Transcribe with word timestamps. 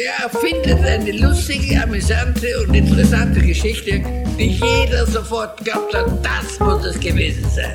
der 0.00 0.24
erfindet 0.24 0.82
eine 0.86 1.12
lustige, 1.12 1.82
amüsante 1.82 2.46
und 2.62 2.74
interessante 2.74 3.40
Geschichte, 3.40 4.02
die 4.38 4.48
jeder 4.48 5.04
sofort 5.06 5.62
glaubt 5.62 5.94
hat, 5.94 6.06
das 6.24 6.58
muss 6.58 6.86
es 6.86 6.98
gewesen 6.98 7.44
sein. 7.50 7.74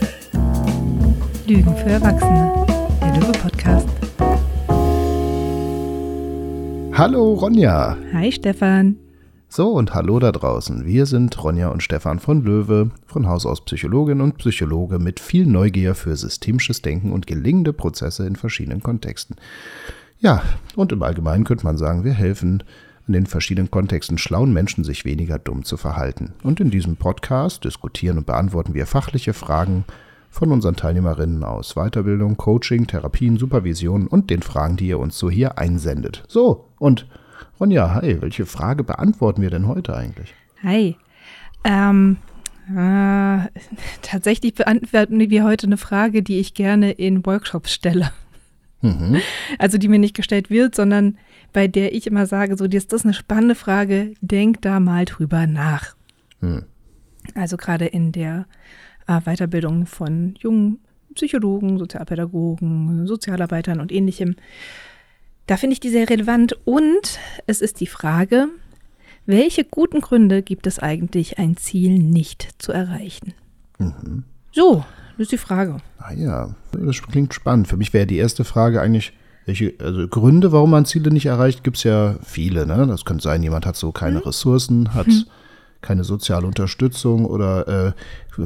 Lügen 1.46 1.76
für 1.78 1.90
Erwachsene, 1.90 2.66
der 3.00 3.14
Löwe-Podcast. 3.20 3.88
Hallo 6.98 7.34
Ronja. 7.34 7.96
Hi 8.14 8.32
Stefan. 8.32 8.98
So 9.48 9.74
und 9.74 9.94
hallo 9.94 10.18
da 10.18 10.32
draußen. 10.32 10.84
Wir 10.84 11.06
sind 11.06 11.44
Ronja 11.44 11.68
und 11.68 11.84
Stefan 11.84 12.18
von 12.18 12.44
Löwe, 12.44 12.90
von 13.06 13.28
Haus 13.28 13.46
aus 13.46 13.64
Psychologin 13.64 14.22
und 14.22 14.40
Psychologe 14.40 14.98
mit 14.98 15.20
viel 15.20 15.46
Neugier 15.46 15.94
für 15.94 16.16
systemisches 16.16 16.82
Denken 16.82 17.12
und 17.12 17.28
gelingende 17.28 17.72
Prozesse 17.72 18.26
in 18.26 18.36
verschiedenen 18.36 18.82
Kontexten. 18.82 19.36
Ja, 20.26 20.42
und 20.76 20.92
im 20.92 21.04
Allgemeinen 21.04 21.44
könnte 21.44 21.66
man 21.66 21.78
sagen, 21.78 22.04
wir 22.04 22.14
helfen 22.14 22.64
in 23.06 23.14
den 23.14 23.28
verschiedenen 23.28 23.70
Kontexten 23.70 24.18
schlauen 24.18 24.52
Menschen, 24.54 24.84
sich 24.84 25.06
weniger 25.06 25.38
dumm 25.38 25.64
zu 25.64 25.78
verhalten. 25.78 26.34
Und 26.42 26.60
in 26.60 26.72
diesem 26.72 26.96
Podcast 26.96 27.64
diskutieren 27.64 28.18
und 28.18 28.26
beantworten 28.26 28.74
wir 28.74 28.88
fachliche 28.88 29.34
Fragen 29.34 29.86
von 30.32 30.52
unseren 30.52 30.76
Teilnehmerinnen 30.76 31.44
aus 31.44 31.76
Weiterbildung, 31.76 32.38
Coaching, 32.38 32.88
Therapien, 32.88 33.38
Supervision 33.38 34.08
und 34.08 34.32
den 34.32 34.42
Fragen, 34.42 34.78
die 34.78 34.88
ihr 34.88 34.98
uns 34.98 35.16
so 35.20 35.30
hier 35.30 35.60
einsendet. 35.60 36.24
So, 36.28 36.70
und 36.80 37.06
Ronja, 37.60 37.94
hi, 37.94 38.20
welche 38.20 38.48
Frage 38.48 38.84
beantworten 38.84 39.44
wir 39.44 39.52
denn 39.52 39.68
heute 39.68 39.96
eigentlich? 39.96 40.34
Hi. 40.64 40.98
Ähm, 41.64 42.18
äh, 42.76 43.48
tatsächlich 44.02 44.56
beantworten 44.56 45.20
wir 45.20 45.44
heute 45.44 45.68
eine 45.68 45.78
Frage, 45.78 46.24
die 46.24 46.40
ich 46.40 46.56
gerne 46.56 46.94
in 46.94 47.24
Workshops 47.28 47.72
stelle. 47.72 48.10
Mhm. 48.86 49.22
Also 49.58 49.78
die 49.78 49.88
mir 49.88 50.00
nicht 50.00 50.16
gestellt 50.16 50.50
wird, 50.50 50.76
sondern 50.76 51.18
bei 51.54 51.68
der 51.68 51.94
ich 51.94 52.08
immer 52.08 52.26
sage, 52.26 52.58
so, 52.58 52.68
das 52.68 52.86
ist 52.86 53.06
eine 53.06 53.14
spannende 53.14 53.56
Frage, 53.56 54.14
denk 54.22 54.62
da 54.62 54.80
mal 54.80 55.06
drüber 55.06 55.48
nach. 55.48 55.96
Mhm. 56.42 56.66
Also 57.34 57.58
gerade 57.58 57.86
in 57.86 58.12
der 58.12 58.46
äh, 59.08 59.22
Weiterbildung 59.22 59.86
von 59.86 60.36
jungen 60.40 60.80
Psychologen, 61.16 61.78
Sozialpädagogen, 61.78 63.08
Sozialarbeitern 63.08 63.80
und 63.80 63.92
ähnlichem. 63.92 64.36
Da 65.48 65.58
finde 65.58 65.74
ich 65.74 65.80
die 65.80 65.90
sehr 65.90 66.10
relevant 66.10 66.58
und 66.66 67.20
es 67.48 67.62
ist 67.62 67.80
die 67.80 67.88
Frage, 67.88 68.50
welche 69.26 69.64
guten 69.64 70.02
Gründe 70.02 70.44
gibt 70.44 70.68
es 70.68 70.80
eigentlich, 70.80 71.40
ein 71.40 71.58
Ziel 71.58 71.98
nicht 71.98 72.62
zu 72.62 72.72
erreichen? 72.72 73.34
Mhm. 73.80 74.24
So, 74.52 74.84
das 75.18 75.26
ist 75.26 75.32
die 75.32 75.38
Frage. 75.38 75.78
Ah 75.98 76.14
ja, 76.14 76.50
das 76.72 77.02
klingt 77.02 77.34
spannend. 77.34 77.68
Für 77.68 77.78
mich 77.78 77.94
wäre 77.94 78.08
die 78.08 78.18
erste 78.18 78.44
Frage 78.44 78.82
eigentlich, 78.82 79.14
welche 79.46 79.74
also 79.80 80.08
Gründe, 80.08 80.52
warum 80.52 80.72
man 80.72 80.86
Ziele 80.86 81.12
nicht 81.12 81.28
erreicht, 81.28 81.64
gibt 81.64 81.78
es 81.78 81.84
ja 81.84 82.16
viele. 82.24 82.66
Ne? 82.66 82.88
Das 82.88 83.06
könnte 83.06 83.24
sein, 83.24 83.44
jemand 83.44 83.66
hat 83.66 83.76
so 83.76 83.92
keine 83.92 84.20
hm. 84.20 84.24
Ressourcen, 84.26 84.94
hat 84.94 85.08
hm. 85.08 85.26
keine 85.82 86.04
soziale 86.04 86.48
Unterstützung 86.48 87.26
oder 87.26 87.88
äh, 87.88 87.92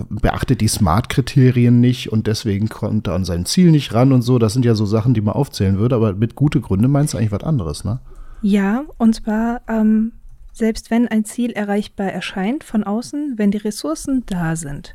beachtet 0.09 0.61
die 0.61 0.67
Smart-Kriterien 0.67 1.79
nicht 1.79 2.11
und 2.11 2.27
deswegen 2.27 2.69
kommt 2.69 3.07
er 3.07 3.13
an 3.13 3.25
sein 3.25 3.45
Ziel 3.45 3.71
nicht 3.71 3.93
ran 3.93 4.11
und 4.11 4.21
so. 4.21 4.39
Das 4.39 4.53
sind 4.53 4.65
ja 4.65 4.75
so 4.75 4.85
Sachen, 4.85 5.13
die 5.13 5.21
man 5.21 5.35
aufzählen 5.35 5.79
würde, 5.79 5.95
aber 5.95 6.13
mit 6.13 6.35
gute 6.35 6.61
Gründe 6.61 6.87
meinst 6.87 7.13
du 7.13 7.17
eigentlich 7.17 7.31
was 7.31 7.43
anderes, 7.43 7.83
ne? 7.83 7.99
Ja, 8.41 8.83
und 8.97 9.15
zwar 9.15 9.61
ähm, 9.67 10.13
selbst 10.59 10.91
wenn 10.91 11.07
ein 11.07 11.25
Ziel 11.25 11.51
erreichbar 11.51 12.11
erscheint 12.11 12.63
von 12.63 12.83
außen, 12.83 13.35
wenn 13.37 13.51
die 13.51 13.57
Ressourcen 13.57 14.23
da 14.25 14.55
sind, 14.55 14.93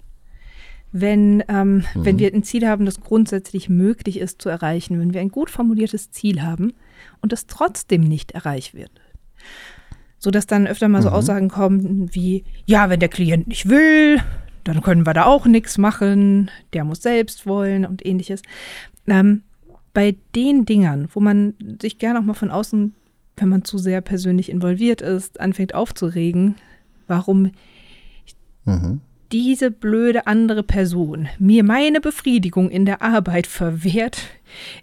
wenn, 0.97 1.43
ähm, 1.49 1.79
mhm. 1.79 1.85
wenn 1.95 2.19
wir 2.21 2.33
ein 2.33 2.45
Ziel 2.45 2.69
haben, 2.69 2.87
das 2.87 3.01
grundsätzlich 3.01 3.69
möglich 3.69 4.21
ist 4.21 4.41
zu 4.41 4.49
erreichen, 4.49 5.01
wenn 5.01 5.13
wir 5.13 5.21
ein 5.21 5.29
gut 5.29 5.51
formuliertes 5.51 6.13
Ziel 6.13 6.41
haben 6.41 6.73
und 7.21 7.33
es 7.33 7.49
trotzdem 7.49 8.03
nicht 8.03 8.31
erreicht 8.31 8.75
wird. 8.75 8.93
So 10.21 10.31
dass 10.31 10.47
dann 10.47 10.69
öfter 10.69 10.89
mal 10.89 11.03
so 11.03 11.09
mhm. 11.09 11.17
Aussagen 11.17 11.49
kommen 11.49 12.15
wie, 12.15 12.45
ja, 12.65 12.91
wenn 12.91 13.01
der 13.01 13.09
Klient 13.09 13.49
nicht 13.49 13.69
will, 13.69 14.21
dann 14.63 14.83
können 14.83 15.05
wir 15.05 15.15
da 15.15 15.25
auch 15.25 15.47
nichts 15.47 15.79
machen, 15.79 16.49
der 16.73 16.85
muss 16.85 17.03
selbst 17.03 17.45
wollen 17.45 17.85
und 17.85 18.07
ähnliches. 18.07 18.43
Ähm, 19.09 19.43
bei 19.95 20.15
den 20.37 20.65
Dingern, 20.65 21.09
wo 21.13 21.19
man 21.19 21.55
sich 21.83 21.99
gerne 21.99 22.21
auch 22.21 22.25
mal 22.25 22.35
von 22.35 22.53
außen, 22.53 22.95
wenn 23.37 23.49
man 23.49 23.65
zu 23.65 23.79
sehr 23.79 24.01
persönlich 24.01 24.49
involviert 24.49 25.01
ist, 25.01 25.41
anfängt 25.41 25.75
aufzuregen, 25.75 26.55
warum 27.09 27.51
mhm 28.65 29.01
diese 29.35 29.73
blöde 29.73 30.29
andere 30.29 30.63
Person 30.63 31.27
mir 31.41 31.65
meine 31.65 32.01
Befriedigung 32.01 32.71
in 32.71 32.87
der 32.87 33.03
Arbeit 33.03 33.49
verwehrt, 33.49 34.23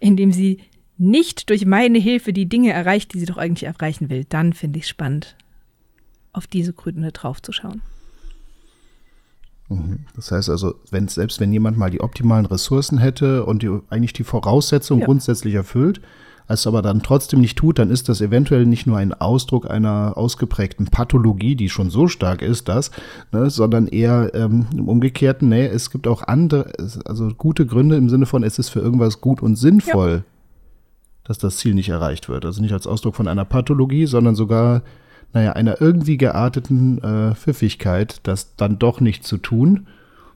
indem 0.01 0.33
sie 0.33 0.59
nicht 0.97 1.49
durch 1.49 1.65
meine 1.65 1.99
Hilfe 1.99 2.33
die 2.33 2.49
Dinge 2.49 2.73
erreicht, 2.73 3.13
die 3.13 3.19
sie 3.19 3.25
doch 3.25 3.37
eigentlich 3.37 3.63
erreichen 3.63 4.09
will, 4.09 4.25
dann 4.27 4.51
finde 4.51 4.79
ich 4.79 4.83
es 4.83 4.89
spannend, 4.89 5.37
auf 6.33 6.47
diese 6.47 6.73
Gründe 6.73 7.13
draufzuschauen. 7.13 7.81
Mhm. 9.69 9.99
Das 10.17 10.33
heißt 10.33 10.49
also, 10.49 10.75
wenn, 10.89 11.07
selbst 11.07 11.39
wenn 11.39 11.53
jemand 11.53 11.77
mal 11.77 11.89
die 11.89 12.01
optimalen 12.01 12.45
Ressourcen 12.45 12.97
hätte 12.97 13.45
und 13.45 13.63
die, 13.63 13.79
eigentlich 13.89 14.11
die 14.11 14.25
Voraussetzungen 14.25 14.99
ja. 14.99 15.05
grundsätzlich 15.05 15.53
erfüllt, 15.53 16.01
es 16.53 16.67
aber 16.67 16.81
dann 16.81 17.01
trotzdem 17.01 17.41
nicht 17.41 17.57
tut, 17.57 17.79
dann 17.79 17.89
ist 17.89 18.09
das 18.09 18.21
eventuell 18.21 18.65
nicht 18.65 18.87
nur 18.87 18.97
ein 18.97 19.13
Ausdruck 19.13 19.69
einer 19.69 20.13
ausgeprägten 20.15 20.87
Pathologie, 20.87 21.55
die 21.55 21.69
schon 21.69 21.89
so 21.89 22.07
stark 22.07 22.41
ist, 22.41 22.67
das, 22.67 22.91
ne, 23.31 23.49
sondern 23.49 23.87
eher 23.87 24.31
ähm, 24.33 24.67
im 24.73 24.87
Umgekehrten, 24.87 25.49
nee, 25.49 25.65
es 25.65 25.89
gibt 25.89 26.07
auch 26.07 26.23
andere, 26.23 26.71
also 27.05 27.29
gute 27.29 27.65
Gründe 27.65 27.95
im 27.95 28.09
Sinne 28.09 28.25
von, 28.25 28.43
es 28.43 28.59
ist 28.59 28.69
für 28.69 28.79
irgendwas 28.79 29.21
gut 29.21 29.41
und 29.41 29.55
sinnvoll, 29.55 30.11
ja. 30.11 30.23
dass 31.23 31.37
das 31.37 31.57
Ziel 31.57 31.73
nicht 31.73 31.89
erreicht 31.89 32.29
wird. 32.29 32.45
Also 32.45 32.61
nicht 32.61 32.73
als 32.73 32.87
Ausdruck 32.87 33.15
von 33.15 33.27
einer 33.27 33.45
Pathologie, 33.45 34.05
sondern 34.05 34.35
sogar, 34.35 34.83
naja, 35.33 35.53
einer 35.53 35.81
irgendwie 35.81 36.17
gearteten 36.17 37.03
äh, 37.03 37.35
Pfiffigkeit, 37.35 38.19
das 38.23 38.55
dann 38.55 38.79
doch 38.79 38.99
nicht 38.99 39.23
zu 39.23 39.37
tun 39.37 39.87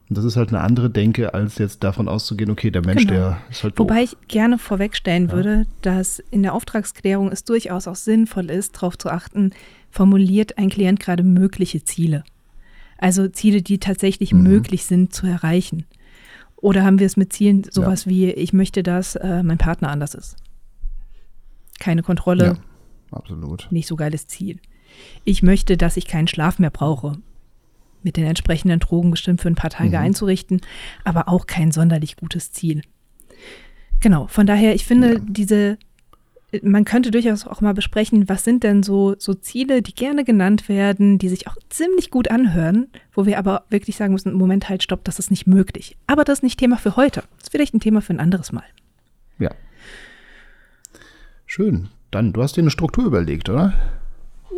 und 0.08 0.16
das 0.16 0.24
ist 0.24 0.36
halt 0.36 0.50
eine 0.50 0.60
andere 0.60 0.88
Denke, 0.88 1.34
als 1.34 1.58
jetzt 1.58 1.82
davon 1.82 2.08
auszugehen, 2.08 2.50
okay, 2.50 2.70
der 2.70 2.84
Mensch, 2.84 3.06
genau. 3.06 3.12
der 3.12 3.38
ist 3.50 3.64
halt 3.64 3.76
doof. 3.78 3.88
Wobei 3.88 4.04
ich 4.04 4.16
gerne 4.28 4.56
vorwegstellen 4.56 5.28
ja. 5.28 5.32
würde, 5.32 5.66
dass 5.82 6.20
in 6.30 6.44
der 6.44 6.54
Auftragsklärung 6.54 7.32
es 7.32 7.42
durchaus 7.42 7.88
auch 7.88 7.96
sinnvoll 7.96 8.50
ist, 8.50 8.76
darauf 8.76 8.96
zu 8.96 9.10
achten, 9.10 9.50
formuliert 9.90 10.58
ein 10.58 10.68
Klient 10.68 11.00
gerade 11.00 11.24
mögliche 11.24 11.82
Ziele. 11.82 12.22
Also 12.98 13.26
Ziele, 13.26 13.62
die 13.62 13.78
tatsächlich 13.78 14.32
mhm. 14.32 14.44
möglich 14.44 14.84
sind 14.84 15.12
zu 15.12 15.26
erreichen. 15.26 15.86
Oder 16.54 16.84
haben 16.84 17.00
wir 17.00 17.06
es 17.06 17.16
mit 17.16 17.32
Zielen 17.32 17.64
sowas 17.68 18.04
ja. 18.04 18.10
wie, 18.10 18.30
ich 18.30 18.52
möchte, 18.52 18.84
dass 18.84 19.16
äh, 19.16 19.42
mein 19.42 19.58
Partner 19.58 19.90
anders 19.90 20.14
ist. 20.14 20.36
Keine 21.80 22.02
Kontrolle. 22.02 22.44
Ja, 22.44 22.54
absolut. 23.10 23.66
Nicht 23.70 23.88
so 23.88 23.96
geiles 23.96 24.28
Ziel. 24.28 24.60
Ich 25.24 25.42
möchte, 25.42 25.76
dass 25.76 25.96
ich 25.96 26.06
keinen 26.06 26.28
Schlaf 26.28 26.60
mehr 26.60 26.70
brauche 26.70 27.18
mit 28.06 28.16
den 28.16 28.24
entsprechenden 28.24 28.78
Drogen 28.78 29.10
bestimmt 29.10 29.40
für 29.40 29.48
ein 29.48 29.56
paar 29.56 29.70
Tage 29.70 29.90
mhm. 29.90 30.04
einzurichten, 30.04 30.60
aber 31.04 31.28
auch 31.28 31.46
kein 31.46 31.72
sonderlich 31.72 32.16
gutes 32.16 32.52
Ziel. 32.52 32.82
Genau, 34.00 34.28
von 34.28 34.46
daher, 34.46 34.76
ich 34.76 34.86
finde, 34.86 35.14
ja. 35.14 35.20
diese, 35.20 35.76
man 36.62 36.84
könnte 36.84 37.10
durchaus 37.10 37.48
auch 37.48 37.60
mal 37.60 37.74
besprechen, 37.74 38.28
was 38.28 38.44
sind 38.44 38.62
denn 38.62 38.84
so, 38.84 39.16
so 39.18 39.34
Ziele, 39.34 39.82
die 39.82 39.92
gerne 39.94 40.22
genannt 40.22 40.68
werden, 40.68 41.18
die 41.18 41.28
sich 41.28 41.48
auch 41.48 41.56
ziemlich 41.68 42.12
gut 42.12 42.30
anhören, 42.30 42.86
wo 43.12 43.26
wir 43.26 43.38
aber 43.38 43.64
wirklich 43.70 43.96
sagen 43.96 44.12
müssen, 44.12 44.32
Moment, 44.34 44.68
halt, 44.68 44.84
stopp, 44.84 45.02
das 45.02 45.18
ist 45.18 45.32
nicht 45.32 45.48
möglich. 45.48 45.96
Aber 46.06 46.22
das 46.22 46.38
ist 46.38 46.42
nicht 46.44 46.60
Thema 46.60 46.76
für 46.76 46.94
heute. 46.94 47.24
Das 47.38 47.48
ist 47.48 47.50
vielleicht 47.50 47.74
ein 47.74 47.80
Thema 47.80 48.00
für 48.02 48.12
ein 48.12 48.20
anderes 48.20 48.52
Mal. 48.52 48.64
Ja. 49.40 49.50
Schön. 51.44 51.88
Dann, 52.12 52.32
du 52.32 52.40
hast 52.40 52.56
dir 52.56 52.60
eine 52.60 52.70
Struktur 52.70 53.04
überlegt, 53.04 53.48
oder? 53.48 53.74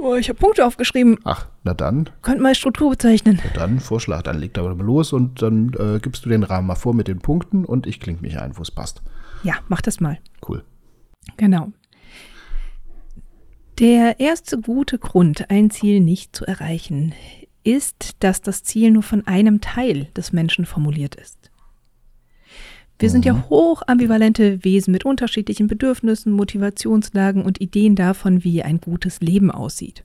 Oh, 0.00 0.14
ich 0.14 0.28
habe 0.28 0.38
Punkte 0.38 0.64
aufgeschrieben. 0.64 1.18
Ach, 1.24 1.46
na 1.64 1.74
dann. 1.74 2.08
Könnt 2.22 2.40
mal 2.40 2.54
Struktur 2.54 2.90
bezeichnen. 2.90 3.40
Na 3.44 3.50
dann, 3.54 3.80
Vorschlag, 3.80 4.22
dann 4.22 4.38
leg 4.38 4.54
da 4.54 4.62
mal 4.62 4.76
los 4.78 5.12
und 5.12 5.42
dann 5.42 5.72
äh, 5.78 5.98
gibst 5.98 6.24
du 6.24 6.28
den 6.28 6.44
Rahmen 6.44 6.68
mal 6.68 6.76
vor 6.76 6.94
mit 6.94 7.08
den 7.08 7.18
Punkten 7.18 7.64
und 7.64 7.86
ich 7.86 7.98
klinge 7.98 8.20
mich 8.20 8.38
ein, 8.38 8.56
wo 8.56 8.62
es 8.62 8.70
passt. 8.70 9.02
Ja, 9.42 9.54
mach 9.68 9.80
das 9.80 10.00
mal. 10.00 10.18
Cool. 10.46 10.62
Genau. 11.36 11.72
Der 13.78 14.20
erste 14.20 14.60
gute 14.60 14.98
Grund, 14.98 15.50
ein 15.50 15.70
Ziel 15.70 16.00
nicht 16.00 16.34
zu 16.34 16.44
erreichen, 16.44 17.12
ist, 17.64 18.16
dass 18.20 18.40
das 18.40 18.62
Ziel 18.62 18.90
nur 18.90 19.02
von 19.02 19.26
einem 19.26 19.60
Teil 19.60 20.08
des 20.16 20.32
Menschen 20.32 20.64
formuliert 20.64 21.16
ist. 21.16 21.47
Wir 22.98 23.10
sind 23.10 23.24
ja 23.24 23.32
mhm. 23.32 23.48
hoch 23.48 23.82
ambivalente 23.86 24.64
Wesen 24.64 24.92
mit 24.92 25.04
unterschiedlichen 25.04 25.68
Bedürfnissen, 25.68 26.32
Motivationslagen 26.32 27.44
und 27.44 27.60
Ideen 27.60 27.94
davon, 27.94 28.42
wie 28.44 28.62
ein 28.62 28.80
gutes 28.80 29.20
Leben 29.20 29.50
aussieht. 29.50 30.04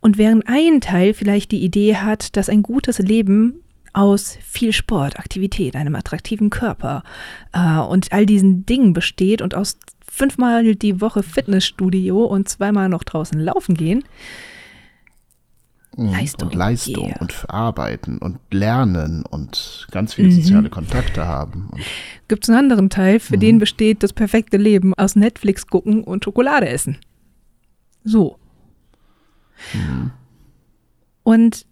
Und 0.00 0.18
während 0.18 0.48
ein 0.48 0.80
Teil 0.80 1.14
vielleicht 1.14 1.52
die 1.52 1.62
Idee 1.62 1.96
hat, 1.96 2.36
dass 2.36 2.48
ein 2.48 2.62
gutes 2.62 2.98
Leben 2.98 3.60
aus 3.92 4.36
viel 4.42 4.72
Sport, 4.72 5.18
Aktivität, 5.18 5.76
einem 5.76 5.94
attraktiven 5.94 6.50
Körper 6.50 7.04
äh, 7.52 7.78
und 7.78 8.12
all 8.12 8.26
diesen 8.26 8.66
Dingen 8.66 8.92
besteht 8.92 9.40
und 9.40 9.54
aus 9.54 9.78
fünfmal 10.06 10.74
die 10.74 11.00
Woche 11.00 11.22
Fitnessstudio 11.22 12.24
und 12.24 12.48
zweimal 12.48 12.88
noch 12.88 13.04
draußen 13.04 13.38
laufen 13.38 13.74
gehen, 13.74 14.02
Mhm. 15.96 16.12
Leistung. 16.12 16.48
Und 16.48 16.54
Leistung 16.54 17.08
yeah. 17.08 17.20
und 17.20 17.44
Arbeiten 17.48 18.18
und 18.18 18.38
Lernen 18.50 19.24
und 19.24 19.86
ganz 19.90 20.14
viele 20.14 20.28
mhm. 20.28 20.32
soziale 20.32 20.70
Kontakte 20.70 21.26
haben. 21.26 21.70
Gibt 22.28 22.44
es 22.44 22.50
einen 22.50 22.58
anderen 22.58 22.90
Teil, 22.90 23.20
für 23.20 23.36
mhm. 23.36 23.40
den 23.40 23.58
besteht 23.58 24.02
das 24.02 24.12
perfekte 24.12 24.56
Leben 24.56 24.94
aus 24.94 25.16
Netflix 25.16 25.66
gucken 25.66 26.04
und 26.04 26.24
Schokolade 26.24 26.68
essen? 26.68 26.98
So. 28.04 28.38
Mhm. 29.72 30.10
Und 31.22 31.66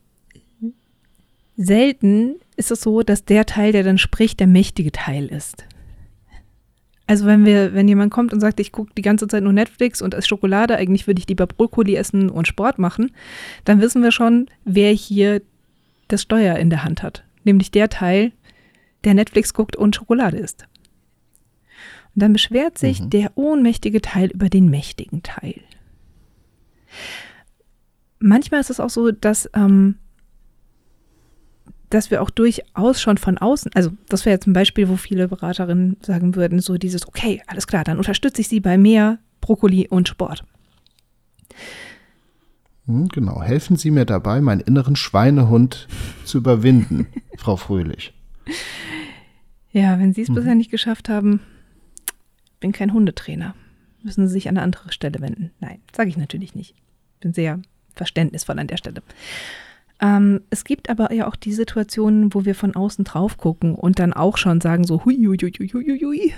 selten 1.57 2.37
ist 2.57 2.71
es 2.71 2.81
so, 2.81 3.03
dass 3.03 3.25
der 3.25 3.47
Teil, 3.47 3.73
der 3.73 3.83
dann 3.83 3.99
spricht, 3.99 4.41
der 4.41 4.47
mächtige 4.47 4.93
Teil 4.93 5.27
ist. 5.27 5.65
Also 7.07 7.27
wenn 7.27 7.45
wir, 7.45 7.75
wenn 7.75 7.89
jemand 7.89 8.13
kommt 8.13 8.33
und 8.33 8.41
sagt, 8.41 8.61
ich 8.61 8.73
gucke 8.73 8.93
die 8.97 9.03
ganze 9.03 9.27
Zeit 9.27 9.43
nur 9.43 9.53
Netflix 9.53 10.01
und 10.01 10.15
esse 10.15 10.29
Schokolade, 10.29 10.77
eigentlich 10.77 11.07
würde 11.07 11.21
ich 11.21 11.29
lieber 11.29 11.47
Brokkoli 11.47 11.97
essen 11.97 12.31
und 12.31 12.47
Sport 12.47 12.79
machen, 12.79 13.11
dann 13.65 13.81
wissen 13.81 14.03
wir 14.03 14.13
schon, 14.13 14.49
wer 14.65 14.93
hier 14.93 15.43
das 16.09 16.23
Steuer 16.23 16.57
in 16.57 16.71
der 16.71 16.85
Hand 16.85 17.03
hat. 17.03 17.25
Nämlich 17.45 17.71
der 17.71 17.89
Teil, 17.89 18.33
der 19.05 19.15
Netflix 19.15 19.53
guckt 19.53 19.77
und 19.77 19.97
Schokolade 19.97 20.39
isst. 20.39 20.67
Und 22.15 22.23
dann 22.23 22.33
beschwert 22.33 22.79
sich 22.79 23.01
mhm. 23.01 23.11
der 23.11 23.33
ohnmächtige 23.37 24.01
Teil 24.01 24.31
über 24.31 24.49
den 24.49 24.69
mächtigen 24.69 25.23
Teil. 25.23 25.61
Manchmal 28.19 28.61
ist 28.61 28.71
es 28.71 28.79
auch 28.79 28.91
so, 28.91 29.11
dass 29.11 29.51
ähm, 29.55 29.97
dass 31.93 32.11
wir 32.11 32.23
auch 32.23 32.31
durchaus 32.31 33.01
schon 33.01 33.19
von 33.19 33.37
außen, 33.37 33.71
also 33.75 33.91
das 34.09 34.25
wäre 34.25 34.35
jetzt 34.35 34.47
ein 34.47 34.55
Beispiel, 34.55 34.89
wo 34.89 34.97
viele 34.97 35.29
Beraterinnen 35.29 35.99
sagen 36.01 36.35
würden, 36.35 36.61
so 36.61 36.79
dieses, 36.79 37.07
okay, 37.07 37.43
alles 37.47 37.67
klar, 37.67 37.85
dann 37.85 37.99
unterstütze 37.99 38.41
ich 38.41 38.49
sie 38.49 38.61
bei 38.61 38.79
mehr 38.79 39.19
Brokkoli 39.43 39.89
und 39.89 40.09
Sport. 40.09 40.45
Hm, 42.87 43.09
genau, 43.09 43.43
helfen 43.43 43.77
Sie 43.77 43.91
mir 43.91 44.07
dabei, 44.07 44.41
meinen 44.41 44.61
inneren 44.61 44.97
Schweinehund 44.97 45.87
zu 46.25 46.39
überwinden, 46.39 47.09
Frau 47.37 47.57
Fröhlich. 47.57 48.15
Ja, 49.71 49.99
wenn 49.99 50.15
Sie 50.15 50.23
es 50.23 50.31
mhm. 50.31 50.35
bisher 50.35 50.55
nicht 50.55 50.71
geschafft 50.71 51.11
haben, 51.11 51.41
bin 52.59 52.73
kein 52.73 52.93
Hundetrainer. 52.95 53.55
Müssen 54.03 54.27
Sie 54.27 54.33
sich 54.33 54.49
an 54.49 54.57
eine 54.57 54.65
andere 54.65 54.93
Stelle 54.93 55.21
wenden. 55.21 55.51
Nein, 55.61 55.81
sage 55.95 56.09
ich 56.09 56.17
natürlich 56.17 56.55
nicht. 56.55 56.75
Bin 57.21 57.35
sehr 57.35 57.61
verständnisvoll 57.95 58.59
an 58.59 58.67
der 58.67 58.79
Stelle. 58.79 59.03
Ähm, 60.03 60.41
es 60.51 60.65
gibt 60.65 60.91
aber 60.91 61.13
ja 61.13 61.29
auch 61.29 61.37
die 61.37 61.53
Situationen, 61.53 62.35
wo 62.35 62.45
wir 62.45 62.57
von 62.57 62.75
außen 62.75 63.05
drauf 63.05 63.39
gucken 63.39 63.77
und 63.77 64.01
dann 64.01 64.13
auch 64.13 64.37
schon 64.37 64.61
sagen 64.61 64.85
so, 64.85 65.05
hui, 65.05 65.17
hui, 65.17 65.39
hui, 65.39 65.69
hui, 65.73 66.01
hui. 66.01 66.35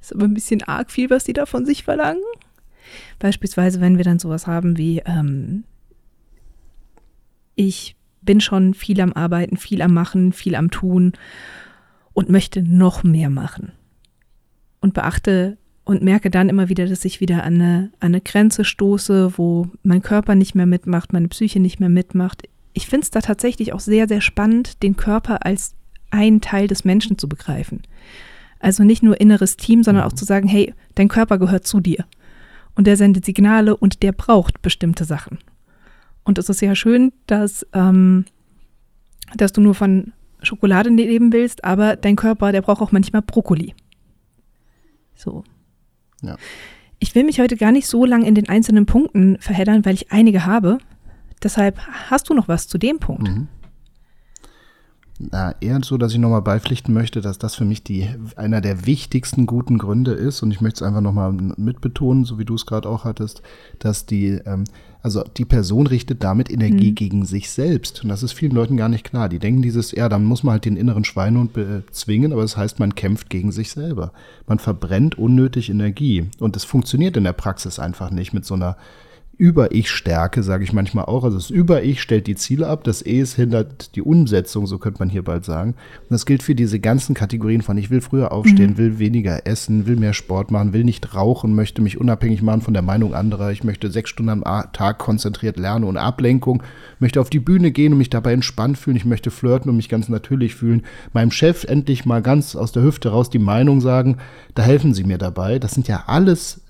Ist 0.00 0.14
aber 0.14 0.24
ein 0.24 0.34
bisschen 0.34 0.62
arg 0.62 0.92
viel, 0.92 1.10
was 1.10 1.24
die 1.24 1.32
da 1.32 1.44
von 1.44 1.66
sich 1.66 1.82
verlangen. 1.82 2.22
Beispielsweise, 3.18 3.80
wenn 3.80 3.96
wir 3.96 4.04
dann 4.04 4.20
sowas 4.20 4.46
haben 4.46 4.78
wie, 4.78 5.02
ähm, 5.04 5.64
ich 7.56 7.96
bin 8.22 8.40
schon 8.40 8.74
viel 8.74 9.00
am 9.00 9.12
Arbeiten, 9.12 9.56
viel 9.56 9.82
am 9.82 9.92
Machen, 9.92 10.32
viel 10.32 10.54
am 10.54 10.70
Tun 10.70 11.14
und 12.12 12.28
möchte 12.28 12.62
noch 12.62 13.02
mehr 13.02 13.28
machen. 13.28 13.72
Und 14.80 14.94
beachte 14.94 15.58
und 15.86 16.02
merke 16.02 16.30
dann 16.30 16.48
immer 16.48 16.68
wieder, 16.68 16.86
dass 16.86 17.04
ich 17.04 17.20
wieder 17.20 17.44
an 17.44 17.54
eine, 17.54 17.90
an 18.00 18.08
eine 18.08 18.20
Grenze 18.20 18.64
stoße, 18.64 19.38
wo 19.38 19.68
mein 19.84 20.02
Körper 20.02 20.34
nicht 20.34 20.56
mehr 20.56 20.66
mitmacht, 20.66 21.12
meine 21.12 21.28
Psyche 21.28 21.60
nicht 21.60 21.78
mehr 21.78 21.88
mitmacht. 21.88 22.42
Ich 22.72 22.88
finde 22.88 23.04
es 23.04 23.12
da 23.12 23.20
tatsächlich 23.20 23.72
auch 23.72 23.78
sehr, 23.78 24.08
sehr 24.08 24.20
spannend, 24.20 24.82
den 24.82 24.96
Körper 24.96 25.46
als 25.46 25.76
ein 26.10 26.40
Teil 26.40 26.66
des 26.66 26.84
Menschen 26.84 27.18
zu 27.18 27.28
begreifen. 27.28 27.82
Also 28.58 28.82
nicht 28.82 29.04
nur 29.04 29.20
inneres 29.20 29.56
Team, 29.56 29.84
sondern 29.84 30.02
auch 30.02 30.12
zu 30.12 30.24
sagen, 30.24 30.48
hey, 30.48 30.74
dein 30.96 31.06
Körper 31.06 31.38
gehört 31.38 31.68
zu 31.68 31.78
dir. 31.78 32.04
Und 32.74 32.88
der 32.88 32.96
sendet 32.96 33.24
Signale 33.24 33.76
und 33.76 34.02
der 34.02 34.10
braucht 34.10 34.62
bestimmte 34.62 35.04
Sachen. 35.04 35.38
Und 36.24 36.36
es 36.36 36.48
ist 36.48 36.62
ja 36.62 36.74
schön, 36.74 37.12
dass, 37.28 37.64
ähm, 37.74 38.24
dass 39.36 39.52
du 39.52 39.60
nur 39.60 39.76
von 39.76 40.12
Schokolade 40.42 40.90
leben 40.90 41.32
willst, 41.32 41.62
aber 41.64 41.94
dein 41.94 42.16
Körper, 42.16 42.50
der 42.50 42.62
braucht 42.62 42.82
auch 42.82 42.90
manchmal 42.90 43.22
Brokkoli. 43.22 43.72
So. 45.14 45.44
Ja. 46.22 46.36
Ich 46.98 47.14
will 47.14 47.24
mich 47.24 47.40
heute 47.40 47.56
gar 47.56 47.72
nicht 47.72 47.86
so 47.86 48.04
lange 48.04 48.26
in 48.26 48.34
den 48.34 48.48
einzelnen 48.48 48.86
Punkten 48.86 49.38
verheddern, 49.38 49.84
weil 49.84 49.94
ich 49.94 50.12
einige 50.12 50.46
habe. 50.46 50.78
Deshalb 51.42 51.78
hast 52.10 52.30
du 52.30 52.34
noch 52.34 52.48
was 52.48 52.68
zu 52.68 52.78
dem 52.78 52.98
Punkt. 52.98 53.28
Mhm. 53.28 53.48
Na, 55.18 55.54
eher 55.60 55.80
so, 55.82 55.96
dass 55.96 56.12
ich 56.12 56.18
nochmal 56.18 56.42
beipflichten 56.42 56.92
möchte, 56.92 57.22
dass 57.22 57.38
das 57.38 57.54
für 57.54 57.64
mich 57.64 57.82
die, 57.82 58.08
einer 58.36 58.60
der 58.60 58.84
wichtigsten 58.84 59.46
guten 59.46 59.78
Gründe 59.78 60.12
ist. 60.12 60.42
Und 60.42 60.50
ich 60.50 60.60
möchte 60.60 60.84
es 60.84 60.86
einfach 60.86 61.00
nochmal 61.00 61.32
mitbetonen, 61.32 62.24
so 62.24 62.38
wie 62.38 62.44
du 62.44 62.54
es 62.54 62.66
gerade 62.66 62.88
auch 62.88 63.04
hattest, 63.04 63.42
dass 63.78 64.04
die, 64.04 64.40
ähm, 64.44 64.64
also 65.06 65.22
die 65.22 65.44
Person 65.44 65.86
richtet 65.86 66.24
damit 66.24 66.50
Energie 66.50 66.90
mhm. 66.90 66.96
gegen 66.96 67.24
sich 67.26 67.48
selbst. 67.48 68.02
Und 68.02 68.08
das 68.08 68.24
ist 68.24 68.32
vielen 68.32 68.50
Leuten 68.50 68.76
gar 68.76 68.88
nicht 68.88 69.04
klar. 69.04 69.28
Die 69.28 69.38
denken 69.38 69.62
dieses, 69.62 69.92
ja, 69.92 70.08
dann 70.08 70.24
muss 70.24 70.42
man 70.42 70.54
halt 70.54 70.64
den 70.64 70.76
inneren 70.76 71.04
Schweinehund 71.04 71.52
bezwingen, 71.52 72.32
aber 72.32 72.42
das 72.42 72.56
heißt, 72.56 72.80
man 72.80 72.96
kämpft 72.96 73.30
gegen 73.30 73.52
sich 73.52 73.70
selber. 73.70 74.10
Man 74.48 74.58
verbrennt 74.58 75.16
unnötig 75.16 75.70
Energie. 75.70 76.26
Und 76.40 76.56
das 76.56 76.64
funktioniert 76.64 77.16
in 77.16 77.22
der 77.22 77.34
Praxis 77.34 77.78
einfach 77.78 78.10
nicht 78.10 78.32
mit 78.32 78.44
so 78.44 78.54
einer 78.54 78.76
über-Ich-Stärke, 79.38 80.42
sage 80.42 80.64
ich 80.64 80.72
manchmal 80.72 81.04
auch. 81.04 81.22
Also 81.22 81.36
das 81.36 81.50
Über-Ich 81.50 82.00
stellt 82.00 82.26
die 82.26 82.36
Ziele 82.36 82.68
ab, 82.68 82.84
das 82.84 83.02
Es 83.02 83.34
hindert 83.34 83.94
die 83.94 84.02
Umsetzung, 84.02 84.66
so 84.66 84.78
könnte 84.78 85.00
man 85.00 85.10
hier 85.10 85.22
bald 85.22 85.44
sagen. 85.44 85.72
Und 85.72 86.10
das 86.10 86.24
gilt 86.24 86.42
für 86.42 86.54
diese 86.54 86.80
ganzen 86.80 87.14
Kategorien 87.14 87.60
von 87.60 87.76
ich 87.76 87.90
will 87.90 88.00
früher 88.00 88.32
aufstehen, 88.32 88.72
mhm. 88.72 88.78
will 88.78 88.98
weniger 88.98 89.46
essen, 89.46 89.86
will 89.86 89.96
mehr 89.96 90.14
Sport 90.14 90.50
machen, 90.50 90.72
will 90.72 90.84
nicht 90.84 91.14
rauchen, 91.14 91.54
möchte 91.54 91.82
mich 91.82 92.00
unabhängig 92.00 92.40
machen 92.40 92.62
von 92.62 92.72
der 92.72 92.82
Meinung 92.82 93.14
anderer, 93.14 93.50
ich 93.50 93.62
möchte 93.62 93.90
sechs 93.90 94.10
Stunden 94.10 94.42
am 94.44 94.72
Tag 94.72 94.98
konzentriert 94.98 95.58
lernen 95.58 95.84
ohne 95.84 96.00
Ablenkung, 96.00 96.62
möchte 96.98 97.20
auf 97.20 97.28
die 97.28 97.40
Bühne 97.40 97.72
gehen 97.72 97.92
und 97.92 97.98
mich 97.98 98.10
dabei 98.10 98.32
entspannt 98.32 98.78
fühlen, 98.78 98.96
ich 98.96 99.04
möchte 99.04 99.30
flirten 99.30 99.70
und 99.70 99.76
mich 99.76 99.90
ganz 99.90 100.08
natürlich 100.08 100.54
fühlen, 100.54 100.82
meinem 101.12 101.30
Chef 101.30 101.64
endlich 101.64 102.06
mal 102.06 102.22
ganz 102.22 102.56
aus 102.56 102.72
der 102.72 102.82
Hüfte 102.82 103.10
raus 103.10 103.28
die 103.28 103.38
Meinung 103.38 103.82
sagen, 103.82 104.16
da 104.54 104.62
helfen 104.62 104.94
Sie 104.94 105.04
mir 105.04 105.18
dabei. 105.18 105.58
Das 105.58 105.72
sind 105.72 105.88
ja 105.88 106.04
alles 106.06 106.60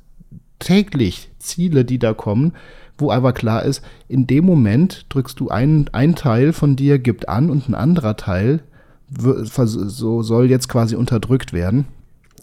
täglich 0.58 1.30
Ziele, 1.38 1.84
die 1.84 1.98
da 1.98 2.14
kommen, 2.14 2.52
wo 2.98 3.10
aber 3.10 3.32
klar 3.32 3.62
ist, 3.62 3.82
in 4.08 4.26
dem 4.26 4.44
Moment 4.44 5.06
drückst 5.08 5.38
du 5.38 5.48
einen, 5.48 5.88
ein 5.92 6.14
Teil 6.14 6.52
von 6.52 6.76
dir 6.76 6.98
gibt 6.98 7.28
an 7.28 7.50
und 7.50 7.68
ein 7.68 7.74
anderer 7.74 8.16
Teil 8.16 8.60
so 9.08 10.22
soll 10.22 10.50
jetzt 10.50 10.68
quasi 10.68 10.96
unterdrückt 10.96 11.52
werden. 11.52 11.86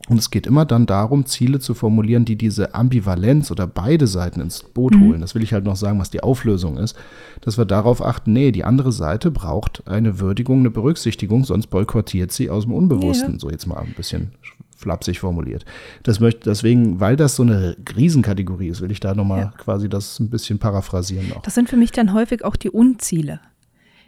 Und 0.09 0.17
es 0.17 0.31
geht 0.31 0.47
immer 0.47 0.65
dann 0.65 0.85
darum, 0.85 1.25
Ziele 1.25 1.59
zu 1.59 1.73
formulieren, 1.73 2.25
die 2.25 2.35
diese 2.35 2.75
Ambivalenz 2.75 3.51
oder 3.51 3.67
beide 3.67 4.05
Seiten 4.05 4.41
ins 4.41 4.61
Boot 4.61 4.95
mhm. 4.95 5.07
holen. 5.07 5.21
Das 5.21 5.33
will 5.33 5.43
ich 5.43 5.53
halt 5.53 5.63
noch 5.63 5.77
sagen, 5.77 5.97
was 5.97 6.09
die 6.09 6.21
Auflösung 6.21 6.77
ist. 6.77 6.97
Dass 7.39 7.57
wir 7.57 7.63
darauf 7.63 8.03
achten, 8.03 8.33
nee, 8.33 8.51
die 8.51 8.65
andere 8.65 8.91
Seite 8.91 9.31
braucht 9.31 9.87
eine 9.87 10.19
Würdigung, 10.19 10.59
eine 10.59 10.71
Berücksichtigung, 10.71 11.45
sonst 11.45 11.67
boykottiert 11.67 12.33
sie 12.33 12.49
aus 12.49 12.63
dem 12.63 12.73
Unbewussten. 12.73 13.33
Ja. 13.33 13.39
So 13.39 13.49
jetzt 13.49 13.65
mal 13.65 13.77
ein 13.77 13.93
bisschen 13.95 14.31
flapsig 14.83 15.19
formuliert. 15.19 15.65
Das 16.03 16.19
möchte, 16.19 16.49
deswegen, 16.49 16.99
weil 16.99 17.15
das 17.15 17.35
so 17.35 17.43
eine 17.43 17.75
Riesenkategorie 17.95 18.67
ist, 18.67 18.81
will 18.81 18.91
ich 18.91 18.99
da 18.99 19.13
nochmal 19.15 19.39
ja. 19.39 19.53
quasi 19.57 19.89
das 19.89 20.19
ein 20.19 20.29
bisschen 20.29 20.59
paraphrasieren 20.59 21.29
noch. 21.29 21.41
Das 21.41 21.55
sind 21.55 21.69
für 21.69 21.77
mich 21.77 21.91
dann 21.91 22.13
häufig 22.13 22.45
auch 22.45 22.55
die 22.55 22.69
Unziele. 22.69 23.39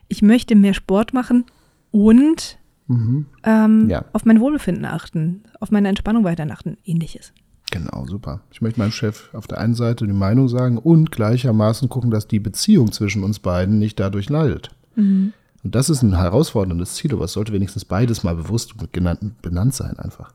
Ich 0.07 0.21
möchte 0.21 0.55
mehr 0.55 0.73
Sport 0.73 1.13
machen 1.13 1.45
und 1.91 2.57
mhm. 2.87 3.25
ähm, 3.43 3.89
ja. 3.89 4.05
auf 4.13 4.25
mein 4.25 4.39
Wohlbefinden 4.39 4.85
achten, 4.85 5.43
auf 5.59 5.71
meine 5.71 5.89
Entspannung 5.89 6.23
weiter 6.23 6.45
achten, 6.51 6.77
ähnliches. 6.85 7.33
Genau, 7.71 8.05
super. 8.05 8.41
Ich 8.51 8.61
möchte 8.61 8.79
meinem 8.79 8.91
Chef 8.91 9.33
auf 9.33 9.47
der 9.47 9.59
einen 9.59 9.73
Seite 9.73 10.05
die 10.05 10.13
Meinung 10.13 10.47
sagen 10.47 10.77
und 10.77 11.11
gleichermaßen 11.11 11.89
gucken, 11.89 12.11
dass 12.11 12.27
die 12.27 12.39
Beziehung 12.39 12.91
zwischen 12.91 13.23
uns 13.23 13.39
beiden 13.39 13.79
nicht 13.79 13.99
dadurch 13.99 14.29
leidet. 14.29 14.69
Mhm. 14.95 15.33
Und 15.63 15.73
das 15.73 15.89
ist 15.89 16.03
ein 16.03 16.15
herausforderndes 16.15 16.93
Ziel, 16.93 17.11
aber 17.13 17.25
es 17.25 17.33
sollte 17.33 17.51
wenigstens 17.51 17.85
beides 17.85 18.23
mal 18.23 18.35
bewusst 18.35 18.75
genannt, 18.91 19.41
benannt 19.41 19.73
sein 19.73 19.97
einfach. 19.97 20.31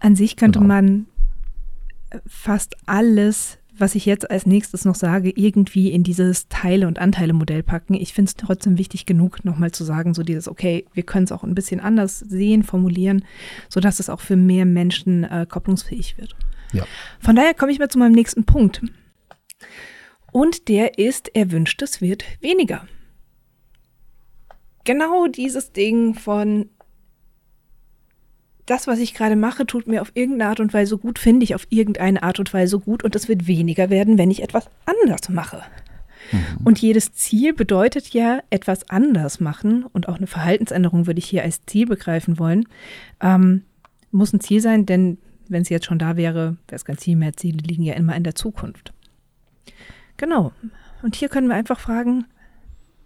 An 0.00 0.16
sich 0.16 0.36
könnte 0.36 0.58
genau. 0.58 0.74
man 0.74 1.06
fast 2.26 2.76
alles, 2.86 3.58
was 3.76 3.94
ich 3.94 4.06
jetzt 4.06 4.30
als 4.30 4.46
nächstes 4.46 4.84
noch 4.84 4.94
sage, 4.94 5.30
irgendwie 5.34 5.90
in 5.90 6.02
dieses 6.02 6.48
Teile- 6.48 6.86
und 6.86 6.98
Anteile-Modell 6.98 7.62
packen. 7.62 7.94
Ich 7.94 8.14
finde 8.14 8.30
es 8.30 8.34
trotzdem 8.36 8.78
wichtig 8.78 9.06
genug, 9.06 9.44
nochmal 9.44 9.72
zu 9.72 9.84
sagen, 9.84 10.14
so 10.14 10.22
dieses, 10.22 10.48
okay, 10.48 10.86
wir 10.94 11.02
können 11.02 11.24
es 11.24 11.32
auch 11.32 11.44
ein 11.44 11.54
bisschen 11.54 11.80
anders 11.80 12.18
sehen, 12.18 12.62
formulieren, 12.62 13.24
sodass 13.68 14.00
es 14.00 14.08
auch 14.08 14.20
für 14.20 14.36
mehr 14.36 14.64
Menschen 14.64 15.24
äh, 15.24 15.46
kopplungsfähig 15.48 16.16
wird. 16.18 16.34
Ja. 16.72 16.86
Von 17.20 17.36
daher 17.36 17.54
komme 17.54 17.72
ich 17.72 17.78
mal 17.78 17.90
zu 17.90 17.98
meinem 17.98 18.12
nächsten 18.12 18.44
Punkt. 18.44 18.82
Und 20.32 20.68
der 20.68 20.98
ist, 20.98 21.34
erwünschtes 21.34 22.00
wird 22.00 22.24
weniger. 22.40 22.86
Genau 24.84 25.26
dieses 25.26 25.72
Ding 25.72 26.14
von, 26.14 26.70
das, 28.66 28.86
was 28.86 28.98
ich 28.98 29.14
gerade 29.14 29.36
mache, 29.36 29.66
tut 29.66 29.86
mir 29.86 30.02
auf 30.02 30.10
irgendeine 30.14 30.50
Art 30.50 30.60
und 30.60 30.74
Weise 30.74 30.98
gut, 30.98 31.18
finde 31.18 31.44
ich 31.44 31.54
auf 31.54 31.66
irgendeine 31.70 32.22
Art 32.22 32.38
und 32.38 32.52
Weise 32.52 32.78
gut 32.78 33.04
und 33.04 33.14
es 33.16 33.28
wird 33.28 33.46
weniger 33.46 33.90
werden, 33.90 34.18
wenn 34.18 34.30
ich 34.30 34.42
etwas 34.42 34.68
anders 34.84 35.28
mache. 35.28 35.62
Mhm. 36.32 36.38
Und 36.64 36.78
jedes 36.80 37.12
Ziel 37.12 37.54
bedeutet 37.54 38.08
ja 38.08 38.40
etwas 38.50 38.90
anders 38.90 39.40
machen 39.40 39.84
und 39.84 40.08
auch 40.08 40.16
eine 40.16 40.26
Verhaltensänderung 40.26 41.06
würde 41.06 41.18
ich 41.18 41.26
hier 41.26 41.42
als 41.42 41.64
Ziel 41.66 41.86
begreifen 41.86 42.38
wollen. 42.38 42.66
Ähm, 43.20 43.62
muss 44.10 44.32
ein 44.32 44.40
Ziel 44.40 44.60
sein, 44.60 44.86
denn 44.86 45.18
wenn 45.48 45.62
es 45.62 45.68
jetzt 45.68 45.86
schon 45.86 45.98
da 45.98 46.16
wäre, 46.16 46.56
wäre 46.68 46.76
es 46.76 46.84
kein 46.84 46.98
Ziel 46.98 47.16
mehr. 47.16 47.34
Ziele 47.34 47.58
liegen 47.58 47.82
ja 47.82 47.94
immer 47.94 48.16
in 48.16 48.24
der 48.24 48.34
Zukunft. 48.34 48.92
Genau. 50.16 50.52
Und 51.02 51.14
hier 51.14 51.28
können 51.28 51.48
wir 51.48 51.54
einfach 51.54 51.78
fragen, 51.78 52.24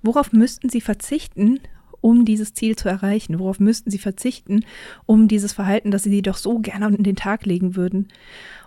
worauf 0.03 0.33
müssten 0.33 0.71
Sie 0.71 0.81
verzichten, 0.81 1.61
um 2.01 2.25
dieses 2.25 2.55
Ziel 2.55 2.77
zu 2.77 2.89
erreichen? 2.89 3.39
Worauf 3.39 3.61
müssten 3.61 3.91
sie 3.91 3.99
verzichten, 3.99 4.65
um 5.07 5.29
dieses 5.29 5.53
Verhalten, 5.53 5.91
das 5.91 6.03
sie 6.05 6.23
doch 6.23 6.37
so 6.37 6.59
gerne 6.59 6.87
an 6.87 7.03
den 7.03 7.17
Tag 7.17 7.47
legen 7.47 7.77
würden, 7.77 8.09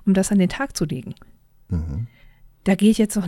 um 0.06 0.14
das 0.14 0.32
an 0.32 0.40
den 0.40 0.50
Tag 0.50 0.76
zu 0.78 0.86
legen? 0.86 1.16
Da 2.64 2.76
gehe 2.76 2.92
ich 2.92 2.98
jetzt 2.98 3.16
noch, 3.16 3.28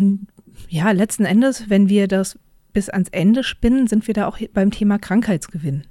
ja, 0.70 0.92
letzten 0.92 1.26
Endes, 1.26 1.70
wenn 1.70 1.90
wir 1.90 2.08
das 2.08 2.38
bis 2.74 2.90
ans 2.90 3.10
Ende 3.10 3.44
spinnen, 3.44 3.88
sind 3.88 4.06
wir 4.08 4.14
da 4.14 4.28
auch 4.28 4.38
beim 4.54 4.72
Thema 4.72 5.00
Krankheitsgewinn. 5.00 5.86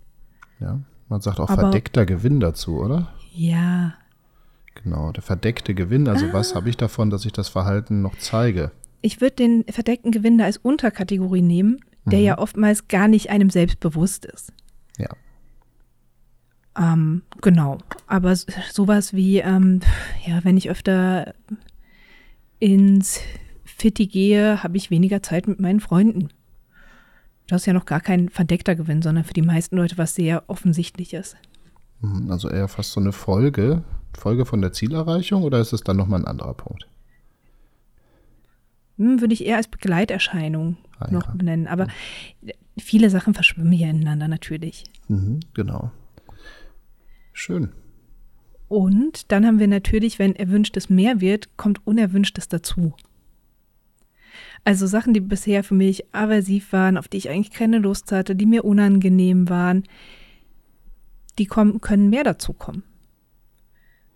Ja, 0.60 0.80
man 1.08 1.20
sagt 1.20 1.40
auch 1.40 1.48
Aber- 1.50 1.62
verdeckter 1.62 2.06
Gewinn 2.06 2.40
dazu, 2.40 2.78
oder? 2.78 3.12
Ja, 3.32 3.94
Genau, 4.82 5.12
der 5.12 5.22
verdeckte 5.22 5.72
Gewinn. 5.72 6.08
Also 6.08 6.26
Ah. 6.26 6.32
was 6.32 6.56
habe 6.56 6.68
ich 6.68 6.76
davon, 6.76 7.08
dass 7.08 7.24
ich 7.24 7.32
das 7.32 7.48
Verhalten 7.48 8.02
noch 8.02 8.16
zeige? 8.18 8.72
ich 9.02 9.20
würde 9.20 9.36
den 9.36 9.64
verdeckten 9.68 10.10
Gewinn 10.12 10.36
da 10.38 10.44
als 10.46 10.56
Unterkategorie 10.56 11.42
nehmen, 11.42 11.76
der 12.06 12.20
ja 12.20 12.38
oftmals 12.38 12.88
gar 12.88 13.08
nicht 13.08 13.30
einem 13.30 13.50
selbst 13.50 13.80
bewusst 13.80 14.24
ist. 14.26 14.52
Ja. 14.98 15.08
Ähm, 16.76 17.22
genau. 17.40 17.78
Aber 18.06 18.32
s- 18.32 18.46
sowas 18.72 19.12
wie, 19.14 19.38
ähm, 19.38 19.80
ja, 20.26 20.42
wenn 20.44 20.56
ich 20.56 20.68
öfter 20.70 21.34
ins 22.58 23.20
Fitti 23.64 24.06
gehe, 24.06 24.62
habe 24.62 24.76
ich 24.76 24.90
weniger 24.90 25.22
Zeit 25.22 25.46
mit 25.48 25.60
meinen 25.60 25.80
Freunden. 25.80 26.28
Das 27.46 27.62
ist 27.62 27.66
ja 27.66 27.72
noch 27.72 27.86
gar 27.86 28.00
kein 28.00 28.28
verdeckter 28.28 28.74
Gewinn, 28.74 29.02
sondern 29.02 29.24
für 29.24 29.34
die 29.34 29.42
meisten 29.42 29.76
Leute 29.76 29.98
was 29.98 30.14
sehr 30.14 30.44
offensichtliches. 30.48 31.36
Mhm, 32.00 32.30
Also 32.30 32.48
eher 32.48 32.68
fast 32.68 32.92
so 32.92 33.00
eine 33.00 33.12
Folge, 33.12 33.82
Folge 34.16 34.46
von 34.46 34.60
der 34.62 34.72
Zielerreichung 34.72 35.42
oder 35.42 35.60
ist 35.60 35.72
es 35.72 35.82
dann 35.82 35.96
nochmal 35.96 36.20
ein 36.20 36.26
anderer 36.26 36.54
Punkt? 36.54 36.88
Hm, 38.98 39.20
würde 39.20 39.34
ich 39.34 39.44
eher 39.44 39.56
als 39.56 39.68
Begleiterscheinung 39.68 40.76
Ah, 40.98 41.10
noch 41.10 41.28
ja. 41.28 41.34
benennen. 41.34 41.66
Aber 41.66 41.88
viele 42.78 43.10
Sachen 43.10 43.34
verschwimmen 43.34 43.72
hier 43.72 43.90
ineinander 43.90 44.28
natürlich. 44.28 44.84
Mhm, 45.08 45.40
genau. 45.54 45.90
Schön. 47.32 47.70
Und 48.68 49.30
dann 49.32 49.44
haben 49.46 49.58
wir 49.58 49.68
natürlich, 49.68 50.18
wenn 50.18 50.36
Erwünschtes 50.36 50.88
mehr 50.88 51.20
wird, 51.20 51.56
kommt 51.56 51.86
Unerwünschtes 51.86 52.48
dazu. 52.48 52.94
Also 54.64 54.86
Sachen, 54.86 55.12
die 55.12 55.20
bisher 55.20 55.62
für 55.62 55.74
mich 55.74 56.14
aversiv 56.14 56.72
waren, 56.72 56.96
auf 56.96 57.06
die 57.06 57.18
ich 57.18 57.28
eigentlich 57.28 57.50
keine 57.50 57.78
Lust 57.78 58.10
hatte, 58.12 58.34
die 58.34 58.46
mir 58.46 58.64
unangenehm 58.64 59.48
waren, 59.48 59.84
die 61.38 61.46
kommen, 61.46 61.80
können 61.80 62.08
mehr 62.08 62.24
dazu 62.24 62.52
kommen. 62.52 62.82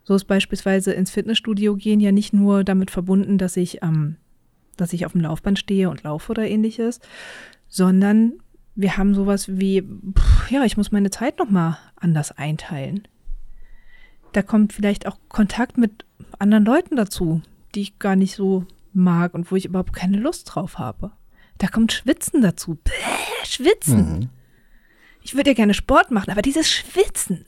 So 0.04 0.14
ist 0.14 0.24
beispielsweise 0.24 0.92
ins 0.92 1.10
Fitnessstudio 1.10 1.76
gehen 1.76 2.00
ja 2.00 2.12
nicht 2.12 2.32
nur 2.32 2.64
damit 2.64 2.90
verbunden, 2.90 3.36
dass 3.36 3.58
ich, 3.58 3.82
ähm, 3.82 4.16
dass 4.80 4.92
ich 4.92 5.04
auf 5.04 5.12
dem 5.12 5.20
Laufband 5.20 5.58
stehe 5.58 5.90
und 5.90 6.02
laufe 6.02 6.30
oder 6.30 6.48
ähnliches, 6.48 7.00
sondern 7.68 8.34
wir 8.74 8.96
haben 8.96 9.14
sowas 9.14 9.58
wie, 9.58 9.82
pff, 9.82 10.50
ja, 10.50 10.64
ich 10.64 10.76
muss 10.76 10.92
meine 10.92 11.10
Zeit 11.10 11.38
nochmal 11.38 11.76
anders 11.96 12.32
einteilen 12.32 13.06
da 14.32 14.42
kommt 14.42 14.72
vielleicht 14.72 15.06
auch 15.06 15.18
Kontakt 15.28 15.78
mit 15.78 16.04
anderen 16.38 16.64
Leuten 16.64 16.96
dazu, 16.96 17.42
die 17.74 17.82
ich 17.82 17.98
gar 17.98 18.16
nicht 18.16 18.34
so 18.34 18.64
mag 18.92 19.34
und 19.34 19.50
wo 19.50 19.56
ich 19.56 19.64
überhaupt 19.64 19.92
keine 19.92 20.18
Lust 20.18 20.54
drauf 20.54 20.78
habe. 20.78 21.12
Da 21.58 21.68
kommt 21.68 21.92
Schwitzen 21.92 22.42
dazu. 22.42 22.76
Bäh, 22.76 23.44
Schwitzen. 23.44 24.18
Mhm. 24.18 24.28
Ich 25.22 25.34
würde 25.34 25.50
ja 25.50 25.54
gerne 25.54 25.74
Sport 25.74 26.10
machen, 26.10 26.30
aber 26.30 26.42
dieses 26.42 26.70
Schwitzen. 26.70 27.46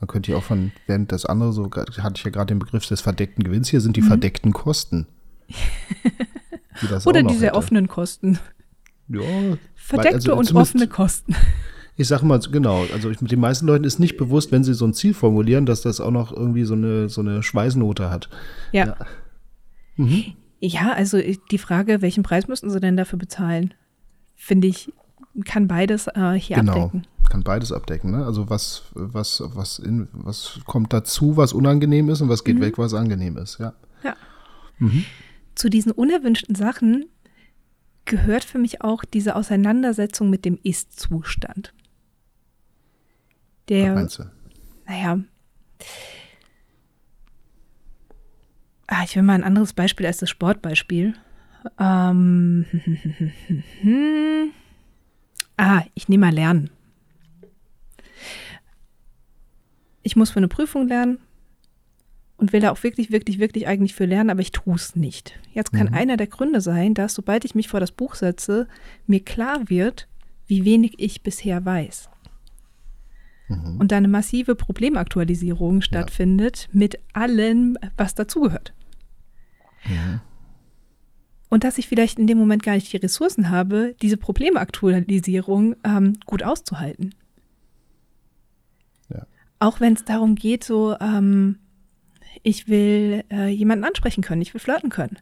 Man 0.00 0.08
könnte 0.08 0.30
ja 0.32 0.36
auch 0.38 0.42
von, 0.42 0.72
während 0.86 1.10
das 1.12 1.24
andere 1.26 1.52
so, 1.52 1.70
hatte 1.70 2.14
ich 2.18 2.24
ja 2.24 2.30
gerade 2.30 2.46
den 2.54 2.58
Begriff 2.58 2.86
des 2.86 3.00
verdeckten 3.00 3.44
Gewinns, 3.44 3.68
hier 3.68 3.78
Mhm. 3.80 3.84
sind 3.84 3.96
die 3.96 4.02
verdeckten 4.02 4.52
Kosten. 4.52 5.06
Die 6.82 7.08
Oder 7.08 7.22
diese 7.22 7.46
hätte. 7.46 7.54
offenen 7.54 7.88
Kosten. 7.88 8.38
Ja, 9.08 9.20
Verdeckte 9.76 10.14
also 10.32 10.36
und 10.36 10.54
offene 10.54 10.86
Kosten. 10.88 11.34
Ich 11.98 12.08
sage 12.08 12.26
mal, 12.26 12.38
genau, 12.40 12.84
also 12.92 13.08
ich, 13.10 13.22
mit 13.22 13.30
den 13.32 13.40
meisten 13.40 13.66
Leuten 13.66 13.84
ist 13.84 13.98
nicht 13.98 14.18
bewusst, 14.18 14.52
wenn 14.52 14.62
sie 14.62 14.74
so 14.74 14.84
ein 14.86 14.92
Ziel 14.92 15.14
formulieren, 15.14 15.64
dass 15.64 15.80
das 15.80 15.98
auch 15.98 16.10
noch 16.10 16.30
irgendwie 16.30 16.64
so 16.64 16.74
eine, 16.74 17.08
so 17.08 17.22
eine 17.22 17.42
Schweißnote 17.42 18.10
hat. 18.10 18.28
Ja. 18.72 18.96
Ja, 20.60 20.92
also 20.92 21.16
ich- 21.16 21.40
die 21.50 21.56
Frage, 21.56 22.02
welchen 22.02 22.22
Preis 22.22 22.48
müssten 22.48 22.68
sie 22.68 22.80
denn 22.80 22.98
dafür 22.98 23.18
bezahlen, 23.18 23.72
finde 24.34 24.66
ich, 24.68 24.92
kann 25.44 25.68
beides 25.68 26.06
äh, 26.08 26.32
hier 26.34 26.56
genau. 26.56 26.72
abdecken. 26.84 27.06
Kann 27.30 27.42
beides 27.42 27.72
abdecken, 27.72 28.12
ne? 28.12 28.24
Also 28.24 28.48
was, 28.50 28.84
was, 28.94 29.42
was, 29.44 29.78
in, 29.78 30.08
was 30.12 30.60
kommt 30.64 30.92
dazu, 30.92 31.36
was 31.36 31.52
unangenehm 31.52 32.08
ist 32.08 32.20
und 32.20 32.28
was 32.28 32.42
Mhm. 32.42 32.44
geht 32.44 32.60
weg, 32.60 32.78
was 32.78 32.94
angenehm 32.94 33.36
ist, 33.36 33.58
ja. 33.58 33.72
Ja. 34.04 34.14
Zu 35.54 35.68
diesen 35.70 35.90
unerwünschten 35.92 36.54
Sachen 36.54 37.06
gehört 38.04 38.44
für 38.44 38.58
mich 38.58 38.82
auch 38.82 39.04
diese 39.04 39.34
Auseinandersetzung 39.34 40.30
mit 40.30 40.44
dem 40.44 40.58
Ist-Zustand. 40.62 41.72
Was 41.74 41.82
Der, 43.68 43.94
meinst 43.94 44.18
du? 44.20 44.24
naja. 44.86 45.18
Ah, 48.86 49.02
ich 49.04 49.16
will 49.16 49.22
mal 49.24 49.34
ein 49.34 49.42
anderes 49.44 49.72
Beispiel 49.72 50.06
als 50.06 50.18
das 50.18 50.30
Sportbeispiel. 50.30 51.14
Ähm, 51.80 52.64
ah, 55.56 55.82
ich 55.94 56.08
nehme 56.08 56.26
mal 56.26 56.34
Lernen. 56.34 56.70
Ich 60.02 60.16
muss 60.16 60.30
für 60.30 60.38
eine 60.38 60.48
Prüfung 60.48 60.86
lernen 60.86 61.18
und 62.36 62.52
will 62.52 62.60
da 62.60 62.70
auch 62.70 62.82
wirklich, 62.82 63.10
wirklich, 63.10 63.38
wirklich 63.38 63.66
eigentlich 63.66 63.94
für 63.94 64.04
lernen, 64.04 64.30
aber 64.30 64.40
ich 64.40 64.52
tue 64.52 64.74
es 64.74 64.94
nicht. 64.94 65.38
Jetzt 65.52 65.72
kann 65.72 65.88
einer 65.92 66.16
der 66.16 66.26
Gründe 66.26 66.60
sein, 66.60 66.94
dass 66.94 67.14
sobald 67.14 67.44
ich 67.44 67.54
mich 67.54 67.68
vor 67.68 67.80
das 67.80 67.92
Buch 67.92 68.14
setze, 68.14 68.68
mir 69.06 69.20
klar 69.20 69.68
wird, 69.68 70.06
wie 70.46 70.64
wenig 70.64 70.94
ich 70.98 71.22
bisher 71.22 71.64
weiß. 71.64 72.08
Und 73.78 73.92
da 73.92 73.96
eine 73.96 74.08
massive 74.08 74.54
Problemaktualisierung 74.54 75.80
stattfindet 75.80 76.68
mit 76.72 76.98
allem, 77.12 77.78
was 77.96 78.14
dazugehört. 78.14 78.74
Und 81.48 81.64
dass 81.64 81.78
ich 81.78 81.86
vielleicht 81.86 82.18
in 82.18 82.26
dem 82.26 82.38
Moment 82.38 82.62
gar 82.62 82.74
nicht 82.74 82.92
die 82.92 82.96
Ressourcen 82.96 83.50
habe, 83.50 83.94
diese 84.02 84.16
Problemaktualisierung 84.16 85.76
ähm, 85.84 86.14
gut 86.26 86.42
auszuhalten. 86.42 87.14
Ja. 89.12 89.26
Auch 89.60 89.80
wenn 89.80 89.92
es 89.92 90.04
darum 90.04 90.34
geht, 90.34 90.64
so, 90.64 90.96
ähm, 91.00 91.58
ich 92.42 92.68
will 92.68 93.24
äh, 93.30 93.48
jemanden 93.48 93.84
ansprechen 93.84 94.22
können, 94.22 94.42
ich 94.42 94.54
will 94.54 94.60
flirten 94.60 94.90
können. 94.90 95.18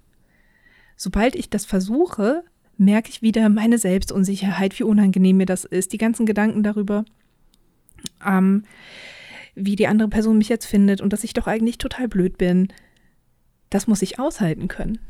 Sobald 0.96 1.34
ich 1.34 1.50
das 1.50 1.66
versuche, 1.66 2.44
merke 2.76 3.10
ich 3.10 3.22
wieder 3.22 3.48
meine 3.48 3.78
Selbstunsicherheit, 3.78 4.78
wie 4.78 4.84
unangenehm 4.84 5.36
mir 5.36 5.46
das 5.46 5.64
ist, 5.64 5.92
die 5.92 5.98
ganzen 5.98 6.26
Gedanken 6.26 6.62
darüber, 6.62 7.04
ähm, 8.24 8.64
wie 9.54 9.76
die 9.76 9.86
andere 9.86 10.08
Person 10.08 10.38
mich 10.38 10.48
jetzt 10.48 10.66
findet 10.66 11.00
und 11.00 11.12
dass 11.12 11.24
ich 11.24 11.32
doch 11.32 11.46
eigentlich 11.46 11.78
total 11.78 12.08
blöd 12.08 12.38
bin. 12.38 12.68
Das 13.74 13.88
muss 13.88 14.02
ich 14.02 14.20
aushalten 14.20 14.68
können. 14.68 15.00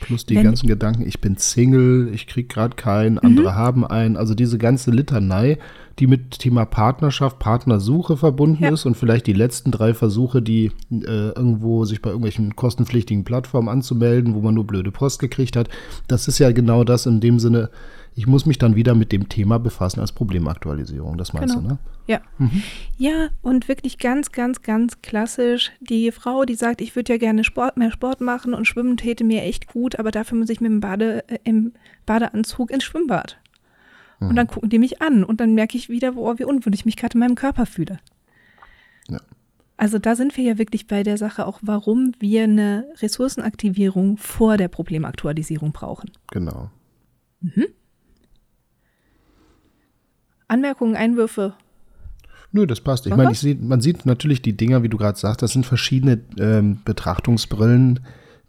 Plus 0.00 0.26
die 0.26 0.34
Wenn- 0.34 0.42
ganzen 0.42 0.66
Gedanken, 0.66 1.06
ich 1.06 1.20
bin 1.20 1.36
Single, 1.36 2.10
ich 2.12 2.26
krieg 2.26 2.48
gerade 2.48 2.74
keinen, 2.74 3.12
Mhm. 3.14 3.20
andere 3.22 3.54
haben 3.54 3.86
einen. 3.86 4.16
Also 4.16 4.34
diese 4.34 4.58
ganze 4.58 4.90
Litanei, 4.90 5.58
die 6.00 6.06
mit 6.06 6.38
Thema 6.38 6.64
Partnerschaft, 6.64 7.38
Partnersuche 7.38 8.16
verbunden 8.16 8.64
Ja. 8.64 8.70
ist 8.72 8.86
und 8.86 8.96
vielleicht 8.96 9.26
die 9.26 9.32
letzten 9.32 9.70
drei 9.70 9.94
Versuche, 9.94 10.40
die 10.42 10.72
äh, 10.90 11.28
irgendwo 11.30 11.84
sich 11.84 12.00
bei 12.02 12.08
irgendwelchen 12.10 12.56
kostenpflichtigen 12.56 13.22
Plattformen 13.24 13.68
anzumelden, 13.68 14.34
wo 14.34 14.40
man 14.40 14.54
nur 14.54 14.66
blöde 14.66 14.90
Post 14.90 15.20
gekriegt 15.20 15.56
hat. 15.56 15.68
Das 16.08 16.26
ist 16.26 16.38
ja 16.38 16.50
genau 16.52 16.82
das 16.84 17.06
in 17.06 17.20
dem 17.20 17.38
Sinne, 17.38 17.70
ich 18.16 18.26
muss 18.26 18.44
mich 18.44 18.58
dann 18.58 18.74
wieder 18.74 18.94
mit 18.96 19.12
dem 19.12 19.28
Thema 19.28 19.58
befassen 19.58 20.00
als 20.00 20.10
Problemaktualisierung. 20.12 21.16
Das 21.16 21.32
meinst 21.32 21.54
Genau. 21.54 21.68
du, 21.68 21.74
ne? 21.74 21.78
Ja. 22.06 22.20
Ja, 22.98 23.28
und 23.42 23.68
wirklich 23.68 23.98
ganz, 23.98 24.32
ganz, 24.32 24.62
ganz 24.62 25.00
klassisch. 25.00 25.70
Die 25.80 26.10
Frau, 26.10 26.44
die 26.44 26.56
sagt, 26.56 26.80
ich 26.80 26.96
würde 26.96 27.12
ja 27.12 27.18
gerne 27.18 27.44
Sport, 27.44 27.76
mehr 27.76 27.92
Sport 27.92 28.20
machen 28.20 28.52
und 28.52 28.66
schwimmen 28.66 28.96
täte 28.96 29.22
mir 29.22 29.42
echt 29.42 29.68
gut, 29.68 29.96
aber 29.98 30.10
dafür 30.10 30.38
muss 30.38 30.50
ich 30.50 30.60
mit 30.60 30.70
dem 30.72 30.80
Bade, 30.80 31.22
äh, 31.28 31.38
im 31.44 31.72
Badeanzug 32.06 32.70
ins 32.72 32.82
Schwimmbad. 32.84 33.38
Und 34.28 34.36
dann 34.36 34.46
gucken 34.46 34.68
die 34.68 34.78
mich 34.78 35.00
an 35.00 35.24
und 35.24 35.40
dann 35.40 35.54
merke 35.54 35.78
ich 35.78 35.88
wieder, 35.88 36.16
oh, 36.16 36.38
wie 36.38 36.44
unwohl 36.44 36.74
ich 36.74 36.84
mich 36.84 36.96
gerade 36.96 37.14
in 37.14 37.20
meinem 37.20 37.34
Körper 37.36 37.64
fühle. 37.64 37.98
Ja. 39.08 39.18
Also 39.76 39.98
da 39.98 40.14
sind 40.14 40.36
wir 40.36 40.44
ja 40.44 40.58
wirklich 40.58 40.86
bei 40.86 41.02
der 41.02 41.16
Sache 41.16 41.46
auch, 41.46 41.58
warum 41.62 42.12
wir 42.18 42.44
eine 42.44 42.86
Ressourcenaktivierung 43.00 44.18
vor 44.18 44.58
der 44.58 44.68
Problemaktualisierung 44.68 45.72
brauchen. 45.72 46.10
Genau. 46.30 46.70
Anmerkungen, 50.48 50.96
Einwürfe. 50.96 51.54
Nö, 52.52 52.66
das 52.66 52.80
passt. 52.80 53.06
Ich 53.06 53.14
meine, 53.14 53.32
man 53.60 53.80
sieht 53.80 54.04
natürlich 54.06 54.42
die 54.42 54.56
Dinger, 54.56 54.82
wie 54.82 54.88
du 54.88 54.96
gerade 54.96 55.18
sagst, 55.18 55.40
das 55.40 55.52
sind 55.52 55.64
verschiedene 55.64 56.20
ähm, 56.38 56.80
Betrachtungsbrillen, 56.84 58.00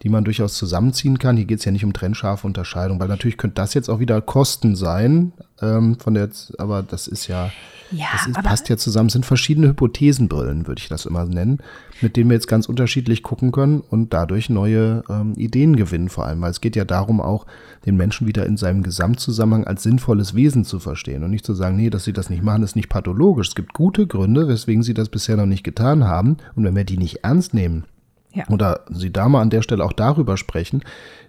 die 0.03 0.09
man 0.09 0.23
durchaus 0.23 0.55
zusammenziehen 0.55 1.19
kann. 1.19 1.37
Hier 1.37 1.45
geht 1.45 1.59
es 1.59 1.65
ja 1.65 1.71
nicht 1.71 1.85
um 1.85 1.93
trennscharfe 1.93 2.47
Unterscheidung, 2.47 2.99
weil 2.99 3.07
natürlich 3.07 3.37
könnte 3.37 3.55
das 3.55 3.73
jetzt 3.73 3.89
auch 3.89 3.99
wieder 3.99 4.21
Kosten 4.21 4.75
sein, 4.75 5.33
ähm, 5.61 5.97
von 5.99 6.15
der, 6.15 6.29
aber 6.57 6.81
das 6.81 7.07
ist 7.07 7.27
ja, 7.27 7.51
Ja, 7.91 8.07
das 8.13 8.27
ist, 8.27 8.41
passt 8.41 8.69
ja 8.69 8.77
zusammen, 8.77 9.07
Es 9.07 9.13
sind 9.13 9.25
verschiedene 9.25 9.67
Hypothesenbrillen, 9.67 10.65
würde 10.65 10.79
ich 10.81 10.89
das 10.89 11.05
immer 11.05 11.25
nennen, 11.25 11.59
mit 12.01 12.17
denen 12.17 12.29
wir 12.29 12.35
jetzt 12.35 12.47
ganz 12.47 12.67
unterschiedlich 12.67 13.21
gucken 13.21 13.51
können 13.51 13.81
und 13.81 14.11
dadurch 14.11 14.49
neue 14.49 15.03
ähm, 15.07 15.33
Ideen 15.35 15.75
gewinnen 15.75 16.09
vor 16.09 16.25
allem, 16.25 16.41
weil 16.41 16.51
es 16.51 16.61
geht 16.61 16.75
ja 16.75 16.85
darum 16.85 17.21
auch, 17.21 17.45
den 17.85 17.95
Menschen 17.95 18.27
wieder 18.27 18.45
in 18.47 18.57
seinem 18.57 18.81
Gesamtzusammenhang 18.81 19.65
als 19.65 19.83
sinnvolles 19.83 20.33
Wesen 20.33 20.65
zu 20.65 20.79
verstehen 20.79 21.23
und 21.23 21.29
nicht 21.29 21.45
zu 21.45 21.53
sagen, 21.53 21.75
nee, 21.75 21.91
dass 21.91 22.05
sie 22.05 22.13
das 22.13 22.29
nicht 22.29 22.43
machen, 22.43 22.63
ist 22.63 22.75
nicht 22.75 22.89
pathologisch. 22.89 23.49
Es 23.49 23.55
gibt 23.55 23.73
gute 23.73 24.07
Gründe, 24.07 24.47
weswegen 24.47 24.81
sie 24.81 24.95
das 24.95 25.09
bisher 25.09 25.37
noch 25.37 25.45
nicht 25.45 25.63
getan 25.63 26.05
haben 26.05 26.37
und 26.55 26.63
wenn 26.63 26.75
wir 26.75 26.85
die 26.85 26.97
nicht 26.97 27.23
ernst 27.23 27.53
nehmen, 27.53 27.85
Ja. 28.33 28.47
oder 28.49 28.81
Sie 28.89 29.11
da 29.11 29.27
mal 29.27 29.41
an 29.41 29.49
der 29.49 29.61
Stelle 29.61 29.83
auch 29.83 29.93
darüber 29.93 30.37
sprechen, 30.37 30.83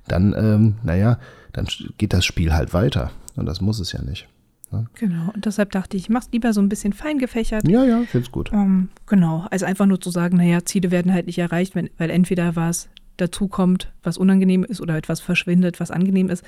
dann, 0.06 0.34
ähm, 0.36 0.74
naja, 0.82 1.18
dann 1.52 1.66
geht 1.98 2.12
das 2.12 2.24
Spiel 2.24 2.52
halt 2.52 2.72
weiter. 2.72 3.10
Und 3.36 3.46
das 3.46 3.60
muss 3.60 3.80
es 3.80 3.92
ja 3.92 4.02
nicht. 4.02 4.28
Genau. 4.94 5.30
Und 5.34 5.44
deshalb 5.44 5.70
dachte 5.72 5.96
ich, 5.96 6.04
ich 6.04 6.08
mach's 6.08 6.28
lieber 6.32 6.52
so 6.52 6.60
ein 6.60 6.68
bisschen 6.68 6.92
fein 6.92 7.18
gefächert. 7.18 7.68
Ja, 7.68 7.84
ja, 7.84 8.02
find's 8.06 8.32
gut. 8.32 8.50
Ähm, 8.52 8.88
genau. 9.06 9.46
Also 9.50 9.66
einfach 9.66 9.86
nur 9.86 10.00
zu 10.00 10.10
sagen, 10.10 10.38
naja, 10.38 10.64
Ziele 10.64 10.90
werden 10.90 11.12
halt 11.12 11.26
nicht 11.26 11.38
erreicht, 11.38 11.74
wenn, 11.74 11.90
weil 11.98 12.10
entweder 12.10 12.56
was 12.56 12.88
dazukommt, 13.16 13.92
was 14.02 14.16
unangenehm 14.16 14.64
ist 14.64 14.80
oder 14.80 14.96
etwas 14.96 15.20
verschwindet, 15.20 15.80
was 15.80 15.90
angenehm 15.90 16.28
ist. 16.30 16.44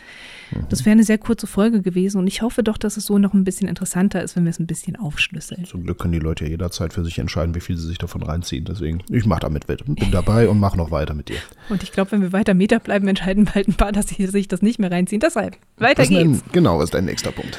Das 0.71 0.85
wäre 0.85 0.93
eine 0.93 1.05
sehr 1.05 1.19
kurze 1.19 1.47
Folge 1.47 1.83
gewesen 1.83 2.19
und 2.19 2.27
ich 2.27 2.43
hoffe 2.43 2.63
doch, 2.63 2.79
dass 2.79 2.97
es 2.97 3.07
so 3.07 3.19
noch 3.19 3.35
ein 3.35 3.45
bisschen 3.45 3.69
interessanter 3.69 4.23
ist, 4.23 4.37
wenn 4.37 4.45
wir 4.45 4.51
es 4.51 4.59
ein 4.59 4.67
bisschen 4.67 4.97
aufschlüsseln. 4.97 5.65
Zum 5.65 5.85
Glück 5.85 5.99
können 5.99 6.13
die 6.13 6.19
Leute 6.19 6.45
ja 6.45 6.51
jederzeit 6.51 6.93
für 6.93 7.05
sich 7.05 7.19
entscheiden, 7.19 7.55
wie 7.55 7.61
viel 7.61 7.77
sie 7.77 7.87
sich 7.87 7.99
davon 7.99 8.23
reinziehen. 8.23 8.65
Deswegen, 8.65 9.03
ich 9.09 9.27
mache 9.27 9.41
damit 9.41 9.69
mit. 9.69 9.85
Bin 9.85 10.11
dabei 10.11 10.49
und 10.49 10.59
mache 10.59 10.77
noch 10.77 10.91
weiter 10.91 11.15
mit 11.15 11.29
dir. 11.29 11.39
Und 11.69 11.83
ich 11.83 11.93
glaube, 11.93 12.13
wenn 12.13 12.23
wir 12.23 12.33
weiter 12.33 12.55
Meter 12.55 12.79
bleiben, 12.79 13.07
entscheiden 13.09 13.49
bald 13.53 13.69
ein 13.69 13.75
paar, 13.75 13.93
dass 13.93 14.09
sie 14.09 14.27
sich 14.27 14.49
das 14.49 14.63
nicht 14.63 14.79
mehr 14.79 14.91
reinziehen. 14.91 15.21
Deshalb, 15.21 15.57
weiter 15.77 16.03
ist 16.03 16.09
geht's. 16.09 16.43
dein, 16.43 16.53
genau, 16.53 16.83
ist 16.83 16.95
dein 16.95 17.05
nächster 17.05 17.33
Punkt? 17.33 17.59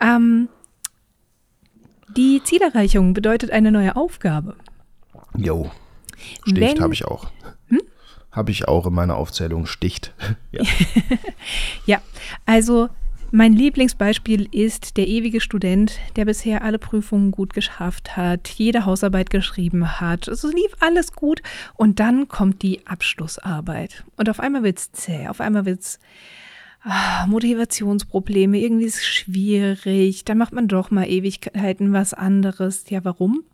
Ähm, 0.00 0.48
die 2.16 2.42
Zielerreichung 2.44 3.14
bedeutet 3.14 3.50
eine 3.50 3.72
neue 3.72 3.96
Aufgabe. 3.96 4.56
Jo, 5.36 5.70
Sticht 6.46 6.80
habe 6.80 6.94
ich 6.94 7.04
auch. 7.04 7.30
Habe 8.32 8.50
ich 8.50 8.66
auch 8.66 8.86
in 8.86 8.94
meiner 8.94 9.16
Aufzählung 9.16 9.66
Sticht. 9.66 10.12
Ja. 10.50 10.62
Ja, 11.86 12.02
also 12.46 12.88
mein 13.34 13.54
Lieblingsbeispiel 13.54 14.46
ist 14.52 14.98
der 14.98 15.08
ewige 15.08 15.40
Student, 15.40 15.98
der 16.16 16.26
bisher 16.26 16.62
alle 16.62 16.78
Prüfungen 16.78 17.30
gut 17.30 17.54
geschafft 17.54 18.14
hat, 18.14 18.48
jede 18.48 18.84
Hausarbeit 18.84 19.30
geschrieben 19.30 20.00
hat. 20.00 20.28
Es 20.28 20.42
lief 20.42 20.76
alles 20.80 21.14
gut 21.14 21.40
und 21.74 21.98
dann 21.98 22.28
kommt 22.28 22.60
die 22.60 22.86
Abschlussarbeit. 22.86 24.04
Und 24.16 24.28
auf 24.28 24.38
einmal 24.38 24.62
wird's 24.64 24.92
zäh, 24.92 25.28
auf 25.28 25.40
einmal 25.40 25.64
wird's 25.64 25.98
ah, 26.82 27.26
Motivationsprobleme, 27.26 28.58
irgendwie 28.58 28.84
ist 28.84 28.96
es 28.96 29.06
schwierig, 29.06 30.26
dann 30.26 30.36
macht 30.36 30.52
man 30.52 30.68
doch 30.68 30.90
mal 30.90 31.08
Ewigkeiten 31.08 31.94
was 31.94 32.12
anderes. 32.12 32.84
Ja, 32.90 33.02
warum? 33.02 33.44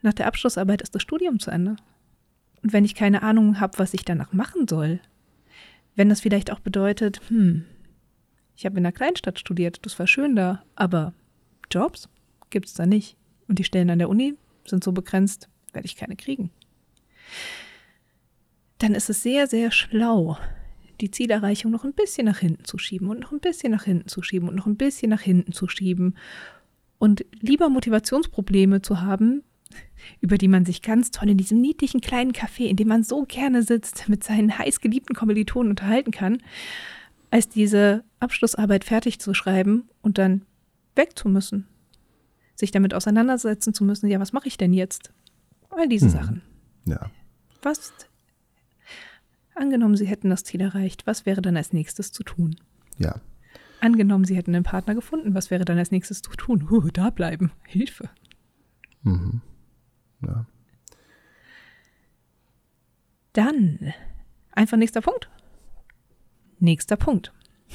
Nach 0.00 0.14
der 0.14 0.28
Abschlussarbeit 0.28 0.80
ist 0.80 0.94
das 0.94 1.02
Studium 1.02 1.40
zu 1.40 1.50
Ende. 1.50 1.76
Und 2.66 2.72
wenn 2.72 2.84
ich 2.84 2.96
keine 2.96 3.22
Ahnung 3.22 3.60
habe, 3.60 3.78
was 3.78 3.94
ich 3.94 4.04
danach 4.04 4.32
machen 4.32 4.66
soll, 4.66 4.98
wenn 5.94 6.08
das 6.08 6.20
vielleicht 6.20 6.50
auch 6.50 6.58
bedeutet, 6.58 7.20
hm, 7.28 7.64
ich 8.56 8.66
habe 8.66 8.76
in 8.76 8.84
einer 8.84 8.90
Kleinstadt 8.90 9.38
studiert, 9.38 9.86
das 9.86 9.96
war 10.00 10.08
schön 10.08 10.34
da, 10.34 10.64
aber 10.74 11.14
Jobs 11.70 12.08
gibt 12.50 12.66
es 12.66 12.74
da 12.74 12.84
nicht. 12.84 13.16
Und 13.46 13.60
die 13.60 13.62
Stellen 13.62 13.88
an 13.88 14.00
der 14.00 14.08
Uni 14.08 14.34
sind 14.64 14.82
so 14.82 14.90
begrenzt, 14.90 15.48
werde 15.74 15.86
ich 15.86 15.94
keine 15.94 16.16
kriegen. 16.16 16.50
Dann 18.78 18.96
ist 18.96 19.10
es 19.10 19.22
sehr, 19.22 19.46
sehr 19.46 19.70
schlau, 19.70 20.36
die 21.00 21.12
Zielerreichung 21.12 21.70
noch 21.70 21.84
ein 21.84 21.94
bisschen 21.94 22.24
nach 22.24 22.38
hinten 22.38 22.64
zu 22.64 22.78
schieben 22.78 23.06
und 23.06 23.20
noch 23.20 23.30
ein 23.30 23.38
bisschen 23.38 23.70
nach 23.70 23.84
hinten 23.84 24.08
zu 24.08 24.22
schieben 24.22 24.48
und 24.48 24.56
noch 24.56 24.66
ein 24.66 24.76
bisschen 24.76 25.10
nach 25.10 25.20
hinten 25.20 25.52
zu 25.52 25.68
schieben. 25.68 26.16
Und 26.98 27.24
lieber 27.30 27.68
Motivationsprobleme 27.68 28.82
zu 28.82 29.02
haben, 29.02 29.44
über 30.20 30.38
die 30.38 30.48
man 30.48 30.64
sich 30.64 30.82
ganz 30.82 31.10
toll 31.10 31.30
in 31.30 31.38
diesem 31.38 31.60
niedlichen 31.60 32.00
kleinen 32.00 32.32
Café, 32.32 32.66
in 32.66 32.76
dem 32.76 32.88
man 32.88 33.02
so 33.02 33.24
gerne 33.24 33.62
sitzt, 33.62 34.08
mit 34.08 34.24
seinen 34.24 34.58
heißgeliebten 34.58 35.14
Kommilitonen 35.14 35.70
unterhalten 35.70 36.10
kann, 36.10 36.38
als 37.30 37.48
diese 37.48 38.04
Abschlussarbeit 38.20 38.84
fertig 38.84 39.18
zu 39.18 39.34
schreiben 39.34 39.88
und 40.02 40.18
dann 40.18 40.42
weg 40.94 41.18
zu 41.18 41.28
müssen. 41.28 41.66
Sich 42.54 42.70
damit 42.70 42.94
auseinandersetzen 42.94 43.74
zu 43.74 43.84
müssen, 43.84 44.08
ja, 44.08 44.18
was 44.20 44.32
mache 44.32 44.48
ich 44.48 44.56
denn 44.56 44.72
jetzt? 44.72 45.12
All 45.70 45.88
diese 45.88 46.08
Sachen. 46.08 46.42
ja. 46.86 47.10
Was, 47.62 47.92
angenommen, 49.54 49.96
Sie 49.96 50.06
hätten 50.06 50.30
das 50.30 50.44
Ziel 50.44 50.60
erreicht, 50.60 51.06
was 51.06 51.26
wäre 51.26 51.42
dann 51.42 51.56
als 51.56 51.72
nächstes 51.72 52.12
zu 52.12 52.22
tun? 52.22 52.56
Ja. 52.98 53.20
Angenommen, 53.80 54.24
Sie 54.24 54.36
hätten 54.36 54.54
einen 54.54 54.64
Partner 54.64 54.94
gefunden, 54.94 55.34
was 55.34 55.50
wäre 55.50 55.64
dann 55.64 55.78
als 55.78 55.90
nächstes 55.90 56.22
zu 56.22 56.30
tun? 56.30 56.70
Huh, 56.70 56.88
da 56.92 57.10
bleiben. 57.10 57.50
Hilfe. 57.66 58.08
Ja. 60.26 60.46
Dann 63.32 63.92
einfach 64.52 64.76
nächster 64.76 65.02
Punkt. 65.02 65.28
Nächster 66.58 66.96
Punkt. 66.96 67.32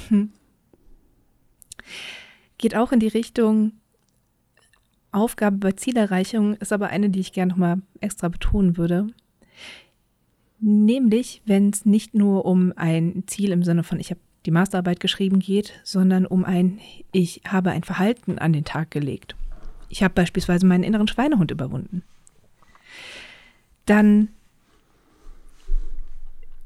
Hm. 0.08 0.32
Geht 2.58 2.76
auch 2.76 2.92
in 2.92 3.00
die 3.00 3.08
Richtung 3.08 3.74
Aufgabe 5.12 5.58
bei 5.58 5.72
Zielerreichung, 5.74 6.56
ist 6.56 6.72
aber 6.72 6.88
eine, 6.88 7.10
die 7.10 7.20
ich 7.20 7.34
gerne 7.34 7.52
nochmal 7.52 7.82
extra 8.00 8.30
betonen 8.30 8.78
würde. 8.78 9.08
Nämlich, 10.60 11.42
wenn 11.46 11.70
es 11.70 11.86
nicht 11.86 12.14
nur 12.14 12.46
um 12.46 12.74
ein 12.76 13.24
Ziel 13.28 13.52
im 13.52 13.64
Sinne 13.64 13.84
von, 13.84 14.00
ich 14.00 14.10
habe 14.10 14.22
die 14.46 14.52
Masterarbeit 14.52 15.00
geschrieben 15.00 15.40
geht, 15.40 15.74
sondern 15.84 16.26
um 16.26 16.46
ein, 16.46 16.80
ich 17.12 17.42
habe 17.48 17.72
ein 17.72 17.84
Verhalten 17.84 18.40
an 18.40 18.54
den 18.54 18.64
Tag 18.64 18.92
gelegt. 18.92 19.36
Ich 19.90 20.04
habe 20.04 20.14
beispielsweise 20.14 20.66
meinen 20.66 20.84
inneren 20.84 21.08
Schweinehund 21.08 21.52
überwunden. 21.52 22.04
Dann 23.86 24.30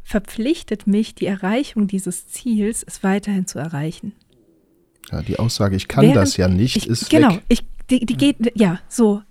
verpflichtet 0.03 0.85
mich 0.85 1.15
die 1.15 1.25
Erreichung 1.25 1.87
dieses 1.87 2.27
Ziels, 2.27 2.83
es 2.85 3.03
weiterhin 3.03 3.47
zu 3.47 3.57
erreichen. 3.59 4.13
ja. 5.11 5.21
Die 5.23 5.39
Aussage, 5.39 5.75
ich 5.75 5.87
kann 5.87 6.03
Während 6.03 6.17
das 6.17 6.37
ja 6.37 6.47
nicht, 6.47 6.75
ich, 6.77 6.87
ist 6.87 7.09
genau, 7.09 7.35
weg. 7.35 7.43
ich 7.49 7.65
die, 7.89 8.05
die 8.05 8.17
geht 8.17 8.37
ja 8.57 8.79
so. 8.87 9.21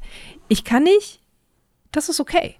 Ich 0.48 0.64
kann 0.64 0.84
nicht, 0.84 1.20
das 1.92 2.08
ist 2.08 2.20
okay. 2.20 2.54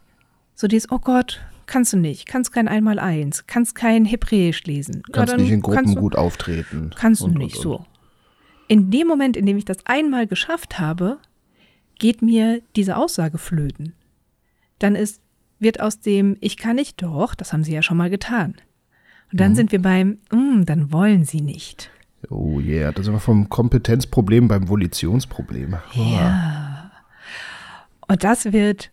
So 0.54 0.66
dieses, 0.68 0.90
oh 0.90 0.98
Gott, 0.98 1.40
kannst 1.66 1.92
du 1.92 1.96
nicht, 1.96 2.26
kannst 2.26 2.52
kein 2.52 2.68
Einmaleins, 2.68 3.46
kannst 3.46 3.74
kein 3.74 4.04
Hebräisch 4.04 4.64
lesen. 4.64 5.02
Ja, 5.08 5.12
Kannst 5.12 5.32
dann 5.32 5.40
nicht 5.40 5.50
in 5.50 5.60
Gruppen 5.60 5.94
du, 5.94 6.00
gut 6.00 6.16
auftreten. 6.16 6.90
Kannst 6.96 7.20
du 7.22 7.26
Und, 7.26 7.38
nicht 7.38 7.56
und, 7.56 7.62
so. 7.62 7.86
In 8.68 8.90
dem 8.90 9.06
Moment, 9.06 9.36
in 9.36 9.46
dem 9.46 9.56
ich 9.58 9.64
das 9.64 9.78
einmal 9.86 10.26
geschafft 10.26 10.78
habe, 10.78 11.18
geht 11.98 12.22
mir 12.22 12.62
diese 12.76 12.96
Aussage 12.96 13.38
flöten. 13.38 13.92
Dann 14.78 14.94
ist, 14.94 15.20
wird 15.58 15.80
aus 15.80 16.00
dem 16.00 16.36
Ich 16.40 16.56
kann 16.56 16.76
nicht 16.76 17.02
doch, 17.02 17.34
das 17.34 17.52
haben 17.52 17.64
sie 17.64 17.72
ja 17.74 17.82
schon 17.82 17.96
mal 17.96 18.10
getan. 18.10 18.54
Und 19.32 19.40
dann 19.40 19.54
sind 19.54 19.72
wir 19.72 19.82
beim, 19.82 20.18
"Mm, 20.30 20.64
dann 20.64 20.92
wollen 20.92 21.24
sie 21.24 21.40
nicht. 21.40 21.90
Oh 22.30 22.60
yeah, 22.60 22.92
das 22.92 23.04
sind 23.06 23.14
wir 23.14 23.20
vom 23.20 23.48
Kompetenzproblem 23.48 24.48
beim 24.48 24.68
Volitionsproblem. 24.68 25.76
Ja. 25.94 26.90
Und 28.06 28.24
das 28.24 28.52
wird 28.52 28.90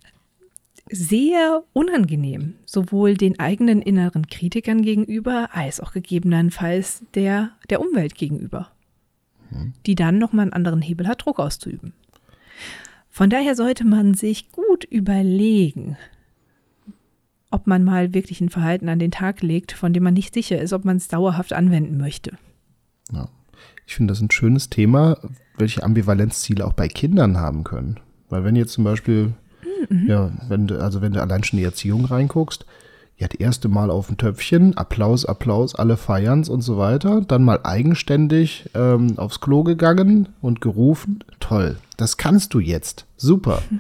sehr 0.90 1.64
unangenehm, 1.74 2.56
sowohl 2.66 3.16
den 3.16 3.40
eigenen 3.40 3.82
inneren 3.82 4.28
Kritikern 4.28 4.82
gegenüber, 4.82 5.50
als 5.54 5.80
auch 5.80 5.94
gegebenenfalls 5.94 7.04
der, 7.14 7.52
der 7.70 7.82
Umwelt 7.82 8.16
gegenüber, 8.16 8.72
die 9.86 9.96
dann 9.96 10.18
nochmal 10.18 10.44
einen 10.44 10.54
anderen 10.54 10.82
Hebel 10.82 11.08
hat, 11.08 11.26
Druck 11.26 11.40
auszuüben. 11.40 11.94
Von 13.12 13.30
daher 13.30 13.56
sollte 13.56 13.86
man 13.86 14.14
sich 14.14 14.52
gut 14.52 14.86
überlegen, 14.86 15.98
ob 17.52 17.68
man 17.68 17.84
mal 17.84 18.14
wirklich 18.14 18.40
ein 18.40 18.50
Verhalten 18.50 18.88
an 18.88 19.00
den 19.00 19.12
Tag 19.12 19.42
legt, 19.42 19.74
von 19.74 19.92
dem 19.92 20.04
man 20.04 20.14
nicht 20.14 20.34
sicher 20.34 20.60
ist, 20.62 20.72
ob 20.72 20.86
man 20.86 20.96
es 20.96 21.10
dauerhaft 21.10 21.52
anwenden 21.52 21.98
möchte. 21.98 22.38
Ja. 23.12 23.28
Ich 23.86 23.96
finde 23.96 24.14
das 24.14 24.22
ein 24.22 24.32
schönes 24.32 24.70
Thema, 24.70 25.18
welche 25.58 25.84
Ambivalenzziele 25.84 26.66
auch 26.66 26.72
bei 26.72 26.88
Kindern 26.88 27.38
haben 27.38 27.66
können. 27.66 28.00
Weil 28.30 28.46
wenn 28.46 28.56
jetzt 28.56 28.72
zum 28.72 28.86
Beispiel, 28.86 29.34
ja, 30.08 30.32
wenn 30.48 30.68
du, 30.68 30.82
also 30.82 31.02
wenn 31.02 31.12
du 31.12 31.22
allein 31.22 31.44
schon 31.44 31.60
in 31.60 31.64
die 31.64 31.66
Erziehung 31.66 32.06
reinguckst, 32.06 32.66
ja, 33.22 33.28
das 33.28 33.40
erste 33.40 33.70
Mal 33.70 33.92
auf 33.92 34.10
ein 34.10 34.18
Töpfchen, 34.18 34.76
Applaus, 34.76 35.26
Applaus, 35.26 35.76
alle 35.76 35.96
feiern's 35.96 36.50
und 36.50 36.62
so 36.62 36.80
weiter, 36.80 37.22
dann 37.22 37.44
mal 37.44 37.60
eigenständig 37.62 38.68
ähm, 38.74 39.14
aufs 39.18 39.40
Klo 39.40 39.64
gegangen 39.64 40.30
und 40.42 40.60
gerufen, 40.60 41.24
toll, 41.40 41.78
das 41.98 42.18
kannst 42.18 42.56
du 42.56 42.60
jetzt, 42.60 43.06
super. 43.18 43.62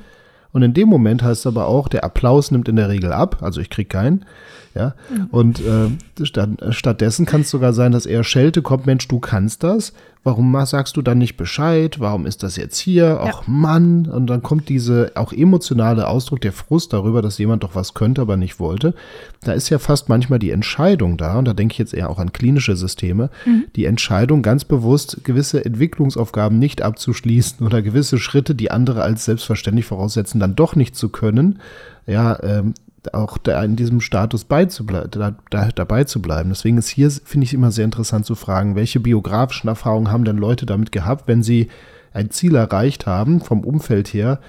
Und 0.53 0.63
in 0.63 0.73
dem 0.73 0.89
Moment 0.89 1.23
heißt 1.23 1.39
es 1.39 1.47
aber 1.47 1.67
auch, 1.67 1.87
der 1.87 2.03
Applaus 2.03 2.51
nimmt 2.51 2.67
in 2.67 2.75
der 2.75 2.89
Regel 2.89 3.13
ab, 3.13 3.37
also 3.39 3.61
ich 3.61 3.69
krieg 3.69 3.89
keinen. 3.89 4.25
Ja, 4.73 4.95
und 5.31 5.59
äh, 5.59 5.89
statt, 6.25 6.49
stattdessen 6.69 7.25
kann 7.25 7.41
es 7.41 7.49
sogar 7.49 7.73
sein, 7.73 7.91
dass 7.91 8.05
eher 8.05 8.23
Schelte 8.23 8.61
kommt, 8.61 8.85
Mensch, 8.85 9.07
du 9.07 9.19
kannst 9.19 9.63
das. 9.63 9.93
Warum 10.23 10.55
sagst 10.65 10.97
du 10.97 11.01
dann 11.01 11.17
nicht 11.17 11.35
Bescheid? 11.35 11.99
Warum 11.99 12.27
ist 12.27 12.43
das 12.43 12.55
jetzt 12.55 12.77
hier? 12.77 13.19
Ach 13.23 13.47
Mann. 13.47 14.05
Und 14.05 14.27
dann 14.27 14.43
kommt 14.43 14.69
diese 14.69 15.13
auch 15.15 15.33
emotionale 15.33 16.07
Ausdruck, 16.07 16.41
der 16.41 16.53
Frust 16.53 16.93
darüber, 16.93 17.23
dass 17.23 17.39
jemand 17.39 17.63
doch 17.63 17.73
was 17.73 17.95
könnte, 17.95 18.21
aber 18.21 18.37
nicht 18.37 18.59
wollte. 18.59 18.93
Da 19.41 19.53
ist 19.53 19.69
ja 19.69 19.79
fast 19.79 20.09
manchmal 20.09 20.37
die 20.37 20.51
Entscheidung 20.51 21.17
da, 21.17 21.39
und 21.39 21.45
da 21.45 21.53
denke 21.53 21.73
ich 21.73 21.79
jetzt 21.79 21.95
eher 21.95 22.09
auch 22.09 22.19
an 22.19 22.31
klinische 22.31 22.75
Systeme, 22.75 23.31
die 23.75 23.85
Entscheidung 23.85 24.43
ganz 24.43 24.63
bewusst, 24.63 25.23
gewisse 25.23 25.65
Entwicklungsaufgaben 25.65 26.59
nicht 26.59 26.83
abzuschließen 26.83 27.65
oder 27.65 27.81
gewisse 27.81 28.19
Schritte, 28.19 28.53
die 28.53 28.69
andere 28.69 29.01
als 29.01 29.25
selbstverständlich 29.25 29.87
voraussetzen, 29.87 30.39
dann 30.39 30.55
doch 30.55 30.75
nicht 30.75 30.95
zu 30.95 31.09
können. 31.09 31.59
Ja, 32.05 32.41
ähm, 32.43 32.75
auch 33.13 33.37
da 33.37 33.63
in 33.63 33.75
diesem 33.75 34.01
Status 34.01 34.45
beizuble 34.45 35.07
da, 35.09 35.35
da, 35.49 35.69
dabei 35.69 36.03
zu 36.03 36.21
bleiben. 36.21 36.49
Deswegen 36.49 36.77
ist 36.77 36.87
hier, 36.87 37.09
finde 37.09 37.45
ich, 37.45 37.53
immer 37.53 37.71
sehr 37.71 37.85
interessant 37.85 38.25
zu 38.25 38.35
fragen, 38.35 38.75
welche 38.75 38.99
biografischen 38.99 39.67
Erfahrungen 39.67 40.11
haben 40.11 40.25
denn 40.25 40.37
Leute 40.37 40.65
damit 40.65 40.91
gehabt, 40.91 41.27
wenn 41.27 41.43
sie 41.43 41.69
ein 42.13 42.29
Ziel 42.29 42.55
erreicht 42.55 43.05
haben, 43.05 43.41
vom 43.41 43.63
Umfeld 43.63 44.13
her, 44.13 44.39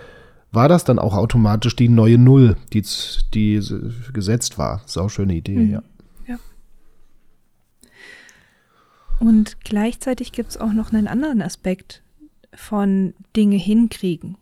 war 0.51 0.69
das 0.69 0.85
dann 0.85 0.99
auch 0.99 1.15
automatisch 1.15 1.77
die 1.77 1.89
neue 1.89 2.19
Null, 2.19 2.57
die, 2.73 2.85
die 3.33 3.63
gesetzt 4.13 4.59
war. 4.59 4.83
Sau 4.87 5.09
schöne 5.09 5.35
Idee, 5.35 5.57
mhm. 5.57 5.71
ja. 5.71 5.83
ja. 6.29 6.37
Und 9.19 9.61
gleichzeitig 9.61 10.33
gibt 10.33 10.51
es 10.51 10.57
auch 10.59 10.73
noch 10.73 10.93
einen 10.93 11.09
anderen 11.09 11.41
Aspekt 11.41 12.03
von 12.55 13.15
Dinge 13.35 13.57
hinkriegen. 13.57 14.37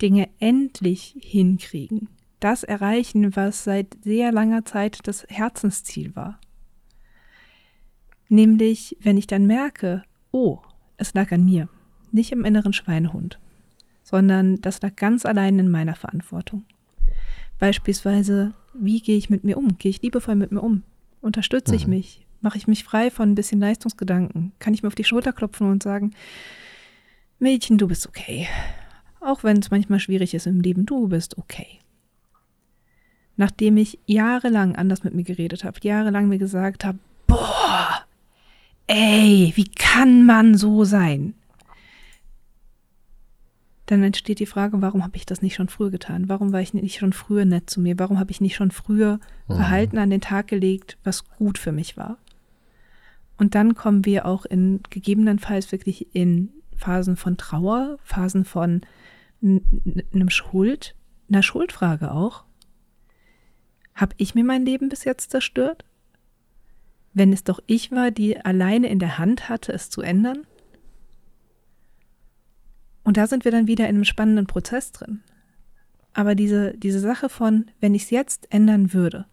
Dinge 0.00 0.28
endlich 0.40 1.14
hinkriegen. 1.20 2.08
Das 2.40 2.62
erreichen, 2.62 3.36
was 3.36 3.64
seit 3.64 3.96
sehr 4.02 4.32
langer 4.32 4.64
Zeit 4.64 5.06
das 5.06 5.26
Herzensziel 5.28 6.14
war. 6.14 6.38
Nämlich, 8.28 8.96
wenn 9.00 9.16
ich 9.16 9.26
dann 9.26 9.46
merke, 9.46 10.02
oh, 10.30 10.58
es 10.96 11.14
lag 11.14 11.32
an 11.32 11.44
mir, 11.44 11.68
nicht 12.12 12.32
im 12.32 12.44
inneren 12.44 12.72
Schweinehund, 12.72 13.38
sondern 14.02 14.60
das 14.60 14.82
lag 14.82 14.96
ganz 14.96 15.26
allein 15.26 15.58
in 15.58 15.70
meiner 15.70 15.94
Verantwortung. 15.94 16.64
Beispielsweise, 17.58 18.54
wie 18.74 19.00
gehe 19.00 19.16
ich 19.16 19.30
mit 19.30 19.44
mir 19.44 19.56
um? 19.56 19.78
Gehe 19.78 19.90
ich 19.90 20.02
liebevoll 20.02 20.34
mit 20.34 20.52
mir 20.52 20.62
um? 20.62 20.82
Unterstütze 21.20 21.72
mhm. 21.72 21.76
ich 21.76 21.86
mich? 21.86 22.26
Mache 22.40 22.58
ich 22.58 22.66
mich 22.66 22.84
frei 22.84 23.10
von 23.10 23.30
ein 23.30 23.34
bisschen 23.34 23.60
Leistungsgedanken? 23.60 24.52
Kann 24.58 24.74
ich 24.74 24.82
mir 24.82 24.88
auf 24.88 24.94
die 24.94 25.04
Schulter 25.04 25.32
klopfen 25.32 25.70
und 25.70 25.82
sagen, 25.82 26.14
Mädchen, 27.38 27.78
du 27.78 27.88
bist 27.88 28.06
okay. 28.06 28.48
Auch 29.20 29.44
wenn 29.44 29.58
es 29.58 29.70
manchmal 29.70 30.00
schwierig 30.00 30.34
ist 30.34 30.46
im 30.46 30.60
Leben, 30.60 30.84
du 30.84 31.08
bist 31.08 31.38
okay. 31.38 31.78
Nachdem 33.36 33.76
ich 33.76 33.98
jahrelang 34.06 34.76
anders 34.76 35.04
mit 35.04 35.14
mir 35.14 35.24
geredet 35.24 35.64
habe, 35.64 35.80
jahrelang 35.82 36.28
mir 36.28 36.38
gesagt 36.38 36.84
habe, 36.84 36.98
boah, 37.26 38.04
ey, 38.86 39.52
wie 39.56 39.68
kann 39.68 40.24
man 40.24 40.56
so 40.56 40.84
sein? 40.84 41.34
dann 43.86 44.02
entsteht 44.02 44.38
die 44.38 44.46
Frage, 44.46 44.80
warum 44.80 45.02
habe 45.02 45.16
ich 45.16 45.26
das 45.26 45.42
nicht 45.42 45.54
schon 45.54 45.68
früher 45.68 45.90
getan? 45.90 46.28
Warum 46.28 46.52
war 46.52 46.60
ich 46.60 46.72
nicht 46.72 46.98
schon 46.98 47.12
früher 47.12 47.44
nett 47.44 47.68
zu 47.68 47.80
mir? 47.80 47.98
Warum 47.98 48.18
habe 48.18 48.30
ich 48.30 48.40
nicht 48.40 48.54
schon 48.54 48.70
früher 48.70 49.20
mhm. 49.46 49.56
Verhalten 49.56 49.98
an 49.98 50.10
den 50.10 50.22
Tag 50.22 50.48
gelegt, 50.48 50.96
was 51.04 51.28
gut 51.36 51.58
für 51.58 51.72
mich 51.72 51.96
war? 51.96 52.16
Und 53.36 53.54
dann 53.54 53.74
kommen 53.74 54.04
wir 54.04 54.26
auch 54.26 54.46
in 54.46 54.80
gegebenenfalls 54.88 55.70
wirklich 55.70 56.14
in 56.14 56.50
Phasen 56.76 57.16
von 57.16 57.36
Trauer, 57.36 57.98
Phasen 58.04 58.44
von 58.44 58.82
einem 59.42 60.30
Schuld, 60.30 60.94
einer 61.28 61.42
Schuldfrage 61.42 62.12
auch. 62.12 62.44
Habe 63.94 64.14
ich 64.18 64.34
mir 64.34 64.44
mein 64.44 64.64
Leben 64.64 64.88
bis 64.88 65.04
jetzt 65.04 65.30
zerstört? 65.30 65.84
Wenn 67.12 67.32
es 67.32 67.44
doch 67.44 67.60
ich 67.66 67.92
war, 67.92 68.10
die 68.10 68.38
alleine 68.44 68.88
in 68.88 68.98
der 68.98 69.18
Hand 69.18 69.48
hatte, 69.48 69.72
es 69.72 69.88
zu 69.88 70.02
ändern? 70.02 70.46
Und 73.04 73.16
da 73.16 73.26
sind 73.26 73.44
wir 73.44 73.52
dann 73.52 73.66
wieder 73.68 73.84
in 73.84 73.96
einem 73.96 74.04
spannenden 74.04 74.46
Prozess 74.46 74.90
drin. 74.90 75.20
Aber 76.12 76.34
diese, 76.34 76.76
diese 76.76 77.00
Sache 77.00 77.28
von, 77.28 77.66
wenn 77.80 77.94
ich 77.94 78.04
es 78.04 78.10
jetzt 78.10 78.52
ändern 78.52 78.92
würde, 78.92 79.26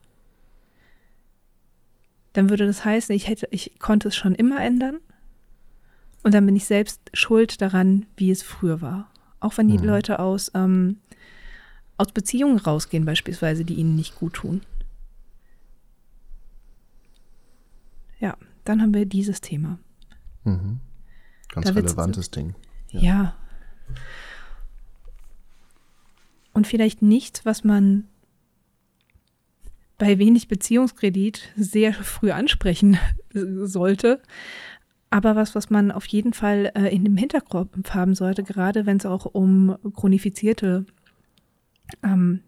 dann 2.33 2.49
würde 2.49 2.65
das 2.65 2.85
heißen, 2.85 3.15
ich 3.15 3.27
hätte, 3.27 3.47
ich 3.51 3.79
konnte 3.79 4.09
es 4.09 4.15
schon 4.15 4.35
immer 4.35 4.61
ändern. 4.61 4.99
Und 6.23 6.33
dann 6.33 6.45
bin 6.45 6.55
ich 6.55 6.65
selbst 6.65 7.01
schuld 7.13 7.61
daran, 7.61 8.05
wie 8.15 8.31
es 8.31 8.43
früher 8.43 8.81
war. 8.81 9.11
Auch 9.39 9.57
wenn 9.57 9.67
die 9.67 9.77
mhm. 9.77 9.85
Leute 9.85 10.19
aus, 10.19 10.51
ähm, 10.53 10.97
aus 12.01 12.11
Beziehungen 12.11 12.57
rausgehen, 12.57 13.05
beispielsweise, 13.05 13.63
die 13.63 13.75
ihnen 13.75 13.95
nicht 13.95 14.15
gut 14.15 14.33
tun. 14.33 14.61
Ja, 18.19 18.37
dann 18.65 18.81
haben 18.81 18.93
wir 18.93 19.05
dieses 19.05 19.41
Thema. 19.41 19.79
Mhm. 20.43 20.79
Ganz 21.49 21.67
relevantes 21.67 22.31
Ding. 22.31 22.55
Ja. 22.91 23.01
ja, 23.01 23.35
und 26.53 26.67
vielleicht 26.67 27.01
nichts, 27.01 27.45
was 27.45 27.63
man 27.63 28.05
bei 29.97 30.17
wenig 30.17 30.47
Beziehungskredit 30.47 31.49
sehr 31.55 31.93
früh 31.93 32.31
ansprechen 32.31 32.97
sollte, 33.33 34.21
aber 35.09 35.35
was, 35.35 35.55
was 35.55 35.69
man 35.69 35.91
auf 35.91 36.05
jeden 36.07 36.33
Fall 36.33 36.71
äh, 36.75 36.93
in 36.93 37.03
dem 37.03 37.17
Hinterkopf 37.17 37.91
haben 37.91 38.15
sollte, 38.15 38.43
gerade 38.43 38.85
wenn 38.85 38.97
es 38.97 39.05
auch 39.05 39.25
um 39.25 39.77
chronifizierte, 39.95 40.85
ähm, 42.03 42.41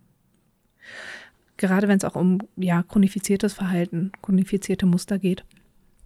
gerade 1.58 1.88
wenn 1.88 1.98
es 1.98 2.04
auch 2.04 2.16
um 2.16 2.40
ja, 2.56 2.84
chronifiziertes 2.84 3.54
Verhalten, 3.54 4.12
chronifizierte 4.22 4.86
Muster 4.86 5.20
geht. 5.20 5.44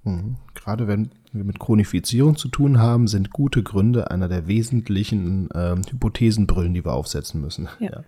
Mhm. 0.04 0.36
Gerade 0.54 0.88
wenn 0.88 1.10
wir 1.32 1.44
mit 1.44 1.60
Chronifizierung 1.60 2.38
zu 2.38 2.48
tun 2.48 2.80
haben, 2.80 3.08
sind 3.08 3.32
gute 3.32 3.64
Gründe 3.64 4.12
einer 4.12 4.28
der 4.28 4.48
wesentlichen 4.48 5.52
äh, 5.52 5.76
Hypothesenbrillen, 5.76 6.74
die 6.74 6.86
wir 6.86 6.94
aufsetzen 6.94 7.42
müssen. 7.42 7.70
Ja. 7.80 7.92
ja. 7.92 8.04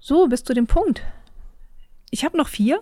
So, 0.00 0.28
bis 0.28 0.44
zu 0.44 0.54
dem 0.54 0.66
Punkt. 0.66 1.02
Ich 2.10 2.24
habe 2.24 2.36
noch 2.36 2.48
vier. 2.48 2.80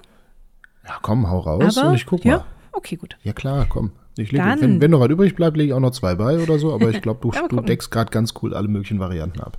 Ja, 0.87 0.99
komm, 1.01 1.29
hau 1.31 1.41
raus 1.41 1.79
aber, 1.79 1.89
und 1.89 1.95
ich 1.95 2.07
guck 2.07 2.25
mal. 2.25 2.31
Ja, 2.31 2.47
okay, 2.73 2.97
gut. 2.97 3.17
Ja, 3.23 3.33
klar, 3.33 3.67
komm. 3.69 3.93
Ich 4.17 4.31
leg, 4.31 4.43
wenn, 4.61 4.81
wenn 4.81 4.91
noch 4.91 5.01
was 5.01 5.11
übrig 5.11 5.35
bleibt, 5.35 5.57
lege 5.57 5.69
ich 5.69 5.75
auch 5.75 5.81
noch 5.81 5.91
zwei 5.91 6.15
bei 6.15 6.39
oder 6.39 6.59
so, 6.59 6.73
aber 6.73 6.91
ich 6.91 7.03
glaube, 7.03 7.21
du, 7.21 7.31
du 7.49 7.61
deckst 7.61 7.91
gerade 7.91 8.11
ganz 8.11 8.35
cool 8.43 8.55
alle 8.55 8.69
möglichen 8.69 9.01
Varianten 9.01 9.41
ab. 9.41 9.59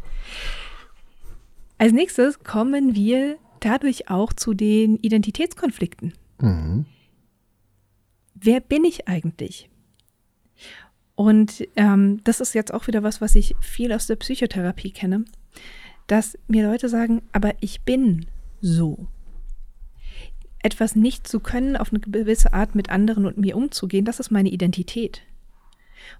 Als 1.78 1.92
nächstes 1.92 2.40
kommen 2.40 2.96
wir 2.96 3.38
dadurch 3.60 4.10
auch 4.10 4.32
zu 4.32 4.54
den 4.54 4.98
Identitätskonflikten. 4.98 6.14
Mhm. 6.40 6.86
Wer 8.36 8.60
bin 8.62 8.86
ich 8.86 9.08
eigentlich? 9.08 9.70
Und 11.16 11.68
ähm, 11.76 12.22
das 12.24 12.42
ist 12.42 12.54
jetzt 12.54 12.74
auch 12.74 12.88
wieder 12.88 13.04
was, 13.04 13.22
was 13.22 13.36
ich 13.36 13.56
viel 13.62 13.92
aus 13.92 14.08
der 14.08 14.18
Psychotherapie 14.18 14.92
kenne, 14.92 15.26
dass 16.08 16.38
mir 16.48 16.68
Leute 16.68 16.90
sagen, 16.90 17.24
aber 17.32 17.54
ich 17.62 17.82
bin 17.82 18.26
so. 18.62 19.08
Etwas 20.66 20.96
nicht 20.96 21.28
zu 21.28 21.40
können, 21.40 21.78
auf 21.78 21.92
eine 21.92 22.00
gewisse 22.00 22.52
Art 22.52 22.74
mit 22.74 22.90
anderen 22.90 23.28
und 23.28 23.38
mir 23.38 23.56
umzugehen, 23.56 24.04
das 24.04 24.20
ist 24.20 24.32
meine 24.32 24.50
Identität. 24.50 25.22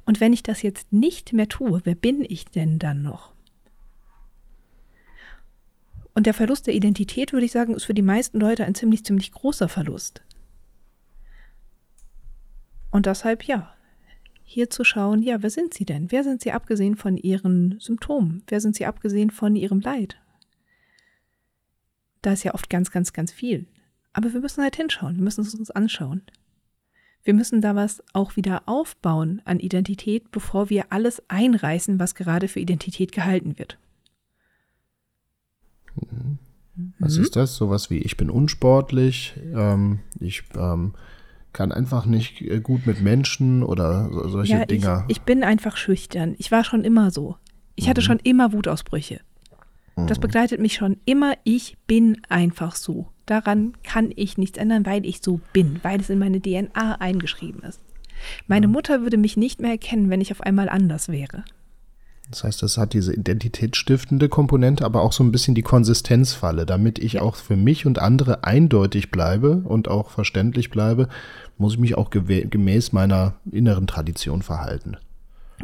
Und 0.06 0.20
wenn 0.20 0.34
ich 0.34 0.44
das 0.44 0.62
jetzt 0.62 0.94
nicht 0.94 1.34
mehr 1.34 1.50
tue, 1.50 1.82
wer 1.84 1.96
bin 1.96 2.24
ich 2.24 2.46
denn 2.46 2.78
dann 2.78 3.02
noch? 3.02 3.34
Und 6.14 6.28
der 6.28 6.36
Verlust 6.36 6.68
der 6.68 6.76
Identität, 6.76 7.34
würde 7.34 7.48
ich 7.48 7.52
sagen, 7.52 7.74
ist 7.74 7.86
für 7.86 7.96
die 7.96 8.04
meisten 8.04 8.40
Leute 8.40 8.66
ein 8.66 8.76
ziemlich, 8.76 9.04
ziemlich 9.04 9.32
großer 9.32 9.68
Verlust. 9.68 10.22
Und 12.92 13.08
deshalb 13.08 13.46
ja, 13.46 13.74
hier 14.44 14.70
zu 14.70 14.84
schauen, 14.84 15.24
ja, 15.24 15.42
wer 15.42 15.50
sind 15.50 15.74
sie 15.74 15.86
denn? 15.86 16.12
Wer 16.12 16.24
sind 16.24 16.44
sie 16.44 16.52
abgesehen 16.52 16.98
von 16.98 17.18
ihren 17.18 17.80
Symptomen? 17.80 18.44
Wer 18.46 18.62
sind 18.62 18.76
sie 18.76 18.86
abgesehen 18.86 19.32
von 19.32 19.56
ihrem 19.56 19.80
Leid? 19.80 20.18
Da 22.22 22.34
ist 22.34 22.44
ja 22.44 22.54
oft 22.54 22.70
ganz, 22.70 22.92
ganz, 22.92 23.12
ganz 23.12 23.32
viel. 23.32 23.66
Aber 24.16 24.32
wir 24.32 24.40
müssen 24.40 24.64
halt 24.64 24.78
hinschauen, 24.78 25.18
wir 25.18 25.24
müssen 25.24 25.42
es 25.42 25.54
uns 25.54 25.72
anschauen. 25.72 26.22
Wir 27.24 27.34
müssen 27.34 27.60
da 27.60 27.76
was 27.76 28.02
auch 28.14 28.38
wieder 28.38 28.64
aufbauen 28.66 29.42
an 29.44 29.60
Identität, 29.60 30.32
bevor 30.32 30.70
wir 30.70 30.86
alles 30.92 31.22
einreißen, 31.28 32.00
was 32.00 32.16
gerade 32.16 32.48
für 32.48 32.62
Identität 32.62 33.12
gehalten 33.12 33.60
wird. 33.60 33.78
Mhm. 35.96 36.38
Was 36.98 37.18
mhm. 37.18 37.24
ist 37.24 37.36
das? 37.36 37.58
Sowas 37.58 37.90
wie 37.90 37.98
ich 37.98 38.16
bin 38.16 38.30
unsportlich, 38.30 39.34
ähm, 39.54 40.00
ich 40.22 40.44
ähm, 40.56 40.94
kann 41.52 41.74
einfach 41.74 42.06
nicht 42.06 42.42
äh, 42.42 42.62
gut 42.62 42.86
mit 42.86 43.02
Menschen 43.02 43.64
oder 43.64 44.10
solche 44.30 44.54
ja, 44.54 44.66
Dinger. 44.66 45.04
Ich, 45.10 45.18
ich 45.18 45.24
bin 45.24 45.44
einfach 45.44 45.76
schüchtern. 45.76 46.36
Ich 46.38 46.52
war 46.52 46.64
schon 46.64 46.86
immer 46.86 47.12
so. 47.12 47.36
Ich 47.76 47.86
mhm. 47.86 47.90
hatte 47.90 48.02
schon 48.02 48.20
immer 48.20 48.54
Wutausbrüche. 48.54 49.20
Mhm. 49.96 50.08
Das 50.08 50.20
begleitet 50.20 50.60
mich 50.60 50.76
schon 50.76 50.98
immer. 51.06 51.34
Ich 51.44 51.78
bin 51.88 52.22
einfach 52.30 52.76
so. 52.76 53.08
Daran 53.26 53.74
kann 53.84 54.12
ich 54.16 54.38
nichts 54.38 54.58
ändern, 54.58 54.86
weil 54.86 55.06
ich 55.06 55.22
so 55.22 55.40
bin, 55.54 55.80
weil 55.84 56.00
es 56.00 56.10
in 56.10 56.20
meine 56.20 56.42
DNA 56.42 56.98
eingeschrieben 57.00 57.64
ist. 57.64 57.82
Meine 58.48 58.68
mhm. 58.68 58.74
Mutter 58.74 59.02
würde 59.02 59.18
mich 59.18 59.38
nicht 59.38 59.60
mehr 59.62 59.72
erkennen, 59.72 60.10
wenn 60.10 60.22
ich 60.22 60.32
auf 60.32 60.42
einmal 60.42 60.70
anders 60.70 61.10
wäre. 61.10 61.44
Das 62.30 62.44
heißt, 62.44 62.64
das 62.64 62.78
hat 62.78 62.94
diese 62.94 63.14
identitätsstiftende 63.14 64.30
Komponente, 64.30 64.84
aber 64.84 65.02
auch 65.02 65.14
so 65.14 65.24
ein 65.24 65.32
bisschen 65.32 65.54
die 65.54 65.62
Konsistenzfalle, 65.62 66.66
damit 66.66 66.98
ich 66.98 67.20
auch 67.20 67.36
für 67.36 67.56
mich 67.56 67.86
und 67.86 68.00
andere 68.00 68.44
eindeutig 68.44 69.12
bleibe 69.12 69.58
und 69.64 69.88
auch 69.88 70.10
verständlich 70.10 70.72
bleibe, 70.72 71.08
muss 71.58 71.74
ich 71.74 71.80
mich 71.80 71.96
auch 71.96 72.10
gemäß 72.10 72.94
meiner 72.94 73.36
inneren 73.52 73.86
Tradition 73.86 74.42
verhalten. 74.42 74.98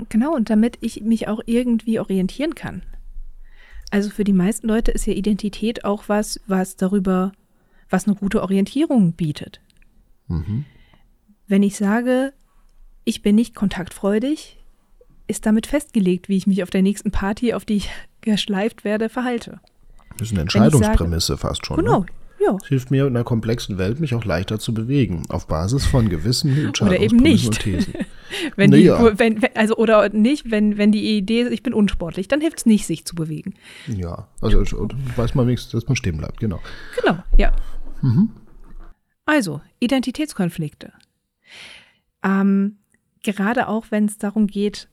Genau, 0.10 0.36
und 0.36 0.50
damit 0.50 0.78
ich 0.82 1.02
mich 1.02 1.28
auch 1.28 1.42
irgendwie 1.46 2.00
orientieren 2.00 2.54
kann. 2.54 2.84
Also 3.92 4.10
für 4.10 4.24
die 4.24 4.34
meisten 4.34 4.68
Leute 4.68 4.92
ist 4.92 5.06
ja 5.06 5.14
Identität 5.14 5.84
auch 5.84 6.06
was, 6.08 6.40
was 6.48 6.78
darüber, 6.78 7.34
was 7.90 8.08
eine 8.08 8.16
gute 8.16 8.42
Orientierung 8.42 9.14
bietet. 9.14 9.60
Mhm. 10.28 10.66
Wenn 11.48 11.62
ich 11.62 11.76
sage, 11.76 12.32
ich 13.04 13.22
bin 13.22 13.36
nicht 13.36 13.54
kontaktfreudig, 13.54 14.58
ist 15.28 15.46
damit 15.46 15.68
festgelegt, 15.68 16.30
wie 16.30 16.38
ich 16.38 16.48
mich 16.48 16.64
auf 16.64 16.70
der 16.70 16.82
nächsten 16.82 17.12
Party, 17.12 17.54
auf 17.54 17.66
die 17.66 17.76
ich 17.76 17.90
geschleift 18.22 18.86
werde, 18.86 19.10
verhalte. 19.10 19.60
Das 20.18 20.28
ist 20.28 20.34
eine 20.34 20.42
Entscheidungsprämisse 20.42 21.34
sage, 21.34 21.40
fast 21.40 21.66
schon. 21.66 21.78
Genau, 21.78 22.00
ne? 22.02 22.06
ja. 22.46 22.58
Es 22.62 22.70
hilft 22.70 22.92
mir 22.92 23.08
in 23.08 23.16
einer 23.16 23.26
komplexen 23.26 23.78
Welt, 23.78 24.00
mich 24.00 24.16
auch 24.16 24.24
leichter 24.24 24.60
zu 24.60 24.74
bewegen, 24.74 25.24
auf 25.30 25.48
Basis 25.48 25.86
von 25.86 26.08
gewissen 26.08 26.58
Entscheidungsprämissen 26.58 27.48
und 27.48 27.60
Thesen. 27.60 27.94
Wenn 28.56 28.72
die, 28.72 28.86
Naja. 28.88 29.18
wenn, 29.20 29.40
also 29.56 29.76
oder 29.76 30.10
nicht, 30.10 30.50
wenn, 30.52 30.78
wenn 30.78 30.92
die 30.92 31.18
Idee 31.18 31.42
ist, 31.42 31.52
ich 31.52 31.64
bin 31.64 31.74
unsportlich, 31.74 32.28
dann 32.28 32.42
hilft 32.42 32.60
es 32.60 32.66
nicht, 32.66 32.86
sich 32.86 33.06
zu 33.06 33.16
bewegen. 33.16 33.54
Ja, 33.88 34.28
also 34.42 34.64
schon- 34.66 34.92
weiß 35.16 35.36
man 35.36 35.48
wenigstens, 35.48 35.72
dass 35.72 35.88
man 35.88 35.96
stehen 35.96 36.18
bleibt, 36.18 36.40
genau. 36.40 36.60
Genau, 37.02 37.18
ja. 37.38 37.52
Also, 39.26 39.62
Identitätskonflikte. 39.80 40.92
Ähm, 42.24 42.78
gerade 43.24 43.68
auch, 43.68 43.86
wenn 43.90 44.06
es 44.06 44.18
darum 44.18 44.48
geht, 44.48 44.88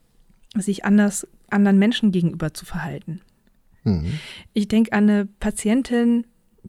sich 0.55 0.85
anders 0.85 1.27
anderen 1.51 1.79
Menschen 1.79 2.13
gegenüber 2.13 2.53
zu 2.53 2.67
verhalten. 2.67 3.21
Mhm. 3.85 4.13
Ich 4.53 4.69
denke 4.69 4.93
an 4.93 5.05
eine 5.09 5.27
Patientin, 5.27 6.27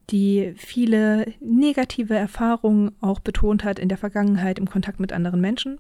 die 0.10 0.54
viele 0.56 1.34
negative 1.42 2.16
Erfahrungen 2.16 2.92
auch 3.02 3.20
betont 3.20 3.64
hat 3.66 3.78
in 3.80 3.90
der 3.90 3.98
Vergangenheit 3.98 4.58
im 4.58 4.70
Kontakt 4.70 5.00
mit 5.00 5.12
anderen 5.12 5.42
Menschen. 5.42 5.80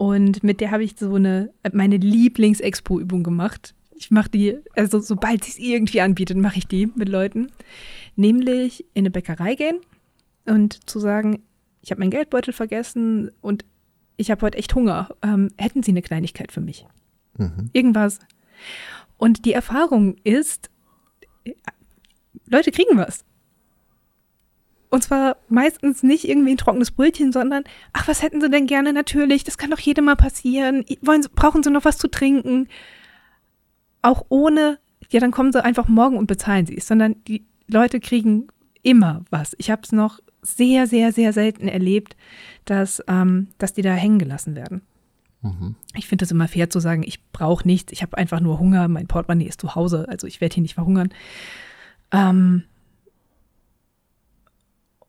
Und 0.00 0.42
mit 0.42 0.62
der 0.62 0.70
habe 0.70 0.82
ich 0.82 0.94
so 0.98 1.14
eine, 1.16 1.52
meine 1.74 1.98
Lieblings-Expo-Übung 1.98 3.22
gemacht. 3.22 3.74
Ich 3.94 4.10
mache 4.10 4.30
die, 4.30 4.56
also 4.74 4.98
sobald 4.98 5.44
sie 5.44 5.50
es 5.50 5.58
irgendwie 5.58 6.00
anbietet, 6.00 6.38
mache 6.38 6.56
ich 6.56 6.66
die 6.66 6.86
mit 6.86 7.10
Leuten. 7.10 7.48
Nämlich 8.16 8.86
in 8.94 9.02
eine 9.02 9.10
Bäckerei 9.10 9.56
gehen 9.56 9.78
und 10.46 10.88
zu 10.88 11.00
sagen, 11.00 11.42
ich 11.82 11.90
habe 11.90 11.98
meinen 11.98 12.12
Geldbeutel 12.12 12.54
vergessen 12.54 13.30
und 13.42 13.66
ich 14.16 14.30
habe 14.30 14.40
heute 14.40 14.56
echt 14.56 14.74
Hunger. 14.74 15.10
Ähm, 15.20 15.50
hätten 15.58 15.82
Sie 15.82 15.90
eine 15.90 16.00
Kleinigkeit 16.00 16.50
für 16.50 16.62
mich? 16.62 16.86
Mhm. 17.36 17.68
Irgendwas. 17.74 18.20
Und 19.18 19.44
die 19.44 19.52
Erfahrung 19.52 20.16
ist, 20.24 20.70
äh, 21.44 21.52
Leute 22.46 22.70
kriegen 22.70 22.96
was. 22.96 23.26
Und 24.90 25.04
zwar 25.04 25.36
meistens 25.48 26.02
nicht 26.02 26.28
irgendwie 26.28 26.50
ein 26.50 26.56
trockenes 26.56 26.90
Brötchen, 26.90 27.32
sondern, 27.32 27.62
ach, 27.92 28.08
was 28.08 28.22
hätten 28.22 28.40
sie 28.40 28.50
denn 28.50 28.66
gerne? 28.66 28.92
Natürlich, 28.92 29.44
das 29.44 29.56
kann 29.56 29.70
doch 29.70 29.78
jedem 29.78 30.06
mal 30.06 30.16
passieren. 30.16 30.84
Wollen 31.00 31.22
sie, 31.22 31.28
brauchen 31.28 31.62
sie 31.62 31.70
noch 31.70 31.84
was 31.84 31.96
zu 31.96 32.08
trinken? 32.08 32.68
Auch 34.02 34.26
ohne, 34.28 34.80
ja, 35.10 35.20
dann 35.20 35.30
kommen 35.30 35.52
sie 35.52 35.64
einfach 35.64 35.86
morgen 35.86 36.16
und 36.16 36.26
bezahlen 36.26 36.66
sie 36.66 36.76
es, 36.76 36.88
sondern 36.88 37.22
die 37.28 37.44
Leute 37.68 38.00
kriegen 38.00 38.48
immer 38.82 39.24
was. 39.30 39.54
Ich 39.58 39.70
habe 39.70 39.82
es 39.84 39.92
noch 39.92 40.18
sehr, 40.42 40.88
sehr, 40.88 41.12
sehr 41.12 41.32
selten 41.32 41.68
erlebt, 41.68 42.16
dass, 42.64 43.00
ähm, 43.06 43.48
dass 43.58 43.72
die 43.72 43.82
da 43.82 43.92
hängen 43.92 44.18
gelassen 44.18 44.56
werden. 44.56 44.82
Mhm. 45.42 45.76
Ich 45.94 46.08
finde 46.08 46.24
es 46.24 46.32
immer 46.32 46.48
fair 46.48 46.68
zu 46.68 46.80
sagen, 46.80 47.04
ich 47.04 47.22
brauche 47.30 47.66
nichts, 47.66 47.92
ich 47.92 48.02
habe 48.02 48.18
einfach 48.18 48.40
nur 48.40 48.58
Hunger, 48.58 48.88
mein 48.88 49.06
Portemonnaie 49.06 49.46
ist 49.46 49.60
zu 49.60 49.74
Hause, 49.74 50.06
also 50.08 50.26
ich 50.26 50.40
werde 50.40 50.54
hier 50.54 50.62
nicht 50.62 50.74
verhungern. 50.74 51.10
Ähm 52.10 52.64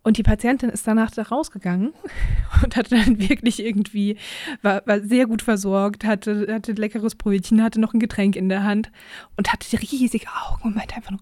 und 0.03 0.17
die 0.17 0.23
Patientin 0.23 0.69
ist 0.69 0.87
danach 0.87 1.11
da 1.11 1.23
rausgegangen 1.23 1.93
und 2.63 2.75
hatte 2.75 2.95
dann 2.95 3.19
wirklich 3.19 3.63
irgendwie, 3.63 4.17
war, 4.61 4.85
war 4.85 5.01
sehr 5.01 5.27
gut 5.27 5.41
versorgt, 5.41 6.03
hatte, 6.03 6.47
hatte 6.51 6.73
leckeres 6.73 7.15
Brötchen, 7.15 7.63
hatte 7.63 7.79
noch 7.79 7.93
ein 7.93 7.99
Getränk 7.99 8.35
in 8.35 8.49
der 8.49 8.63
Hand 8.63 8.91
und 9.37 9.51
hatte 9.51 9.79
riesige 9.79 10.27
Augen 10.27 10.63
und 10.63 10.75
meinte 10.75 10.95
einfach 10.95 11.11
nur, 11.11 11.21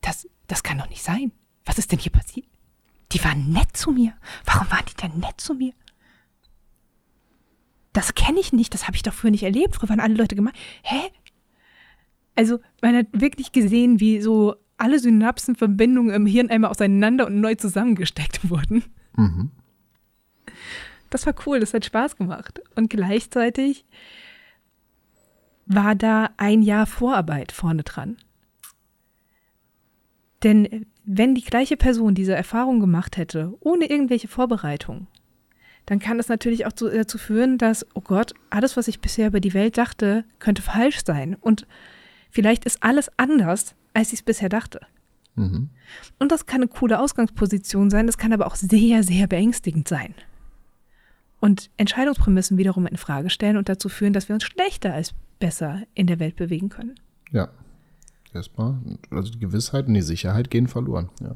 das, 0.00 0.28
das 0.46 0.62
kann 0.62 0.78
doch 0.78 0.88
nicht 0.88 1.02
sein. 1.02 1.32
Was 1.64 1.78
ist 1.78 1.92
denn 1.92 1.98
hier 1.98 2.12
passiert? 2.12 2.46
Die 3.12 3.22
waren 3.24 3.50
nett 3.52 3.76
zu 3.76 3.90
mir. 3.90 4.14
Warum 4.44 4.70
waren 4.70 4.84
die 4.88 4.94
denn 4.94 5.18
nett 5.18 5.40
zu 5.40 5.54
mir? 5.54 5.72
das 7.92 8.14
kenne 8.14 8.40
ich 8.40 8.52
nicht, 8.52 8.72
das 8.72 8.86
habe 8.86 8.96
ich 8.96 9.02
doch 9.02 9.12
früher 9.12 9.30
nicht 9.30 9.42
erlebt. 9.42 9.76
Früher 9.76 9.88
waren 9.88 10.00
alle 10.00 10.14
Leute 10.14 10.36
gemeint. 10.36 10.56
Hä? 10.82 11.10
Also, 12.36 12.60
man 12.80 12.96
hat 12.96 13.06
wirklich 13.12 13.52
gesehen, 13.52 14.00
wie 14.00 14.20
so 14.20 14.54
alle 14.80 14.98
Synapsenverbindungen 14.98 16.14
im 16.14 16.26
Hirn 16.26 16.50
einmal 16.50 16.70
auseinander 16.70 17.26
und 17.26 17.40
neu 17.40 17.54
zusammengesteckt 17.54 18.50
wurden. 18.50 18.84
Mhm. 19.16 19.50
Das 21.10 21.26
war 21.26 21.34
cool, 21.46 21.60
das 21.60 21.74
hat 21.74 21.84
Spaß 21.84 22.16
gemacht. 22.16 22.60
Und 22.76 22.88
gleichzeitig 22.88 23.84
war 25.66 25.94
da 25.94 26.30
ein 26.36 26.62
Jahr 26.62 26.86
Vorarbeit 26.86 27.52
vorne 27.52 27.82
dran. 27.82 28.16
Denn 30.42 30.64
äh, 30.64 30.80
wenn 31.04 31.34
die 31.34 31.44
gleiche 31.44 31.76
Person 31.76 32.14
diese 32.14 32.34
Erfahrung 32.34 32.80
gemacht 32.80 33.16
hätte, 33.16 33.54
ohne 33.60 33.90
irgendwelche 33.90 34.28
Vorbereitung, 34.28 35.08
dann 35.86 35.98
kann 35.98 36.18
das 36.18 36.28
natürlich 36.28 36.66
auch 36.66 36.72
zu, 36.72 36.88
dazu 36.88 37.18
führen, 37.18 37.58
dass, 37.58 37.86
oh 37.94 38.00
Gott, 38.00 38.32
alles, 38.48 38.76
was 38.76 38.86
ich 38.86 39.00
bisher 39.00 39.28
über 39.28 39.40
die 39.40 39.54
Welt 39.54 39.76
dachte, 39.76 40.24
könnte 40.38 40.62
falsch 40.62 41.00
sein. 41.04 41.36
Und 41.40 41.66
vielleicht 42.30 42.64
ist 42.64 42.82
alles 42.82 43.10
anders, 43.16 43.74
als 43.94 44.08
ich 44.08 44.20
es 44.20 44.22
bisher 44.22 44.48
dachte. 44.48 44.80
Mhm. 45.36 45.70
Und 46.18 46.32
das 46.32 46.46
kann 46.46 46.60
eine 46.60 46.68
coole 46.68 47.00
Ausgangsposition 47.00 47.90
sein, 47.90 48.06
das 48.06 48.18
kann 48.18 48.32
aber 48.32 48.46
auch 48.46 48.56
sehr, 48.56 49.02
sehr 49.02 49.26
beängstigend 49.26 49.88
sein. 49.88 50.14
Und 51.40 51.70
Entscheidungsprämissen 51.78 52.58
wiederum 52.58 52.86
in 52.86 52.98
Frage 52.98 53.30
stellen 53.30 53.56
und 53.56 53.68
dazu 53.68 53.88
führen, 53.88 54.12
dass 54.12 54.28
wir 54.28 54.34
uns 54.34 54.44
schlechter 54.44 54.92
als 54.92 55.14
besser 55.38 55.82
in 55.94 56.06
der 56.06 56.20
Welt 56.20 56.36
bewegen 56.36 56.68
können. 56.68 56.94
Ja. 57.30 57.48
Erstmal, 58.32 58.76
also 59.10 59.32
die 59.32 59.40
Gewissheit 59.40 59.88
und 59.88 59.94
die 59.94 60.02
Sicherheit 60.02 60.50
gehen 60.50 60.68
verloren. 60.68 61.08
Ja. 61.20 61.34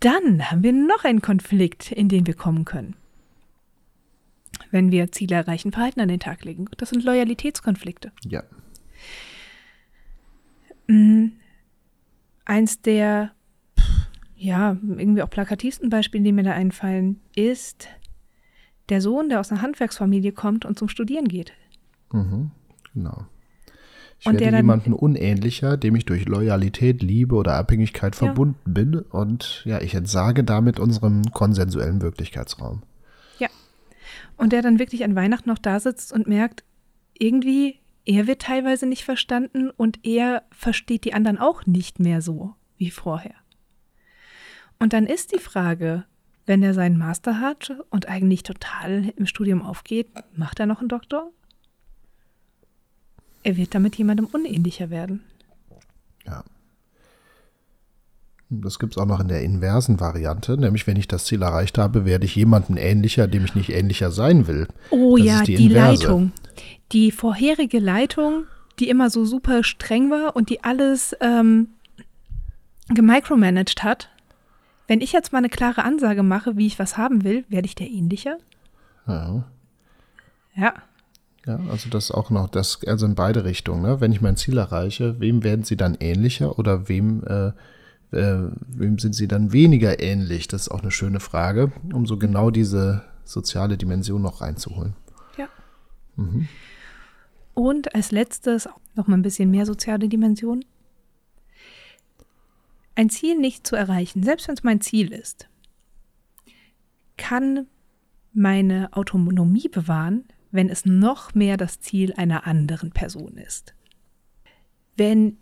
Dann 0.00 0.50
haben 0.50 0.64
wir 0.64 0.72
noch 0.72 1.04
einen 1.04 1.22
Konflikt, 1.22 1.92
in 1.92 2.08
den 2.08 2.26
wir 2.26 2.34
kommen 2.34 2.64
können. 2.64 2.96
Wenn 4.72 4.90
wir 4.90 5.12
Ziele 5.12 5.36
erreichen, 5.36 5.70
Verhalten 5.70 6.00
an 6.00 6.08
den 6.08 6.18
Tag 6.18 6.44
legen. 6.44 6.66
Das 6.76 6.90
sind 6.90 7.04
Loyalitätskonflikte. 7.04 8.10
ja. 8.24 8.42
Mm, 10.92 11.32
Eins 12.44 12.82
der, 12.82 13.30
ja, 14.36 14.76
irgendwie 14.82 15.22
auch 15.22 15.30
plakativsten 15.30 15.88
Beispiele, 15.90 16.24
die 16.24 16.32
mir 16.32 16.42
da 16.42 16.50
einfallen, 16.52 17.20
ist 17.36 17.86
der 18.88 19.00
Sohn, 19.00 19.28
der 19.28 19.38
aus 19.38 19.52
einer 19.52 19.62
Handwerksfamilie 19.62 20.32
kommt 20.32 20.64
und 20.64 20.76
zum 20.76 20.88
Studieren 20.88 21.28
geht. 21.28 21.52
Mhm. 22.12 22.50
Genau. 22.94 23.26
Ich 24.18 24.26
Und 24.26 24.34
der 24.34 24.46
werde 24.46 24.56
dann- 24.56 24.64
jemanden 24.64 24.92
unähnlicher, 24.92 25.76
dem 25.76 25.94
ich 25.94 26.04
durch 26.04 26.26
Loyalität, 26.26 27.00
Liebe 27.02 27.36
oder 27.36 27.54
Abhängigkeit 27.54 28.14
Ja. 28.16 28.18
verbunden 28.26 28.74
bin. 28.74 28.96
Und 28.98 29.62
ja, 29.64 29.80
ich 29.80 29.94
entsage 29.94 30.42
damit 30.42 30.80
unserem 30.80 31.22
konsensuellen 31.32 32.02
Wirklichkeitsraum. 32.02 32.82
Ja. 33.38 33.48
Und 34.36 34.52
der 34.52 34.62
dann 34.62 34.80
wirklich 34.80 35.04
an 35.04 35.14
Weihnachten 35.14 35.48
noch 35.48 35.58
da 35.58 35.78
sitzt 35.78 36.12
und 36.12 36.26
merkt, 36.26 36.64
irgendwie, 37.18 37.78
er 38.04 38.26
wird 38.26 38.42
teilweise 38.42 38.86
nicht 38.86 39.04
verstanden 39.04 39.70
und 39.70 40.04
er 40.04 40.42
versteht 40.50 41.04
die 41.04 41.14
anderen 41.14 41.38
auch 41.38 41.66
nicht 41.66 42.00
mehr 42.00 42.20
so 42.20 42.54
wie 42.76 42.90
vorher. 42.90 43.34
Und 44.78 44.92
dann 44.92 45.06
ist 45.06 45.32
die 45.32 45.38
Frage, 45.38 46.04
wenn 46.44 46.62
er 46.62 46.74
seinen 46.74 46.98
Master 46.98 47.40
hat 47.40 47.76
und 47.90 48.08
eigentlich 48.08 48.42
total 48.42 49.12
im 49.16 49.26
Studium 49.26 49.62
aufgeht, 49.62 50.08
macht 50.34 50.58
er 50.58 50.66
noch 50.66 50.80
einen 50.80 50.88
Doktor? 50.88 51.30
Er 53.44 53.56
wird 53.56 53.74
damit 53.74 53.96
jemandem 53.96 54.26
unähnlicher 54.26 54.90
werden. 54.90 55.22
Ja. 56.26 56.44
Das 58.60 58.78
gibt 58.78 58.92
es 58.92 58.98
auch 58.98 59.06
noch 59.06 59.20
in 59.20 59.28
der 59.28 59.42
inversen 59.42 59.98
Variante, 59.98 60.58
nämlich 60.58 60.86
wenn 60.86 60.96
ich 60.96 61.08
das 61.08 61.24
Ziel 61.24 61.40
erreicht 61.40 61.78
habe, 61.78 62.04
werde 62.04 62.26
ich 62.26 62.36
jemanden 62.36 62.76
ähnlicher, 62.76 63.26
dem 63.26 63.46
ich 63.46 63.54
nicht 63.54 63.70
ähnlicher 63.70 64.10
sein 64.10 64.46
will. 64.46 64.68
Oh 64.90 65.16
Das 65.16 65.26
ja, 65.26 65.38
ist 65.38 65.48
die, 65.48 65.56
die. 65.56 65.68
Leitung. 65.68 66.32
Die 66.92 67.10
vorherige 67.10 67.78
Leitung, 67.78 68.44
die 68.78 68.90
immer 68.90 69.08
so 69.08 69.24
super 69.24 69.64
streng 69.64 70.10
war 70.10 70.36
und 70.36 70.50
die 70.50 70.64
alles 70.64 71.16
ähm, 71.22 71.68
gemicromanaged 72.88 73.82
hat. 73.82 74.10
Wenn 74.86 75.00
ich 75.00 75.12
jetzt 75.12 75.32
mal 75.32 75.38
eine 75.38 75.48
klare 75.48 75.84
Ansage 75.84 76.22
mache, 76.22 76.58
wie 76.58 76.66
ich 76.66 76.78
was 76.78 76.98
haben 76.98 77.24
will, 77.24 77.44
werde 77.48 77.64
ich 77.64 77.74
der 77.74 77.88
ähnlicher? 77.88 78.36
Ja. 79.06 79.44
Ja. 80.54 80.74
Ja, 81.46 81.58
also 81.70 81.88
das 81.88 82.10
auch 82.10 82.28
noch, 82.28 82.48
das, 82.48 82.80
also 82.86 83.06
in 83.06 83.14
beide 83.14 83.44
Richtungen, 83.44 83.82
ne? 83.82 84.00
Wenn 84.00 84.12
ich 84.12 84.20
mein 84.20 84.36
Ziel 84.36 84.58
erreiche, 84.58 85.18
wem 85.18 85.42
werden 85.42 85.64
sie 85.64 85.76
dann 85.76 85.96
ähnlicher 85.98 86.58
oder 86.58 86.88
wem, 86.88 87.24
äh, 87.24 87.52
äh, 88.12 88.50
wem 88.68 88.98
sind 88.98 89.14
sie 89.14 89.28
dann 89.28 89.52
weniger 89.52 90.00
ähnlich? 90.00 90.48
Das 90.48 90.62
ist 90.62 90.68
auch 90.68 90.82
eine 90.82 90.90
schöne 90.90 91.20
Frage, 91.20 91.72
um 91.92 92.06
so 92.06 92.18
genau 92.18 92.50
diese 92.50 93.04
soziale 93.24 93.76
Dimension 93.76 94.22
noch 94.22 94.40
reinzuholen. 94.40 94.94
Ja. 95.36 95.48
Und 97.54 97.94
als 97.94 98.10
letztes 98.10 98.68
noch 98.94 99.06
mal 99.06 99.16
ein 99.16 99.22
bisschen 99.22 99.50
mehr 99.50 99.66
soziale 99.66 100.08
Dimension. 100.08 100.64
Ein 102.94 103.08
Ziel 103.08 103.38
nicht 103.38 103.66
zu 103.66 103.74
erreichen, 103.74 104.22
selbst 104.22 104.48
wenn 104.48 104.54
es 104.54 104.62
mein 104.62 104.80
Ziel 104.82 105.12
ist, 105.12 105.48
kann 107.16 107.66
meine 108.34 108.92
Autonomie 108.92 109.68
bewahren, 109.68 110.24
wenn 110.50 110.68
es 110.68 110.84
noch 110.84 111.34
mehr 111.34 111.56
das 111.56 111.80
Ziel 111.80 112.12
einer 112.14 112.46
anderen 112.46 112.90
Person 112.90 113.38
ist. 113.38 113.74
Wenn 114.96 115.38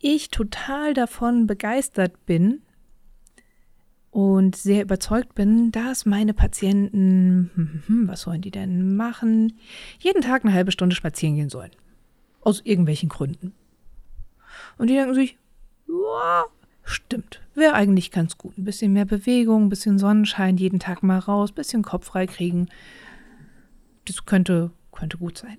ich 0.00 0.30
total 0.30 0.94
davon 0.94 1.46
begeistert 1.46 2.26
bin 2.26 2.62
und 4.10 4.56
sehr 4.56 4.82
überzeugt 4.82 5.34
bin, 5.34 5.70
dass 5.70 6.06
meine 6.06 6.34
Patienten, 6.34 7.84
was 8.08 8.22
sollen 8.22 8.40
die 8.40 8.50
denn 8.50 8.96
machen, 8.96 9.58
jeden 9.98 10.22
Tag 10.22 10.44
eine 10.44 10.54
halbe 10.54 10.72
Stunde 10.72 10.96
spazieren 10.96 11.36
gehen 11.36 11.50
sollen. 11.50 11.70
Aus 12.40 12.60
irgendwelchen 12.64 13.08
Gründen. 13.08 13.52
Und 14.78 14.88
die 14.88 14.94
denken 14.94 15.14
sich, 15.14 15.36
ja, 15.86 16.46
Stimmt. 16.90 17.40
Wäre 17.54 17.74
eigentlich 17.74 18.10
ganz 18.10 18.36
gut. 18.36 18.58
Ein 18.58 18.64
bisschen 18.64 18.92
mehr 18.92 19.04
Bewegung, 19.04 19.66
ein 19.66 19.68
bisschen 19.68 19.98
Sonnenschein, 19.98 20.56
jeden 20.56 20.80
Tag 20.80 21.04
mal 21.04 21.20
raus, 21.20 21.52
ein 21.52 21.54
bisschen 21.54 21.82
Kopf 21.82 22.06
frei 22.06 22.26
kriegen. 22.26 22.68
Das 24.06 24.24
könnte, 24.26 24.72
könnte 24.90 25.18
gut 25.18 25.38
sein. 25.38 25.58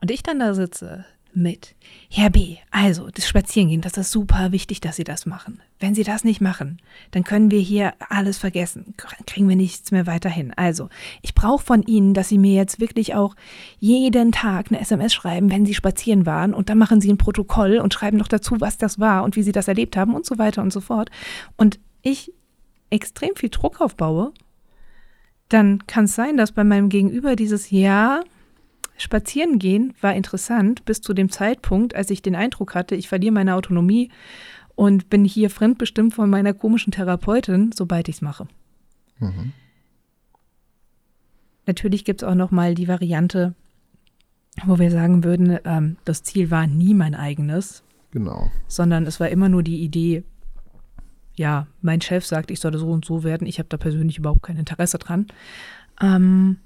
Und 0.00 0.10
ich 0.10 0.24
dann 0.24 0.40
da 0.40 0.54
sitze, 0.54 1.04
mit. 1.42 1.74
Herr 2.10 2.30
B., 2.30 2.56
also 2.70 3.08
das 3.08 3.26
Spazierengehen, 3.28 3.80
das 3.80 3.96
ist 3.96 4.10
super 4.10 4.52
wichtig, 4.52 4.80
dass 4.80 4.96
Sie 4.96 5.04
das 5.04 5.26
machen. 5.26 5.60
Wenn 5.80 5.94
Sie 5.94 6.04
das 6.04 6.24
nicht 6.24 6.40
machen, 6.40 6.80
dann 7.12 7.24
können 7.24 7.50
wir 7.50 7.60
hier 7.60 7.94
alles 8.08 8.38
vergessen, 8.38 8.94
kriegen 9.26 9.48
wir 9.48 9.56
nichts 9.56 9.90
mehr 9.90 10.06
weiterhin. 10.06 10.52
Also, 10.54 10.88
ich 11.22 11.34
brauche 11.34 11.64
von 11.64 11.82
Ihnen, 11.82 12.14
dass 12.14 12.28
Sie 12.28 12.38
mir 12.38 12.54
jetzt 12.54 12.80
wirklich 12.80 13.14
auch 13.14 13.34
jeden 13.78 14.32
Tag 14.32 14.66
eine 14.68 14.80
SMS 14.80 15.14
schreiben, 15.14 15.50
wenn 15.50 15.66
Sie 15.66 15.74
spazieren 15.74 16.26
waren 16.26 16.54
und 16.54 16.68
dann 16.68 16.78
machen 16.78 17.00
Sie 17.00 17.12
ein 17.12 17.18
Protokoll 17.18 17.78
und 17.78 17.94
schreiben 17.94 18.16
noch 18.16 18.28
dazu, 18.28 18.56
was 18.60 18.78
das 18.78 18.98
war 18.98 19.24
und 19.24 19.36
wie 19.36 19.42
Sie 19.42 19.52
das 19.52 19.68
erlebt 19.68 19.96
haben 19.96 20.14
und 20.14 20.26
so 20.26 20.38
weiter 20.38 20.62
und 20.62 20.72
so 20.72 20.80
fort. 20.80 21.10
Und 21.56 21.78
ich 22.02 22.32
extrem 22.90 23.36
viel 23.36 23.50
Druck 23.50 23.80
aufbaue, 23.80 24.32
dann 25.48 25.86
kann 25.86 26.04
es 26.04 26.14
sein, 26.14 26.36
dass 26.36 26.52
bei 26.52 26.64
meinem 26.64 26.88
Gegenüber 26.88 27.36
dieses 27.36 27.70
Ja, 27.70 28.22
Spazieren 28.98 29.58
gehen 29.58 29.94
war 30.00 30.14
interessant 30.14 30.84
bis 30.84 31.00
zu 31.00 31.14
dem 31.14 31.30
Zeitpunkt, 31.30 31.94
als 31.94 32.10
ich 32.10 32.20
den 32.20 32.34
Eindruck 32.34 32.74
hatte, 32.74 32.94
ich 32.96 33.08
verliere 33.08 33.32
meine 33.32 33.54
Autonomie 33.54 34.10
und 34.74 35.08
bin 35.08 35.24
hier 35.24 35.50
fremdbestimmt 35.50 36.14
von 36.14 36.28
meiner 36.28 36.52
komischen 36.52 36.92
Therapeutin, 36.92 37.70
sobald 37.72 38.08
ich 38.08 38.16
es 38.16 38.22
mache. 38.22 38.48
Mhm. 39.18 39.52
Natürlich 41.66 42.04
gibt 42.04 42.22
es 42.22 42.28
auch 42.28 42.34
noch 42.34 42.50
mal 42.50 42.74
die 42.74 42.88
Variante, 42.88 43.54
wo 44.64 44.78
wir 44.78 44.90
sagen 44.90 45.22
würden, 45.22 45.58
ähm, 45.64 45.96
das 46.04 46.22
Ziel 46.22 46.50
war 46.50 46.66
nie 46.66 46.94
mein 46.94 47.14
eigenes. 47.14 47.82
Genau. 48.10 48.50
Sondern 48.66 49.06
es 49.06 49.20
war 49.20 49.28
immer 49.28 49.48
nur 49.48 49.62
die 49.62 49.82
Idee, 49.82 50.24
ja, 51.36 51.66
mein 51.82 52.00
Chef 52.00 52.26
sagt, 52.26 52.50
ich 52.50 52.58
soll 52.58 52.76
so 52.76 52.90
und 52.90 53.04
so 53.04 53.22
werden, 53.22 53.46
ich 53.46 53.58
habe 53.58 53.68
da 53.68 53.76
persönlich 53.76 54.18
überhaupt 54.18 54.42
kein 54.42 54.56
Interesse 54.56 54.98
dran. 54.98 55.26
Ähm, 56.00 56.58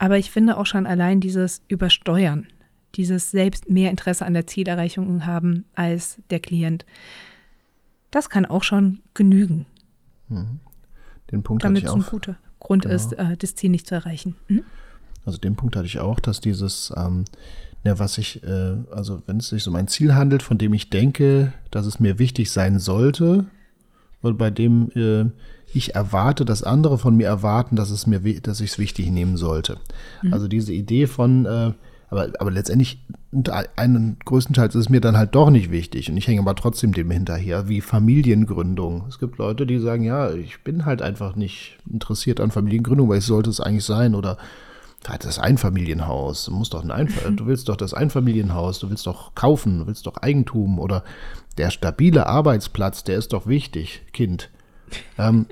aber 0.00 0.16
ich 0.16 0.30
finde 0.30 0.56
auch 0.56 0.64
schon 0.64 0.86
allein 0.86 1.20
dieses 1.20 1.60
Übersteuern, 1.68 2.46
dieses 2.94 3.30
selbst 3.30 3.68
mehr 3.68 3.90
Interesse 3.90 4.24
an 4.24 4.32
der 4.32 4.46
Zielerreichung 4.46 5.26
haben 5.26 5.66
als 5.74 6.18
der 6.30 6.40
Klient, 6.40 6.86
das 8.10 8.30
kann 8.30 8.46
auch 8.46 8.64
schon 8.64 9.00
genügen. 9.12 9.66
Mhm. 10.28 10.60
Den 11.30 11.42
Punkt 11.42 11.62
Damit 11.62 11.84
hatte 11.84 11.94
ich 11.94 12.00
es 12.00 12.06
ein 12.06 12.10
guter 12.10 12.36
Grund 12.60 12.84
genau. 12.84 12.94
ist, 12.94 13.12
äh, 13.12 13.36
das 13.36 13.54
Ziel 13.54 13.68
nicht 13.68 13.86
zu 13.86 13.94
erreichen. 13.94 14.36
Mhm. 14.48 14.64
Also 15.26 15.36
den 15.36 15.54
Punkt 15.54 15.76
hatte 15.76 15.86
ich 15.86 15.98
auch, 16.00 16.18
dass 16.18 16.40
dieses, 16.40 16.92
ähm, 16.96 17.26
ja, 17.84 17.98
was 17.98 18.16
ich, 18.16 18.42
äh, 18.42 18.76
also 18.90 19.22
wenn 19.26 19.36
es 19.36 19.48
sich 19.48 19.68
um 19.68 19.76
ein 19.76 19.86
Ziel 19.86 20.14
handelt, 20.14 20.42
von 20.42 20.56
dem 20.56 20.72
ich 20.72 20.88
denke, 20.88 21.52
dass 21.70 21.84
es 21.84 22.00
mir 22.00 22.18
wichtig 22.18 22.50
sein 22.50 22.78
sollte, 22.78 23.44
und 24.22 24.38
bei 24.38 24.50
dem 24.50 24.90
äh, 24.94 25.30
ich 25.72 25.94
erwarte, 25.94 26.44
dass 26.44 26.62
andere 26.62 26.98
von 26.98 27.16
mir 27.16 27.26
erwarten, 27.26 27.76
dass 27.76 27.90
es 27.90 28.06
mir, 28.06 28.20
dass 28.40 28.60
ich 28.60 28.72
es 28.72 28.78
wichtig 28.78 29.10
nehmen 29.10 29.36
sollte. 29.36 29.78
Mhm. 30.22 30.32
Also 30.32 30.48
diese 30.48 30.72
Idee 30.72 31.06
von, 31.06 31.46
äh, 31.46 31.72
aber, 32.08 32.28
aber 32.38 32.50
letztendlich, 32.50 33.04
einen 33.76 34.16
größtenteils 34.24 34.74
ist 34.74 34.80
es 34.80 34.88
mir 34.88 35.00
dann 35.00 35.16
halt 35.16 35.34
doch 35.36 35.50
nicht 35.50 35.70
wichtig 35.70 36.10
und 36.10 36.16
ich 36.16 36.26
hänge 36.26 36.40
aber 36.40 36.56
trotzdem 36.56 36.92
dem 36.92 37.10
hinterher, 37.10 37.68
wie 37.68 37.80
Familiengründung. 37.80 39.04
Es 39.08 39.20
gibt 39.20 39.38
Leute, 39.38 39.66
die 39.66 39.78
sagen, 39.78 40.02
ja, 40.02 40.32
ich 40.32 40.62
bin 40.64 40.84
halt 40.84 41.02
einfach 41.02 41.36
nicht 41.36 41.78
interessiert 41.88 42.40
an 42.40 42.50
Familiengründung, 42.50 43.08
weil 43.08 43.18
ich 43.18 43.24
sollte 43.24 43.50
es 43.50 43.60
eigentlich 43.60 43.84
sein 43.84 44.16
oder 44.16 44.36
halt 45.08 45.24
das 45.24 45.38
Einfamilienhaus. 45.38 46.46
Du 46.46 46.52
musst 46.52 46.74
doch 46.74 46.82
ein 46.82 46.90
Einf 46.90 47.22
du 47.36 47.46
willst 47.46 47.68
doch 47.68 47.76
das 47.76 47.94
Einfamilienhaus, 47.94 48.80
du 48.80 48.90
willst 48.90 49.06
doch 49.06 49.36
kaufen, 49.36 49.78
du 49.80 49.86
willst 49.86 50.06
doch 50.06 50.16
Eigentum 50.16 50.80
oder 50.80 51.04
der 51.58 51.70
stabile 51.70 52.26
Arbeitsplatz, 52.26 53.04
der 53.04 53.18
ist 53.18 53.32
doch 53.32 53.46
wichtig, 53.46 54.02
Kind. 54.12 54.50
Ähm, 55.18 55.46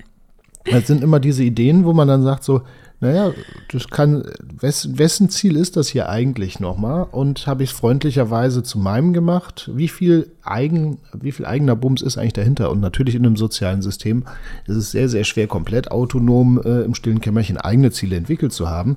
das 0.71 0.87
sind 0.87 1.03
immer 1.03 1.21
diese 1.21 1.43
Ideen, 1.43 1.85
wo 1.85 1.93
man 1.93 2.09
dann 2.09 2.23
sagt 2.23 2.45
so, 2.45 2.63
naja, 3.01 3.33
das 3.71 3.89
kann, 3.89 4.25
wes, 4.59 4.99
wessen 4.99 5.29
Ziel 5.29 5.57
ist 5.57 5.77
das 5.77 5.89
hier 5.89 6.09
eigentlich 6.09 6.59
nochmal? 6.59 7.07
Und 7.13 7.47
habe 7.47 7.63
ich 7.63 7.71
es 7.71 7.77
freundlicherweise 7.77 8.65
zu 8.65 8.79
meinem 8.79 9.13
gemacht? 9.13 9.71
Wie 9.73 9.87
viel, 9.87 10.33
eigen, 10.43 10.99
wie 11.13 11.31
viel 11.31 11.47
eigener 11.47 11.77
Bums 11.77 12.03
ist 12.03 12.19
eigentlich 12.19 12.33
dahinter? 12.33 12.73
Und 12.73 12.81
natürlich 12.81 13.15
in 13.15 13.25
einem 13.25 13.37
sozialen 13.37 13.83
System 13.83 14.25
ist 14.67 14.77
es 14.77 14.91
sehr, 14.91 15.09
sehr 15.09 15.23
schwer, 15.23 15.47
komplett 15.47 15.93
autonom 15.93 16.61
äh, 16.61 16.81
im 16.83 16.95
stillen 16.95 17.21
Kämmerchen 17.21 17.57
eigene 17.57 17.93
Ziele 17.93 18.17
entwickelt 18.17 18.53
zu 18.53 18.69
haben. 18.69 18.97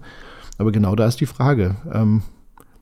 Aber 0.57 0.71
genau 0.71 0.95
da 0.95 1.05
ist 1.05 1.21
die 1.21 1.27
Frage. 1.27 1.75
Ähm, 1.93 2.23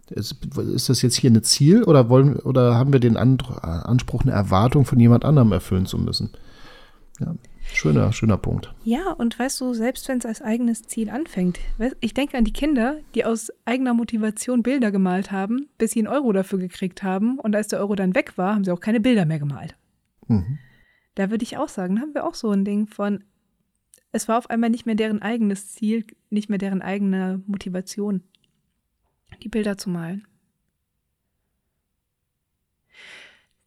ist, 0.09 0.37
ist, 0.57 0.89
das 0.89 1.01
jetzt 1.01 1.17
hier 1.17 1.29
ein 1.29 1.43
Ziel 1.43 1.83
oder 1.83 2.09
wollen 2.09 2.37
oder 2.37 2.75
haben 2.75 2.93
wir 2.93 2.99
den 2.99 3.17
Anspruch, 3.17 4.23
eine 4.23 4.31
Erwartung 4.31 4.85
von 4.85 4.99
jemand 4.99 5.25
anderem 5.25 5.51
erfüllen 5.51 5.85
zu 5.85 5.97
müssen? 5.97 6.29
Ja. 7.19 7.35
Schöner, 7.73 8.11
schöner 8.11 8.37
Punkt. 8.37 8.73
Ja, 8.83 9.11
und 9.11 9.37
weißt 9.37 9.61
du, 9.61 9.73
selbst 9.73 10.07
wenn 10.07 10.17
es 10.17 10.25
als 10.25 10.41
eigenes 10.41 10.83
Ziel 10.83 11.09
anfängt, 11.09 11.59
ich 12.01 12.13
denke 12.13 12.37
an 12.37 12.43
die 12.43 12.53
Kinder, 12.53 12.97
die 13.15 13.25
aus 13.25 13.51
eigener 13.65 13.93
Motivation 13.93 14.63
Bilder 14.63 14.91
gemalt 14.91 15.31
haben, 15.31 15.69
bis 15.77 15.91
sie 15.91 15.99
einen 15.99 16.07
Euro 16.07 16.33
dafür 16.33 16.59
gekriegt 16.59 17.03
haben 17.03 17.39
und 17.39 17.55
als 17.55 17.69
der 17.69 17.79
Euro 17.79 17.95
dann 17.95 18.15
weg 18.15 18.37
war, 18.37 18.55
haben 18.55 18.63
sie 18.63 18.71
auch 18.71 18.81
keine 18.81 18.99
Bilder 18.99 19.25
mehr 19.25 19.39
gemalt. 19.39 19.77
Mhm. 20.27 20.59
Da 21.15 21.29
würde 21.29 21.43
ich 21.43 21.57
auch 21.57 21.69
sagen, 21.69 21.95
da 21.95 22.01
haben 22.01 22.13
wir 22.13 22.25
auch 22.25 22.35
so 22.35 22.51
ein 22.51 22.65
Ding 22.65 22.87
von, 22.87 23.23
es 24.11 24.27
war 24.27 24.37
auf 24.37 24.49
einmal 24.49 24.69
nicht 24.69 24.85
mehr 24.85 24.95
deren 24.95 25.21
eigenes 25.21 25.71
Ziel, 25.71 26.05
nicht 26.29 26.49
mehr 26.49 26.59
deren 26.59 26.81
eigene 26.81 27.41
Motivation, 27.45 28.23
die 29.43 29.49
Bilder 29.49 29.77
zu 29.77 29.89
malen. 29.89 30.27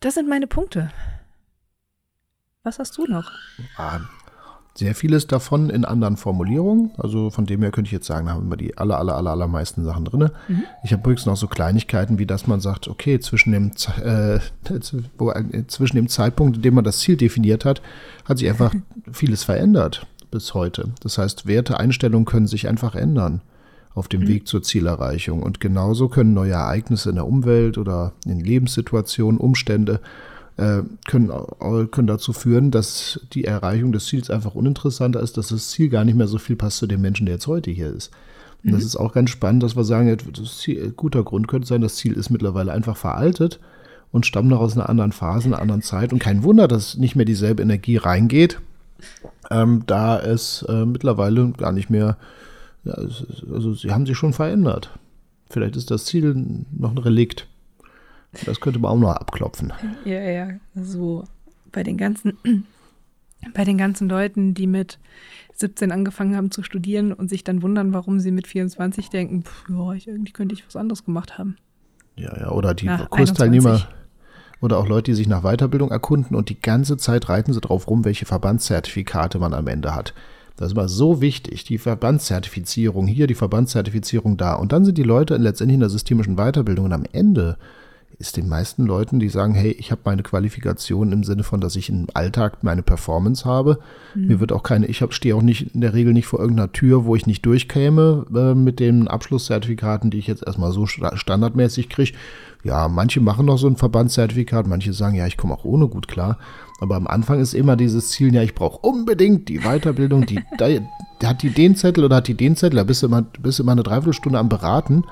Das 0.00 0.14
sind 0.14 0.28
meine 0.28 0.48
Punkte. 0.48 0.90
Was 2.64 2.79
hast 2.79 2.96
du 2.96 3.07
noch? 3.07 3.29
Ah, 3.77 4.01
sehr 4.75 4.94
vieles 4.94 5.27
davon 5.27 5.68
in 5.68 5.85
anderen 5.85 6.16
Formulierungen. 6.16 6.92
Also 6.96 7.31
von 7.31 7.44
dem 7.44 7.61
her 7.61 7.72
könnte 7.72 7.88
ich 7.88 7.92
jetzt 7.92 8.07
sagen, 8.07 8.27
da 8.27 8.35
haben 8.35 8.48
wir 8.48 8.57
die 8.57 8.79
aller, 8.79 8.98
aller, 8.98 9.16
aller, 9.16 9.33
allermeisten 9.33 9.85
Sachen 9.85 10.05
drin. 10.05 10.31
Mhm. 10.46 10.62
Ich 10.85 10.92
habe 10.92 11.01
übrigens 11.01 11.27
noch 11.27 11.37
so 11.37 11.48
Kleinigkeiten, 11.48 12.20
wie 12.20 12.27
dass 12.27 12.46
man 12.46 12.61
sagt, 12.61 12.87
okay, 12.87 13.18
zwischen 13.18 13.53
dem, 13.53 13.72
äh, 14.03 14.37
äh, 14.37 15.66
zwischen 15.66 15.96
dem 15.96 16.09
Zeitpunkt, 16.09 16.57
in 16.57 16.62
dem 16.62 16.75
man 16.75 16.85
das 16.85 17.01
Ziel 17.01 17.16
definiert 17.16 17.64
hat, 17.64 17.83
hat 18.25 18.38
sich 18.38 18.48
einfach 18.48 18.72
vieles 19.12 19.42
verändert 19.42 20.07
bis 20.31 20.55
heute. 20.55 20.90
Das 21.01 21.18
heißt, 21.18 21.46
Werteeinstellungen 21.46 22.27
können 22.27 22.46
sich 22.46 22.68
einfach 22.68 22.94
ändern 22.94 23.42
auf 23.94 24.07
dem 24.07 24.22
mhm. 24.22 24.29
Weg 24.29 24.46
zur 24.46 24.62
Zielerreichung. 24.62 25.42
Und 25.42 25.59
genauso 25.59 26.09
können 26.09 26.33
neue 26.33 26.53
Ereignisse 26.53 27.11
in 27.11 27.16
der 27.16 27.27
Umwelt 27.27 27.77
oder 27.77 28.12
in 28.25 28.38
Lebenssituationen, 28.38 29.38
Umstände 29.38 30.01
können, 30.56 31.30
äh, 31.30 31.86
können 31.86 32.06
dazu 32.06 32.32
führen, 32.32 32.70
dass 32.70 33.20
die 33.32 33.44
Erreichung 33.44 33.92
des 33.92 34.06
Ziels 34.06 34.30
einfach 34.30 34.54
uninteressanter 34.54 35.20
ist, 35.20 35.36
dass 35.36 35.48
das 35.48 35.70
Ziel 35.70 35.88
gar 35.88 36.04
nicht 36.04 36.14
mehr 36.14 36.28
so 36.28 36.38
viel 36.38 36.56
passt 36.56 36.78
zu 36.78 36.86
dem 36.86 37.00
Menschen, 37.00 37.26
der 37.26 37.36
jetzt 37.36 37.46
heute 37.46 37.70
hier 37.70 37.90
ist. 37.90 38.10
Und 38.62 38.70
mhm. 38.70 38.74
das 38.74 38.84
ist 38.84 38.96
auch 38.96 39.12
ganz 39.12 39.30
spannend, 39.30 39.62
dass 39.62 39.76
wir 39.76 39.84
sagen, 39.84 40.16
Ziel, 40.44 40.92
guter 40.96 41.24
Grund 41.24 41.48
könnte 41.48 41.66
sein, 41.66 41.80
das 41.80 41.96
Ziel 41.96 42.12
ist 42.12 42.30
mittlerweile 42.30 42.72
einfach 42.72 42.96
veraltet 42.96 43.60
und 44.12 44.26
stammt 44.26 44.48
noch 44.48 44.60
aus 44.60 44.74
einer 44.74 44.88
anderen 44.88 45.12
Phase, 45.12 45.46
einer 45.46 45.60
anderen 45.60 45.82
Zeit. 45.82 46.12
Und 46.12 46.18
kein 46.18 46.42
Wunder, 46.42 46.68
dass 46.68 46.96
nicht 46.96 47.16
mehr 47.16 47.24
dieselbe 47.24 47.62
Energie 47.62 47.96
reingeht, 47.96 48.60
ähm, 49.50 49.84
da 49.86 50.20
es 50.20 50.62
äh, 50.68 50.84
mittlerweile 50.84 51.50
gar 51.52 51.72
nicht 51.72 51.90
mehr, 51.90 52.16
ja, 52.84 52.94
also 52.94 53.74
sie 53.74 53.90
haben 53.90 54.06
sich 54.06 54.16
schon 54.16 54.32
verändert. 54.32 54.90
Vielleicht 55.48 55.76
ist 55.76 55.90
das 55.90 56.04
Ziel 56.04 56.64
noch 56.72 56.90
ein 56.90 56.98
Relikt. 56.98 57.48
Das 58.47 58.61
könnte 58.61 58.79
man 58.79 58.92
auch 58.92 58.99
noch 58.99 59.11
abklopfen. 59.11 59.73
Ja, 60.05 60.21
ja, 60.21 60.49
so 60.75 61.25
bei 61.71 61.83
den 61.83 61.97
ganzen, 61.97 62.38
bei 63.55 63.64
den 63.64 63.79
ganzen 63.79 64.09
Leuten, 64.09 64.55
die 64.55 64.66
mit 64.66 64.99
17 65.55 65.92
angefangen 65.92 66.37
haben 66.37 66.51
zu 66.51 66.62
studieren 66.62 67.12
und 67.12 67.29
sich 67.29 67.45
dann 67.45 67.62
wundern, 67.62 67.92
warum 67.92 68.21
sie 68.21 68.31
mit 68.31 68.47
24 68.47 69.11
denken, 69.11 69.42
pff, 69.42 69.68
ja, 69.68 69.92
ich, 69.92 70.09
eigentlich 70.09 70.35
könnte 70.35 70.55
ich 70.55 70.66
was 70.66 70.77
anderes 70.77 71.05
gemacht 71.05 71.38
haben. 71.38 71.57
Ja, 72.16 72.37
ja, 72.38 72.51
oder 72.51 72.75
die 72.75 72.87
ja, 72.87 73.07
Kursteilnehmer 73.07 73.73
21. 73.73 73.95
oder 74.61 74.79
auch 74.79 74.87
Leute, 74.87 75.11
die 75.11 75.16
sich 75.16 75.29
nach 75.29 75.42
Weiterbildung 75.42 75.90
erkunden 75.90 76.37
und 76.37 76.49
die 76.49 76.61
ganze 76.61 76.97
Zeit 76.97 77.28
reiten 77.28 77.53
sie 77.53 77.61
drauf 77.61 77.89
rum, 77.89 78.05
welche 78.05 78.26
Verbandszertifikate 78.26 79.39
man 79.39 79.55
am 79.55 79.66
Ende 79.66 79.95
hat. 79.95 80.14
Das 80.57 80.76
war 80.76 80.89
so 80.89 81.20
wichtig, 81.20 81.64
die 81.64 81.78
Verbandszertifizierung 81.78 83.07
hier, 83.07 83.26
die 83.26 83.35
Verbandszertifizierung 83.35 84.37
da. 84.37 84.55
Und 84.55 84.72
dann 84.72 84.85
sind 84.85 84.99
die 84.99 85.03
Leute 85.03 85.37
letztendlich 85.37 85.74
in 85.74 85.80
der 85.80 85.89
systemischen 85.89 86.37
Weiterbildung 86.37 86.85
und 86.85 86.93
am 86.93 87.07
Ende 87.11 87.57
ist 88.18 88.36
den 88.36 88.48
meisten 88.48 88.84
Leuten, 88.84 89.20
die 89.20 89.28
sagen, 89.28 89.54
hey, 89.54 89.70
ich 89.72 89.90
habe 89.90 90.02
meine 90.04 90.22
Qualifikation 90.22 91.12
im 91.12 91.24
Sinne 91.24 91.42
von, 91.42 91.60
dass 91.60 91.76
ich 91.76 91.88
im 91.88 92.06
Alltag 92.14 92.62
meine 92.62 92.82
Performance 92.82 93.44
habe. 93.44 93.78
Mhm. 94.14 94.26
Mir 94.26 94.40
wird 94.40 94.52
auch 94.52 94.62
keine, 94.62 94.86
ich 94.86 95.04
stehe 95.10 95.34
auch 95.34 95.42
nicht 95.42 95.74
in 95.74 95.80
der 95.80 95.94
Regel 95.94 96.12
nicht 96.12 96.26
vor 96.26 96.40
irgendeiner 96.40 96.72
Tür, 96.72 97.04
wo 97.04 97.16
ich 97.16 97.26
nicht 97.26 97.44
durchkäme 97.44 98.26
äh, 98.34 98.54
mit 98.54 98.80
den 98.80 99.08
Abschlusszertifikaten, 99.08 100.10
die 100.10 100.18
ich 100.18 100.26
jetzt 100.26 100.46
erstmal 100.46 100.72
so 100.72 100.86
standardmäßig 100.86 101.88
kriege. 101.88 102.12
Ja, 102.64 102.86
manche 102.88 103.20
machen 103.20 103.46
noch 103.46 103.58
so 103.58 103.66
ein 103.66 103.76
Verbandszertifikat, 103.76 104.68
manche 104.68 104.92
sagen, 104.92 105.16
ja, 105.16 105.26
ich 105.26 105.36
komme 105.36 105.54
auch 105.54 105.64
ohne 105.64 105.88
gut 105.88 106.06
klar. 106.06 106.38
Aber 106.80 106.96
am 106.96 107.06
Anfang 107.06 107.40
ist 107.40 107.54
immer 107.54 107.76
dieses 107.76 108.10
Ziel, 108.10 108.34
ja, 108.34 108.42
ich 108.42 108.54
brauche 108.54 108.78
unbedingt 108.86 109.48
die 109.48 109.60
Weiterbildung, 109.60 110.26
die, 110.26 110.40
die, 110.60 111.26
hat 111.26 111.42
die 111.42 111.50
den 111.50 111.74
Zettel 111.76 112.04
oder 112.04 112.16
hat 112.16 112.28
die 112.28 112.34
den 112.34 112.56
Zettel, 112.56 112.76
da 112.76 112.84
bist 112.84 113.02
du 113.02 113.06
immer, 113.06 113.22
bist 113.22 113.58
du 113.58 113.62
immer 113.64 113.72
eine 113.72 113.82
Dreiviertelstunde 113.82 114.38
am 114.38 114.48
Beraten. 114.48 115.04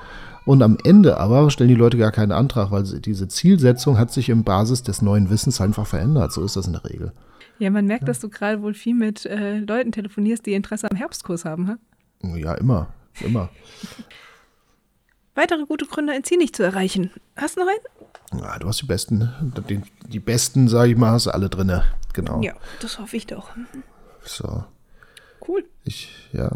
Und 0.46 0.62
am 0.62 0.78
Ende 0.84 1.18
aber 1.18 1.50
stellen 1.50 1.68
die 1.68 1.74
Leute 1.74 1.98
gar 1.98 2.12
keinen 2.12 2.32
Antrag, 2.32 2.70
weil 2.70 2.82
diese 2.82 3.28
Zielsetzung 3.28 3.98
hat 3.98 4.12
sich 4.12 4.28
im 4.28 4.44
Basis 4.44 4.82
des 4.82 5.02
neuen 5.02 5.30
Wissens 5.30 5.60
einfach 5.60 5.86
verändert. 5.86 6.32
So 6.32 6.44
ist 6.44 6.56
das 6.56 6.66
in 6.66 6.72
der 6.72 6.84
Regel. 6.84 7.12
Ja, 7.58 7.70
man 7.70 7.86
merkt, 7.86 8.02
ja. 8.02 8.06
dass 8.06 8.20
du 8.20 8.30
gerade 8.30 8.62
wohl 8.62 8.72
viel 8.72 8.94
mit 8.94 9.26
äh, 9.26 9.58
Leuten 9.58 9.92
telefonierst, 9.92 10.46
die 10.46 10.54
Interesse 10.54 10.90
am 10.90 10.96
Herbstkurs 10.96 11.44
haben, 11.44 11.68
ha? 11.68 11.76
Ja, 12.36 12.54
immer. 12.54 12.88
Immer. 13.20 13.50
Weitere 15.34 15.64
gute 15.66 15.84
Gründe, 15.86 16.12
ein 16.12 16.24
Ziel 16.24 16.38
nicht 16.38 16.56
zu 16.56 16.62
erreichen. 16.62 17.10
Hast 17.36 17.56
du 17.56 17.60
noch 17.60 17.68
einen? 17.68 18.42
Ja, 18.42 18.58
du 18.58 18.66
hast 18.66 18.80
die 18.82 18.86
besten. 18.86 19.30
Die, 19.68 19.80
die 20.08 20.20
besten, 20.20 20.68
sage 20.68 20.92
ich 20.92 20.96
mal, 20.96 21.12
hast 21.12 21.26
du 21.26 21.30
alle 21.30 21.48
drin. 21.48 21.80
Genau. 22.12 22.42
Ja, 22.42 22.54
das 22.80 22.98
hoffe 22.98 23.16
ich 23.16 23.26
doch. 23.26 23.50
So. 24.22 24.64
Cool. 25.46 25.64
Ich, 25.84 26.28
ja, 26.32 26.50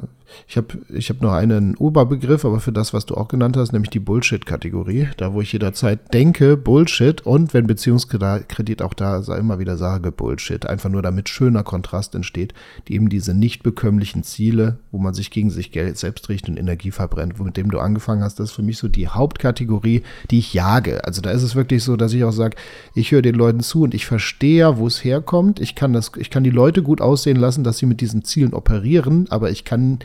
ich 0.48 0.56
habe 0.56 0.78
ich 0.88 1.10
hab 1.10 1.20
noch 1.22 1.32
einen 1.32 1.76
Oberbegriff, 1.76 2.44
aber 2.44 2.60
für 2.60 2.72
das, 2.72 2.92
was 2.92 3.06
du 3.06 3.14
auch 3.14 3.28
genannt 3.28 3.56
hast, 3.56 3.72
nämlich 3.72 3.90
die 3.90 4.00
Bullshit-Kategorie. 4.00 5.08
Da, 5.16 5.32
wo 5.32 5.40
ich 5.40 5.52
jederzeit 5.52 6.12
denke, 6.12 6.56
Bullshit 6.56 7.24
und 7.26 7.54
wenn 7.54 7.66
Beziehungskredit 7.66 8.82
auch 8.82 8.94
da 8.94 9.22
immer 9.36 9.58
wieder 9.58 9.76
sage, 9.76 10.12
Bullshit. 10.12 10.66
Einfach 10.66 10.90
nur 10.90 11.02
damit 11.02 11.28
schöner 11.28 11.62
Kontrast 11.62 12.14
entsteht, 12.14 12.54
die 12.88 12.94
eben 12.94 13.08
diese 13.08 13.34
nicht 13.34 13.62
bekömmlichen 13.62 14.22
Ziele, 14.22 14.78
wo 14.92 14.98
man 14.98 15.14
sich 15.14 15.30
gegen 15.30 15.50
sich 15.50 15.72
Geld 15.72 15.98
selbst 15.98 16.28
richtet 16.28 16.50
und 16.50 16.56
Energie 16.58 16.90
verbrennt, 16.90 17.38
mit 17.40 17.56
dem 17.56 17.70
du 17.70 17.78
angefangen 17.78 18.22
hast, 18.22 18.38
das 18.38 18.50
ist 18.50 18.56
für 18.56 18.62
mich 18.62 18.78
so 18.78 18.88
die 18.88 19.08
Hauptkategorie, 19.08 20.02
die 20.30 20.38
ich 20.38 20.54
jage. 20.54 21.04
Also 21.04 21.20
da 21.20 21.30
ist 21.30 21.42
es 21.42 21.54
wirklich 21.54 21.82
so, 21.82 21.96
dass 21.96 22.12
ich 22.12 22.24
auch 22.24 22.32
sage, 22.32 22.56
ich 22.94 23.12
höre 23.12 23.22
den 23.22 23.34
Leuten 23.34 23.60
zu 23.60 23.82
und 23.82 23.94
ich 23.94 24.06
verstehe 24.06 24.58
ja, 24.58 24.78
wo 24.78 24.86
es 24.86 25.04
herkommt. 25.04 25.60
Ich 25.60 25.74
kann 25.74 25.92
das, 25.92 26.12
ich 26.16 26.30
kann 26.30 26.44
die 26.44 26.50
Leute 26.50 26.82
gut 26.82 27.00
aussehen 27.00 27.36
lassen, 27.36 27.64
dass 27.64 27.78
sie 27.78 27.86
mit 27.86 28.00
diesen 28.00 28.24
Zielen 28.24 28.54
operieren, 28.54 29.26
aber 29.30 29.50
ich 29.50 29.64
kann 29.64 29.98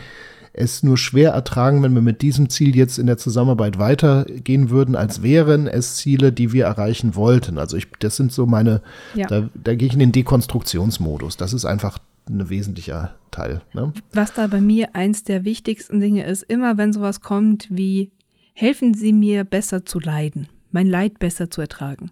es 0.54 0.84
nur 0.84 0.97
schwer 0.97 1.32
ertragen, 1.32 1.84
wenn 1.84 1.93
wir 1.93 2.02
mit 2.02 2.22
diesem 2.22 2.50
Ziel 2.50 2.76
jetzt 2.76 2.97
in 2.97 3.08
der 3.08 3.18
Zusammenarbeit 3.18 3.80
weitergehen 3.80 4.70
würden, 4.70 4.95
als 4.95 5.22
wären 5.22 5.68
es 5.68 5.97
Ziele, 5.97 6.32
die 6.32 6.54
wir 6.54 6.66
erreichen 6.66 7.16
wollten. 7.16 7.58
Also 7.58 7.78
ich, 7.78 7.88
das 8.00 8.16
sind 8.16 8.32
so 8.32 8.45
meine, 8.45 8.82
ja. 9.16 9.28
da, 9.28 9.50
da 9.54 9.76
gehe 9.76 9.88
ich 9.88 9.93
in 9.93 10.00
den 10.00 10.12
Dekonstruktionsmodus. 10.12 11.38
Das 11.38 11.54
ist 11.54 11.66
einfach 11.66 12.00
ein 12.28 12.50
wesentlicher 12.50 13.16
Teil. 13.32 13.62
Ne? 13.74 13.93
Was 14.14 14.34
da 14.34 14.47
bei 14.47 14.62
mir 14.62 14.95
eins 14.95 15.24
der 15.24 15.45
wichtigsten 15.45 16.00
Dinge 16.00 16.26
ist, 16.26 16.43
immer 16.43 16.78
wenn 16.78 16.93
sowas 16.93 17.22
kommt 17.22 17.68
wie, 17.70 18.12
helfen 18.54 18.93
Sie 18.93 19.14
mir 19.14 19.43
besser 19.43 19.86
zu 19.86 20.00
leiden, 20.00 20.47
mein 20.72 20.88
Leid 20.88 21.20
besser 21.20 21.50
zu 21.50 21.62
ertragen. 21.62 22.12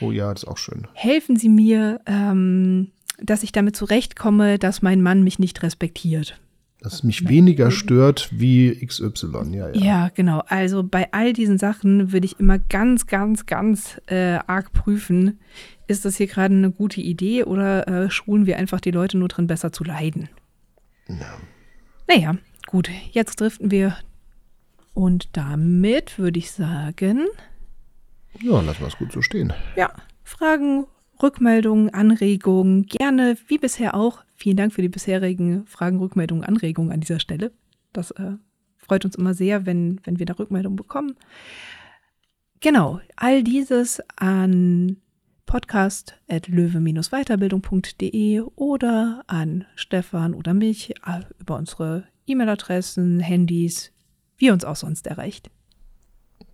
Oh 0.00 0.12
ja, 0.12 0.32
das 0.32 0.42
ist 0.42 0.48
auch 0.48 0.58
schön. 0.58 0.86
Helfen 0.92 1.36
Sie 1.36 1.48
mir, 1.48 2.00
ähm, 2.06 2.88
dass 3.20 3.42
ich 3.42 3.52
damit 3.52 3.74
zurechtkomme, 3.74 4.58
dass 4.58 4.82
mein 4.82 5.02
Mann 5.02 5.24
mich 5.24 5.38
nicht 5.38 5.62
respektiert 5.62 6.38
dass 6.80 6.94
es 6.94 7.02
mich 7.02 7.28
weniger 7.28 7.70
stört 7.70 8.28
wie 8.30 8.74
XY, 8.86 9.50
ja, 9.50 9.68
ja. 9.68 9.74
Ja, 9.74 10.08
genau. 10.14 10.42
Also 10.46 10.84
bei 10.84 11.12
all 11.12 11.32
diesen 11.32 11.58
Sachen 11.58 12.12
würde 12.12 12.26
ich 12.26 12.38
immer 12.38 12.58
ganz, 12.58 13.06
ganz, 13.06 13.46
ganz 13.46 14.00
äh, 14.06 14.38
arg 14.46 14.72
prüfen, 14.72 15.40
ist 15.88 16.04
das 16.04 16.16
hier 16.16 16.28
gerade 16.28 16.54
eine 16.54 16.70
gute 16.70 17.00
Idee 17.00 17.44
oder 17.44 17.88
äh, 17.88 18.10
schulen 18.10 18.46
wir 18.46 18.58
einfach 18.58 18.80
die 18.80 18.92
Leute 18.92 19.18
nur 19.18 19.28
drin, 19.28 19.48
besser 19.48 19.72
zu 19.72 19.82
leiden? 19.82 20.28
Ja. 21.08 21.38
Naja, 22.06 22.36
gut, 22.66 22.90
jetzt 23.10 23.40
driften 23.40 23.70
wir. 23.70 23.96
Und 24.94 25.36
damit 25.36 26.18
würde 26.18 26.38
ich 26.38 26.52
sagen. 26.52 27.26
Ja, 28.40 28.60
lassen 28.60 28.80
wir 28.80 28.88
es 28.88 28.98
gut 28.98 29.12
so 29.12 29.22
stehen. 29.22 29.52
Ja, 29.76 29.92
Fragen, 30.22 30.86
Rückmeldungen, 31.22 31.92
Anregungen, 31.92 32.86
gerne 32.86 33.36
wie 33.48 33.58
bisher 33.58 33.94
auch 33.94 34.22
Vielen 34.38 34.56
Dank 34.56 34.72
für 34.72 34.80
die 34.82 34.88
bisherigen 34.88 35.66
Fragen, 35.66 35.98
Rückmeldungen, 35.98 36.44
Anregungen 36.44 36.92
an 36.92 37.00
dieser 37.00 37.18
Stelle. 37.18 37.50
Das 37.92 38.12
äh, 38.12 38.36
freut 38.76 39.04
uns 39.04 39.16
immer 39.16 39.34
sehr, 39.34 39.66
wenn, 39.66 40.00
wenn 40.04 40.20
wir 40.20 40.26
da 40.26 40.34
Rückmeldungen 40.34 40.76
bekommen. 40.76 41.16
Genau, 42.60 43.00
all 43.16 43.42
dieses 43.42 44.00
an 44.14 44.98
podcast.löwe-weiterbildung.de 45.46 48.42
oder 48.54 49.24
an 49.26 49.64
Stefan 49.74 50.34
oder 50.34 50.54
mich 50.54 50.94
äh, 51.04 51.22
über 51.40 51.56
unsere 51.56 52.04
E-Mail-Adressen, 52.28 53.18
Handys, 53.18 53.90
wie 54.36 54.52
uns 54.52 54.64
auch 54.64 54.76
sonst 54.76 55.08
erreicht. 55.08 55.50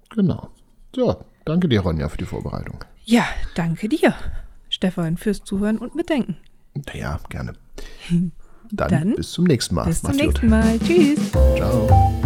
Genau. 0.09 0.49
So, 0.97 1.23
danke 1.45 1.69
dir, 1.69 1.81
Ronja, 1.81 2.09
für 2.09 2.17
die 2.17 2.25
Vorbereitung. 2.25 2.83
Ja, 3.05 3.27
danke 3.55 3.91
dir, 3.91 4.15
Stefan, 4.85 5.17
fürs 5.17 5.43
Zuhören 5.43 5.79
und 5.79 5.95
Mitdenken. 5.95 6.37
Naja, 6.87 7.19
gerne. 7.31 7.55
Dann, 8.71 8.91
Dann 8.91 9.15
bis 9.15 9.33
zum 9.33 9.45
nächsten 9.45 9.75
Mal. 9.75 9.85
Bis 9.85 10.03
zum 10.03 10.15
nächsten 10.15 10.49
Mal. 10.49 10.79
Tschüss. 10.79 11.31
Ciao. 11.57 12.23